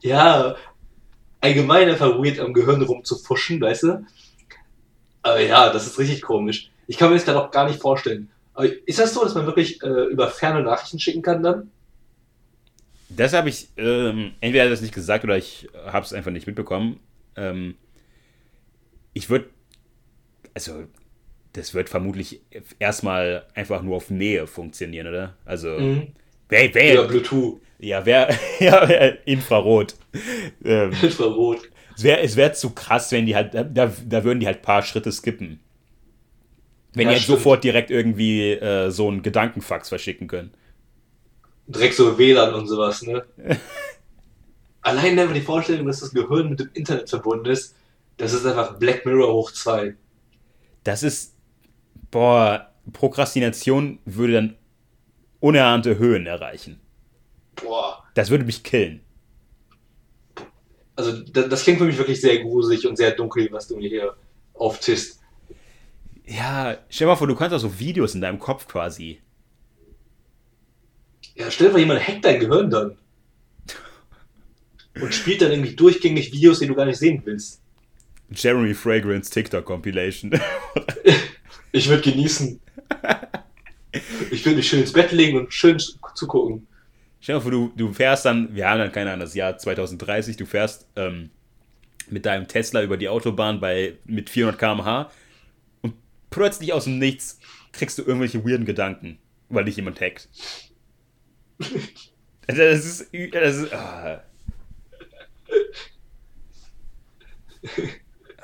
Ja, 0.00 0.54
allgemein 1.40 1.88
einfach 1.88 2.10
weird 2.18 2.38
am 2.38 2.54
Gehirn 2.54 2.82
rumzufuschen, 2.82 3.60
weißt 3.60 3.82
du? 3.82 4.06
Aber 5.22 5.40
ja, 5.40 5.72
das 5.72 5.86
ist 5.86 5.98
richtig 5.98 6.22
komisch. 6.22 6.70
Ich 6.86 6.96
kann 6.96 7.08
mir 7.08 7.16
das 7.16 7.24
gerade 7.24 7.42
auch 7.42 7.50
gar 7.50 7.66
nicht 7.66 7.80
vorstellen. 7.80 8.30
Aber 8.52 8.68
ist 8.86 9.00
das 9.00 9.12
so, 9.12 9.24
dass 9.24 9.34
man 9.34 9.46
wirklich 9.46 9.82
äh, 9.82 10.04
über 10.04 10.28
ferne 10.28 10.62
Nachrichten 10.62 11.00
schicken 11.00 11.22
kann 11.22 11.42
dann? 11.42 11.70
Das 13.08 13.32
habe 13.32 13.48
ich, 13.48 13.68
ähm, 13.76 14.34
entweder 14.40 14.70
das 14.70 14.82
nicht 14.82 14.94
gesagt 14.94 15.24
oder 15.24 15.36
ich 15.36 15.68
habe 15.86 16.04
es 16.04 16.12
einfach 16.12 16.30
nicht 16.30 16.46
mitbekommen. 16.46 17.00
Ähm, 17.36 17.74
ich 19.14 19.30
würde, 19.30 19.48
also 20.54 20.84
das 21.52 21.74
wird 21.74 21.88
vermutlich 21.88 22.40
erstmal 22.78 23.46
einfach 23.54 23.82
nur 23.82 23.96
auf 23.96 24.10
Nähe 24.10 24.46
funktionieren, 24.46 25.06
oder? 25.06 25.36
Also, 25.44 25.68
mhm. 25.78 26.08
wer, 26.48 26.74
wer, 26.74 26.94
ja, 26.94 27.02
Bluetooth. 27.02 27.60
Ja, 27.78 28.04
wer, 28.06 28.34
ja, 28.60 28.82
Infrarot. 29.24 29.94
Ähm, 30.64 30.92
Infrarot. 31.02 31.70
Es 31.96 32.02
wäre 32.02 32.36
wär 32.36 32.52
zu 32.54 32.70
krass, 32.70 33.12
wenn 33.12 33.26
die 33.26 33.36
halt, 33.36 33.54
da, 33.54 33.92
da 34.06 34.24
würden 34.24 34.40
die 34.40 34.46
halt 34.46 34.58
ein 34.58 34.62
paar 34.62 34.82
Schritte 34.82 35.12
skippen. 35.12 35.60
Wenn 36.92 37.04
ja, 37.04 37.10
die 37.10 37.16
jetzt 37.18 37.26
sofort 37.26 37.62
direkt 37.62 37.90
irgendwie 37.90 38.52
äh, 38.52 38.90
so 38.90 39.08
einen 39.08 39.22
Gedankenfax 39.22 39.90
verschicken 39.90 40.26
können 40.26 40.52
direkt 41.66 41.94
so 41.94 42.18
WLAN 42.18 42.54
und 42.54 42.66
sowas, 42.66 43.02
ne? 43.02 43.24
Allein 44.82 45.18
einfach 45.18 45.34
die 45.34 45.40
Vorstellung, 45.40 45.86
dass 45.86 46.00
das 46.00 46.12
Gehirn 46.12 46.50
mit 46.50 46.60
dem 46.60 46.70
Internet 46.74 47.08
verbunden 47.08 47.46
ist, 47.46 47.74
das 48.18 48.34
ist 48.34 48.44
einfach 48.44 48.78
Black 48.78 49.06
Mirror 49.06 49.32
hoch 49.32 49.50
2. 49.50 49.94
Das 50.84 51.02
ist, 51.02 51.34
boah, 52.10 52.70
Prokrastination 52.92 53.98
würde 54.04 54.32
dann 54.34 54.56
unerhahnte 55.40 55.98
Höhen 55.98 56.26
erreichen. 56.26 56.80
Boah. 57.56 58.04
Das 58.14 58.30
würde 58.30 58.44
mich 58.44 58.62
killen. 58.62 59.00
Also, 60.96 61.22
das, 61.22 61.48
das 61.48 61.62
klingt 61.64 61.78
für 61.78 61.86
mich 61.86 61.98
wirklich 61.98 62.20
sehr 62.20 62.38
gruselig 62.40 62.86
und 62.86 62.96
sehr 62.96 63.10
dunkel, 63.10 63.48
was 63.50 63.66
du 63.66 63.76
mir 63.76 63.88
hier 63.88 64.14
auftischst. 64.54 65.20
Ja, 66.26 66.78
stell 66.88 67.06
dir 67.06 67.10
mal 67.10 67.16
vor, 67.16 67.26
du 67.26 67.34
kannst 67.34 67.54
auch 67.54 67.58
so 67.58 67.78
Videos 67.78 68.14
in 68.14 68.20
deinem 68.20 68.38
Kopf 68.38 68.68
quasi 68.68 69.20
ja, 71.34 71.50
stell 71.50 71.66
dir 71.66 71.72
vor, 71.72 71.80
jemand 71.80 72.06
hackt 72.06 72.24
dein 72.24 72.40
Gehirn 72.40 72.70
dann. 72.70 72.96
Und 75.00 75.12
spielt 75.12 75.42
dann 75.42 75.50
irgendwie 75.50 75.74
durchgängig 75.74 76.32
Videos, 76.32 76.60
die 76.60 76.68
du 76.68 76.74
gar 76.74 76.86
nicht 76.86 76.98
sehen 76.98 77.20
willst. 77.24 77.60
Jeremy 78.30 78.74
Fragrance 78.74 79.30
TikTok 79.30 79.64
Compilation. 79.64 80.32
ich 81.72 81.88
würde 81.88 82.10
genießen. 82.10 82.60
Ich 84.30 84.44
würde 84.44 84.56
mich 84.56 84.68
schön 84.68 84.80
ins 84.80 84.92
Bett 84.92 85.12
legen 85.12 85.38
und 85.38 85.52
schön 85.52 85.78
zugucken. 86.14 86.66
Stell 87.20 87.36
dir 87.36 87.40
vor, 87.40 87.50
du, 87.50 87.72
du 87.76 87.92
fährst 87.92 88.24
dann, 88.24 88.54
wir 88.54 88.68
haben 88.68 88.78
dann 88.78 88.92
keine 88.92 89.10
Ahnung, 89.10 89.20
das 89.20 89.34
Jahr 89.34 89.56
2030, 89.56 90.36
du 90.36 90.46
fährst 90.46 90.86
ähm, 90.96 91.30
mit 92.10 92.26
deinem 92.26 92.48
Tesla 92.48 92.82
über 92.82 92.96
die 92.96 93.08
Autobahn 93.08 93.60
bei, 93.60 93.94
mit 94.04 94.28
400 94.28 94.58
km/h 94.58 95.10
und 95.82 95.94
plötzlich 96.30 96.72
aus 96.72 96.84
dem 96.84 96.98
Nichts 96.98 97.38
kriegst 97.72 97.98
du 97.98 98.02
irgendwelche 98.02 98.44
weirden 98.44 98.66
Gedanken, 98.66 99.18
weil 99.48 99.64
dich 99.64 99.76
jemand 99.76 100.00
hackt. 100.00 100.28
Das 102.46 102.58
ist. 102.58 103.08
Das 103.32 103.56
ist 103.56 103.72
oh. 103.72 104.18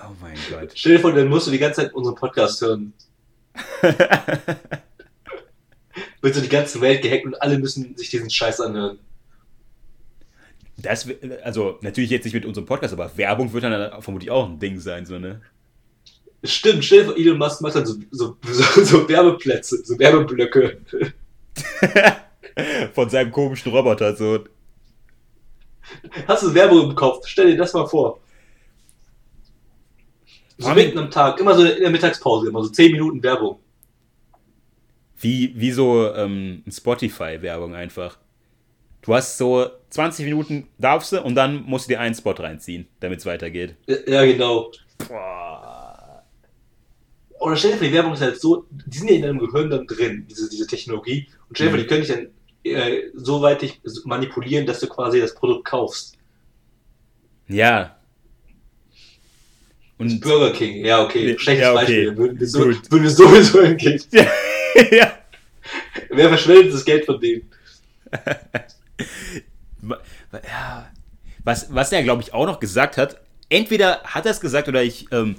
Oh 0.05 0.15
mein 0.21 0.37
Gott. 0.51 0.73
Stell 0.75 0.97
dir 0.97 1.01
vor, 1.01 1.13
dann 1.13 1.29
musst 1.29 1.47
du 1.47 1.51
die 1.51 1.59
ganze 1.59 1.83
Zeit 1.83 1.95
unseren 1.95 2.15
Podcast 2.15 2.61
hören. 2.61 2.93
Wird 6.23 6.35
so 6.35 6.41
die 6.41 6.49
ganze 6.49 6.81
Welt 6.81 7.03
gehackt 7.03 7.27
und 7.27 7.41
alle 7.41 7.59
müssen 7.59 7.97
sich 7.97 8.11
diesen 8.11 8.31
Scheiß 8.31 8.61
anhören. 8.61 8.99
Das, 10.77 11.09
also 11.43 11.79
natürlich 11.83 12.11
jetzt 12.11 12.25
nicht 12.25 12.35
mit 12.35 12.45
unserem 12.45 12.67
Podcast, 12.67 12.93
aber 12.93 13.17
Werbung 13.17 13.53
wird 13.53 13.65
dann 13.65 14.01
vermutlich 14.03 14.31
auch 14.31 14.49
ein 14.49 14.59
Ding 14.59 14.79
sein, 14.81 15.05
so, 15.05 15.19
ne? 15.19 15.43
Stimmt, 16.43 16.85
stell 16.85 17.01
dir 17.01 17.07
vor, 17.07 17.17
Elon 17.19 17.37
Musk 17.37 17.61
macht 17.61 17.75
dann 17.75 17.85
so, 17.85 17.97
so, 18.11 18.37
so, 18.51 18.85
so 18.85 19.09
Werbeplätze, 19.09 19.85
so 19.85 19.99
Werbeblöcke. 19.99 20.79
Von 22.95 23.11
seinem 23.11 23.31
komischen 23.31 23.73
Roboter. 23.73 24.17
So. 24.17 24.45
Hast 26.27 26.43
du 26.43 26.55
Werbung 26.55 26.91
im 26.91 26.95
Kopf? 26.95 27.27
Stell 27.27 27.51
dir 27.51 27.59
das 27.59 27.75
mal 27.75 27.87
vor. 27.87 28.21
So 30.61 30.75
mitten 30.75 30.99
am 30.99 31.11
Tag, 31.11 31.41
immer 31.41 31.55
so 31.55 31.65
in 31.65 31.81
der 31.81 31.91
Mittagspause, 31.91 32.49
immer 32.49 32.63
so 32.63 32.69
10 32.69 32.93
Minuten 32.93 33.23
Werbung. 33.23 33.59
Wie, 35.19 35.53
wie 35.57 35.73
so 35.73 36.13
ähm, 36.15 36.63
Spotify-Werbung 36.71 37.75
einfach. 37.75 38.19
Du 39.03 39.15
hast 39.15 39.39
so 39.39 39.67
20 39.89 40.27
Minuten 40.27 40.69
darfst 40.79 41.13
du 41.13 41.23
und 41.23 41.35
dann 41.35 41.65
musst 41.65 41.87
du 41.87 41.93
dir 41.93 42.01
einen 42.01 42.15
Spot 42.15 42.33
reinziehen, 42.33 42.87
damit 43.01 43.21
es 43.21 43.27
weitergeht. 43.27 43.77
Ja, 44.07 44.25
genau. 44.25 44.71
Boah. 45.09 46.23
Oder 47.39 47.57
stell 47.57 47.73
dir 47.73 47.79
vor, 47.79 47.87
die 47.87 47.95
Werbung 47.95 48.13
ist 48.13 48.21
halt 48.21 48.39
so, 48.39 48.67
die 48.71 48.99
sind 48.99 49.09
ja 49.09 49.17
in 49.17 49.23
deinem 49.23 49.39
Gehirn 49.39 49.71
dann 49.71 49.87
drin, 49.87 50.27
diese, 50.29 50.51
diese 50.51 50.67
Technologie. 50.67 51.27
Und 51.49 51.57
stell 51.57 51.69
dir 51.69 51.73
vor, 51.73 51.81
die 51.81 51.87
können 51.87 52.03
dich 52.03 52.13
dann 52.13 52.29
äh, 52.65 53.11
so 53.15 53.41
weit 53.41 53.63
dich 53.63 53.81
manipulieren, 54.05 54.67
dass 54.67 54.81
du 54.81 54.87
quasi 54.89 55.21
das 55.21 55.35
Produkt 55.35 55.65
kaufst. 55.65 56.19
Ja. 57.49 57.97
Und 60.01 60.19
Burger 60.23 60.51
King, 60.55 60.83
ja, 60.83 61.05
okay. 61.05 61.39
Schlechtes 61.39 61.63
ja, 61.63 61.73
okay. 61.73 61.81
Beispiel. 61.81 62.17
Würden 62.17 62.41
wir, 62.41 62.47
so, 62.47 62.61
würden 62.61 63.03
wir 63.03 63.11
sowieso 63.11 63.63
hingehen. 63.63 64.03
ja. 64.93 65.13
Wer 66.09 66.29
verschwendet 66.29 66.73
das 66.73 66.87
Geld 66.87 67.05
von 67.05 67.21
denen? 67.21 67.51
ja. 70.33 70.91
Was, 71.45 71.75
was 71.75 71.93
er, 71.93 72.03
glaube 72.03 72.23
ich, 72.23 72.33
auch 72.33 72.47
noch 72.47 72.61
gesagt 72.61 72.97
hat, 72.97 73.21
entweder 73.51 74.03
hat 74.05 74.25
er 74.25 74.31
es 74.31 74.41
gesagt 74.41 74.69
oder 74.69 74.83
ich 74.83 75.05
ähm, 75.13 75.37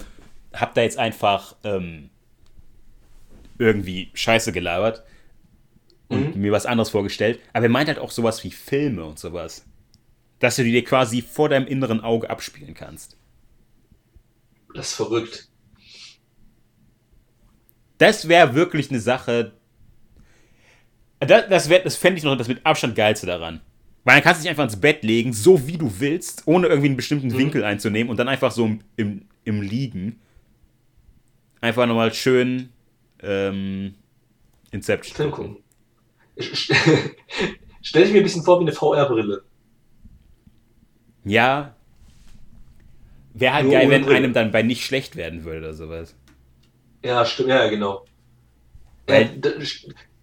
habe 0.54 0.74
da 0.76 0.82
jetzt 0.84 1.00
einfach 1.00 1.56
ähm, 1.64 2.12
irgendwie 3.58 4.12
Scheiße 4.14 4.52
gelabert 4.52 5.04
und 6.08 6.36
mhm. 6.36 6.42
mir 6.42 6.52
was 6.52 6.68
anderes 6.68 6.92
vorgestellt. 6.92 7.40
Aber 7.54 7.66
er 7.66 7.70
meint 7.70 7.88
halt 7.88 7.98
auch 7.98 8.12
sowas 8.12 8.44
wie 8.44 8.52
Filme 8.52 9.06
und 9.06 9.18
sowas. 9.18 9.66
Dass 10.38 10.58
du 10.58 10.64
die 10.64 10.72
dir 10.72 10.84
quasi 10.84 11.24
vor 11.24 11.50
deinem 11.50 11.66
inneren 11.66 12.02
Auge 12.02 12.30
abspielen 12.30 12.76
kannst. 12.76 13.18
Das 14.74 14.90
ist 14.90 14.94
verrückt. 14.96 15.48
Das 17.98 18.28
wäre 18.28 18.56
wirklich 18.56 18.90
eine 18.90 19.00
Sache. 19.00 19.54
Das, 21.20 21.48
das, 21.50 21.70
das 21.70 21.96
fände 21.96 22.18
ich 22.18 22.24
noch 22.24 22.36
das 22.36 22.48
mit 22.48 22.66
Abstand 22.66 22.96
geilste 22.96 23.28
daran. 23.28 23.62
Weil 24.04 24.16
dann 24.16 24.24
kannst 24.24 24.42
du 24.42 24.44
dich 24.44 24.50
einfach 24.50 24.64
ins 24.64 24.82
Bett 24.82 25.04
legen, 25.04 25.34
so 25.34 25.68
wie 25.68 25.78
du 25.78 26.00
willst, 26.00 26.44
ohne 26.48 26.68
irgendwie 26.68 26.88
einen 26.88 26.98
bestimmten 26.98 27.28
mhm. 27.28 27.38
Winkel 27.38 27.64
einzunehmen 27.64 28.10
und 28.10 28.18
dann 28.18 28.28
einfach 28.28 28.52
so 28.52 28.78
im, 28.96 29.26
im 29.44 29.62
Liegen 29.62 30.20
einfach 31.60 31.86
nochmal 31.86 32.14
schön 32.14 32.70
ähm, 33.22 33.94
Inception 34.72 35.16
Film 35.16 35.32
gucken. 35.32 35.58
Stell 37.84 38.04
dich 38.04 38.14
mir 38.14 38.20
ein 38.20 38.24
bisschen 38.24 38.44
vor 38.44 38.60
wie 38.60 38.64
eine 38.64 38.74
VR-Brille. 38.74 39.44
Ja. 41.24 41.76
Wäre 43.34 43.54
halt 43.54 43.66
Nur 43.66 43.74
geil, 43.74 43.90
wenn 43.90 44.10
einem 44.10 44.34
dann 44.34 44.52
bei 44.52 44.62
nicht 44.62 44.86
schlecht 44.86 45.16
werden 45.16 45.44
würde 45.46 45.60
oder 45.60 45.74
sowas. 45.74 46.16
Ja, 47.04 47.26
stimmt, 47.26 47.50
ja, 47.50 47.68
genau. 47.68 48.06
Weil, 49.08 49.42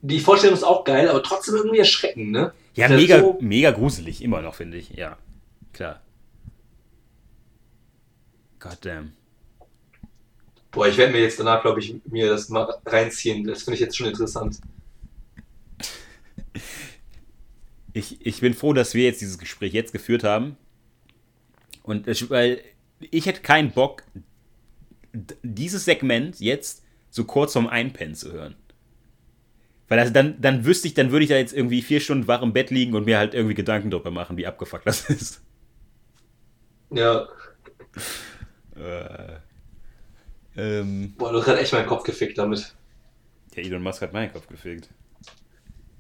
die 0.01 0.21
Vorstellung 0.21 0.57
ist 0.57 0.63
auch 0.63 0.85
geil, 0.85 1.09
aber 1.09 1.23
trotzdem 1.23 1.57
irgendwie 1.57 1.79
erschreckend, 1.79 2.31
ne? 2.31 2.53
Ja, 2.75 2.89
mega, 2.89 3.19
so 3.19 3.39
mega 3.41 3.71
gruselig, 3.73 4.23
immer 4.23 4.41
noch, 4.41 4.55
finde 4.55 4.79
ich. 4.79 4.91
Ja, 4.91 5.17
klar. 5.73 6.01
Goddamn. 8.61 9.13
Boah, 10.71 10.87
ich 10.87 10.97
werde 10.97 11.13
mir 11.13 11.23
jetzt 11.23 11.41
danach, 11.41 11.63
glaube 11.63 11.81
ich, 11.81 11.97
mir 12.05 12.29
das 12.29 12.49
mal 12.51 12.73
reinziehen. 12.85 13.45
Das 13.45 13.63
finde 13.63 13.75
ich 13.75 13.81
jetzt 13.81 13.97
schon 13.97 14.09
interessant. 14.09 14.61
Ich, 17.95 18.25
ich 18.25 18.41
bin 18.41 18.55
froh, 18.55 18.75
dass 18.75 18.95
wir 18.95 19.05
jetzt 19.05 19.21
dieses 19.21 19.39
Gespräch 19.39 19.73
jetzt 19.73 19.93
geführt 19.93 20.23
haben. 20.23 20.57
Und 21.83 22.07
weil 22.31 22.63
ich 23.01 23.27
hätte 23.27 23.41
keinen 23.41 23.71
Bock, 23.71 24.05
dieses 25.43 25.85
Segment 25.85 26.41
jetzt 26.41 26.85
so 27.11 27.25
kurz 27.25 27.53
vorm 27.53 27.67
Einpennen 27.67 28.15
zu 28.15 28.33
hören. 28.33 28.57
Weil 29.89 29.99
also 29.99 30.13
dann, 30.13 30.41
dann 30.41 30.65
wüsste 30.65 30.87
ich, 30.87 30.95
dann 30.95 31.11
würde 31.11 31.25
ich 31.25 31.31
da 31.31 31.37
jetzt 31.37 31.55
irgendwie 31.55 31.81
vier 31.81 32.01
Stunden 32.01 32.29
wach 32.29 32.43
im 32.43 32.53
Bett 32.53 32.71
liegen 32.71 32.95
und 32.95 33.07
mir 33.07 33.19
halt 33.19 33.33
irgendwie 33.35 33.55
Gedanken 33.55 33.91
darüber 33.91 34.11
machen, 34.11 34.37
wie 34.37 34.47
abgefuckt 34.47 34.87
das 34.87 35.09
ist. 35.11 35.41
Ja. 36.91 37.27
äh, 38.77 39.39
ähm, 40.57 41.15
Boah, 41.17 41.33
du 41.33 41.39
hast 41.39 41.47
halt 41.47 41.61
echt 41.61 41.73
meinen 41.73 41.87
Kopf 41.87 42.03
gefickt 42.05 42.37
damit. 42.37 42.75
Ja, 43.55 43.63
Elon 43.63 43.83
Musk 43.83 44.03
hat 44.03 44.13
meinen 44.13 44.33
Kopf 44.33 44.47
gefickt. 44.47 44.91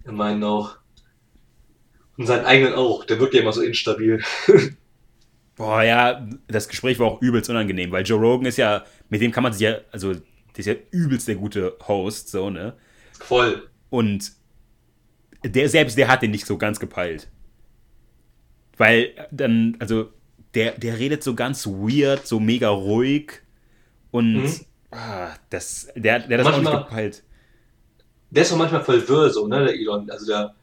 Er 0.05 0.12
meinen 0.12 0.44
auch. 0.44 0.76
Und 2.16 2.26
seinen 2.26 2.44
eigenen 2.44 2.74
auch. 2.74 3.05
Der 3.05 3.18
wirkt 3.20 3.34
ja 3.34 3.40
immer 3.40 3.53
so 3.53 3.62
instabil. 3.62 4.22
Boah, 5.59 5.82
ja, 5.82 6.24
das 6.46 6.68
Gespräch 6.68 7.00
war 7.00 7.09
auch 7.09 7.20
übelst 7.20 7.50
unangenehm, 7.50 7.90
weil 7.90 8.06
Joe 8.06 8.20
Rogan 8.20 8.46
ist 8.46 8.59
ja, 8.59 8.84
mit 9.09 9.20
dem 9.20 9.32
kann 9.32 9.42
man 9.42 9.52
sich 9.52 9.62
ja, 9.62 9.78
also, 9.90 10.14
der 10.14 10.22
ist 10.56 10.66
ja 10.66 10.74
übelst 10.92 11.26
der 11.26 11.34
gute 11.34 11.76
Host, 11.88 12.30
so, 12.30 12.48
ne? 12.48 12.74
Voll. 13.18 13.68
Und 13.90 14.30
der 15.42 15.68
selbst, 15.68 15.98
der 15.98 16.06
hat 16.06 16.22
den 16.22 16.30
nicht 16.30 16.46
so 16.46 16.59
ganz 16.59 16.78
gepeilt. 16.78 17.28
Weil 18.76 19.11
dann, 19.32 19.76
also, 19.80 20.12
der, 20.54 20.78
der 20.78 20.96
redet 20.96 21.24
so 21.24 21.34
ganz 21.34 21.66
weird, 21.66 22.24
so 22.24 22.38
mega 22.38 22.68
ruhig 22.68 23.42
und 24.12 24.34
mhm. 24.34 24.61
ah, 24.92 25.30
das, 25.50 25.88
der, 25.96 26.20
der 26.20 26.38
hat 26.38 26.46
das 26.46 26.52
manchmal, 26.52 26.74
auch 26.74 26.78
nicht 26.78 26.88
gepeilt. 26.88 27.24
Der 28.30 28.42
ist 28.44 28.52
auch 28.52 28.59
manchmal 28.59 28.84
voll 28.84 29.09
wirr, 29.09 29.30
so, 29.30 29.48
ne, 29.48 29.64
der 29.64 29.74
Elon. 29.74 30.09
Also 30.09 30.26
der, 30.26 30.54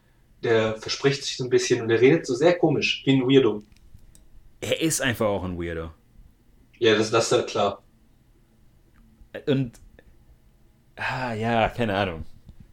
der 0.42 0.78
verspricht 0.78 1.26
sich 1.26 1.36
so 1.36 1.44
ein 1.44 1.50
bisschen 1.50 1.82
und 1.82 1.90
der 1.90 2.00
redet 2.00 2.26
so 2.26 2.34
sehr 2.34 2.58
komisch, 2.58 3.04
wie 3.06 3.12
ein 3.12 3.28
Weirdo. 3.28 3.62
Er 4.66 4.82
ist 4.82 5.02
einfach 5.02 5.28
auch 5.28 5.44
ein 5.44 5.60
Weirdo. 5.60 5.92
Ja, 6.80 6.98
das, 6.98 7.12
das 7.12 7.26
ist 7.26 7.32
ja 7.32 7.44
klar. 7.44 7.84
Und, 9.46 9.74
ah, 10.96 11.34
ja, 11.34 11.70
keine 11.70 11.96
Ahnung. 11.96 12.26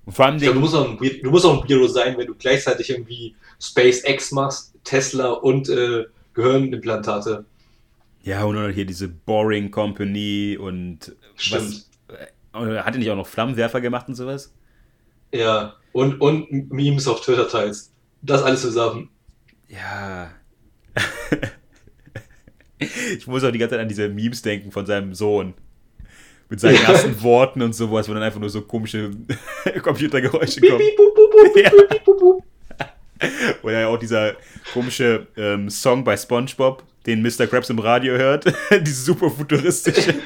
Und 0.07 0.13
vor 0.15 0.25
allem 0.25 0.39
glaub, 0.39 0.55
du, 0.55 0.61
musst 0.61 0.75
auch 0.75 0.89
ein, 0.89 0.99
du 0.99 1.31
musst 1.31 1.45
auch 1.45 1.63
ein 1.63 1.69
Weirdo 1.69 1.87
sein, 1.87 2.17
wenn 2.17 2.27
du 2.27 2.35
gleichzeitig 2.35 2.89
irgendwie 2.91 3.37
SpaceX 3.61 4.33
machst, 4.33 4.75
Tesla 4.85 5.31
und 5.33 5.69
äh, 5.69 6.07
Gehirnimplantate. 6.33 7.45
Ja, 8.23 8.45
und 8.45 8.57
dann 8.57 8.73
hier 8.73 8.87
diese 8.87 9.09
Boring 9.09 9.71
Company 9.71 10.57
und 10.59 11.15
Stimmt. 11.37 11.87
was. 12.09 12.69
Äh, 12.69 12.79
hat 12.79 12.95
er 12.95 12.99
nicht 12.99 13.11
auch 13.11 13.17
noch 13.17 13.27
Flammenwerfer 13.27 13.81
gemacht 13.81 14.09
und 14.09 14.15
sowas? 14.15 14.53
Ja, 15.33 15.75
und, 15.93 16.21
und 16.21 16.73
Memes 16.73 17.07
auf 17.07 17.21
Twitter 17.21 17.49
teils. 17.49 17.93
Das 18.23 18.43
alles 18.43 18.63
zusammen. 18.63 19.11
Ja. 19.69 20.31
ich 23.17 23.27
muss 23.27 23.45
auch 23.45 23.51
die 23.51 23.59
ganze 23.59 23.75
Zeit 23.75 23.83
an 23.83 23.89
diese 23.89 24.09
Memes 24.09 24.43
denken 24.43 24.71
von 24.71 24.87
seinem 24.87 25.15
Sohn. 25.15 25.55
Mit 26.49 26.61
seinen 26.61 26.75
ja. 26.75 26.91
ersten 26.91 27.23
Worten 27.23 27.63
und 27.63 27.75
sowas, 27.75 28.09
wo 28.09 28.15
dann 28.15 28.23
einfach 28.23 28.41
nur 28.41 28.51
so 28.51 28.63
komische 28.63 29.11
Computergeräusche 29.83 30.61
kommen. 30.61 30.83
Oder 33.63 33.81
ja 33.81 33.89
auch 33.89 33.99
dieser 33.99 34.35
komische 34.73 35.27
ähm, 35.37 35.71
Song 35.71 36.05
bei 36.05 36.17
SpongeBob, 36.17 36.83
den 37.07 37.23
Mr. 37.23 37.47
Krabs 37.47 37.71
im 37.71 37.79
Radio 37.79 38.15
hört. 38.19 38.45
Diese 38.83 39.03
super 39.03 39.31
futuristische. 39.31 40.15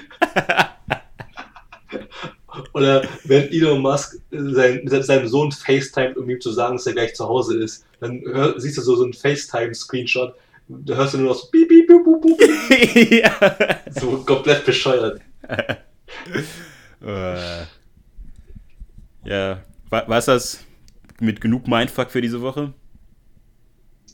Oder 2.73 3.07
wenn 3.25 3.51
Elon 3.51 3.81
Musk 3.81 4.19
sein, 4.31 4.81
mit 4.85 5.05
seinem 5.05 5.29
Sohn 5.29 5.53
FaceTime, 5.53 6.15
um 6.15 6.29
ihm 6.29 6.41
zu 6.41 6.53
sagen, 6.53 6.77
dass 6.77 6.87
er 6.87 6.95
gleich 6.95 7.15
zu 7.15 7.27
Hause 7.27 7.59
ist, 7.59 7.85
dann 8.01 8.23
hör, 8.27 8.59
siehst 8.61 8.79
du 8.79 8.83
so, 8.83 8.97
so 8.97 9.05
einen 9.05 9.13
FaceTime-Screenshot, 9.13 10.35
da 10.69 10.95
hörst 10.95 11.15
du 11.15 11.19
nur 11.19 11.29
noch 11.29 11.37
so 11.37 11.49
piep, 11.49 11.69
piep, 11.69 11.87
piep, 11.87 12.05
piep, 12.23 12.95
piep. 12.95 13.11
ja. 13.23 13.81
So 13.91 14.25
komplett 14.25 14.65
bescheuert. 14.65 15.21
uh, 17.03 17.67
ja, 19.25 19.63
war, 19.91 20.09
war 20.09 20.19
es 20.19 20.25
das 20.27 20.65
mit 21.21 21.41
genug 21.41 21.67
Mindfuck 21.69 22.11
für 22.11 22.21
diese 22.21 22.41
Woche? 22.41 22.73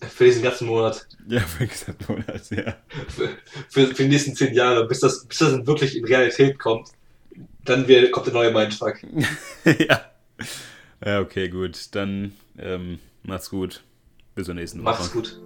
Für 0.01 0.25
diesen 0.25 0.43
ganzen 0.43 0.67
Monat. 0.67 1.07
Ja, 1.29 1.41
für 1.41 1.67
den 1.67 1.69
ganzen 1.69 1.97
Monat, 2.09 2.51
ja. 2.51 2.77
Für, 3.09 3.29
für, 3.69 3.95
für, 3.95 4.03
die 4.03 4.09
nächsten 4.09 4.35
zehn 4.35 4.53
Jahre, 4.53 4.87
bis 4.87 5.01
das, 5.01 5.25
bis 5.25 5.39
das 5.39 5.67
wirklich 5.67 5.97
in 5.97 6.05
Realität 6.05 6.59
kommt. 6.59 6.89
Dann 7.65 7.87
wird, 7.87 8.11
kommt 8.11 8.27
der 8.27 8.35
neue 8.35 8.51
Mindfuck. 8.51 8.97
ja. 9.65 10.11
Ja, 11.05 11.21
okay, 11.21 11.49
gut. 11.49 11.95
Dann 11.95 12.33
ähm, 12.59 12.99
macht's 13.23 13.51
gut. 13.51 13.83
Bis 14.35 14.47
zur 14.47 14.55
nächsten 14.55 14.79
Woche. 14.81 14.85
Macht's 14.85 15.13
gut. 15.13 15.41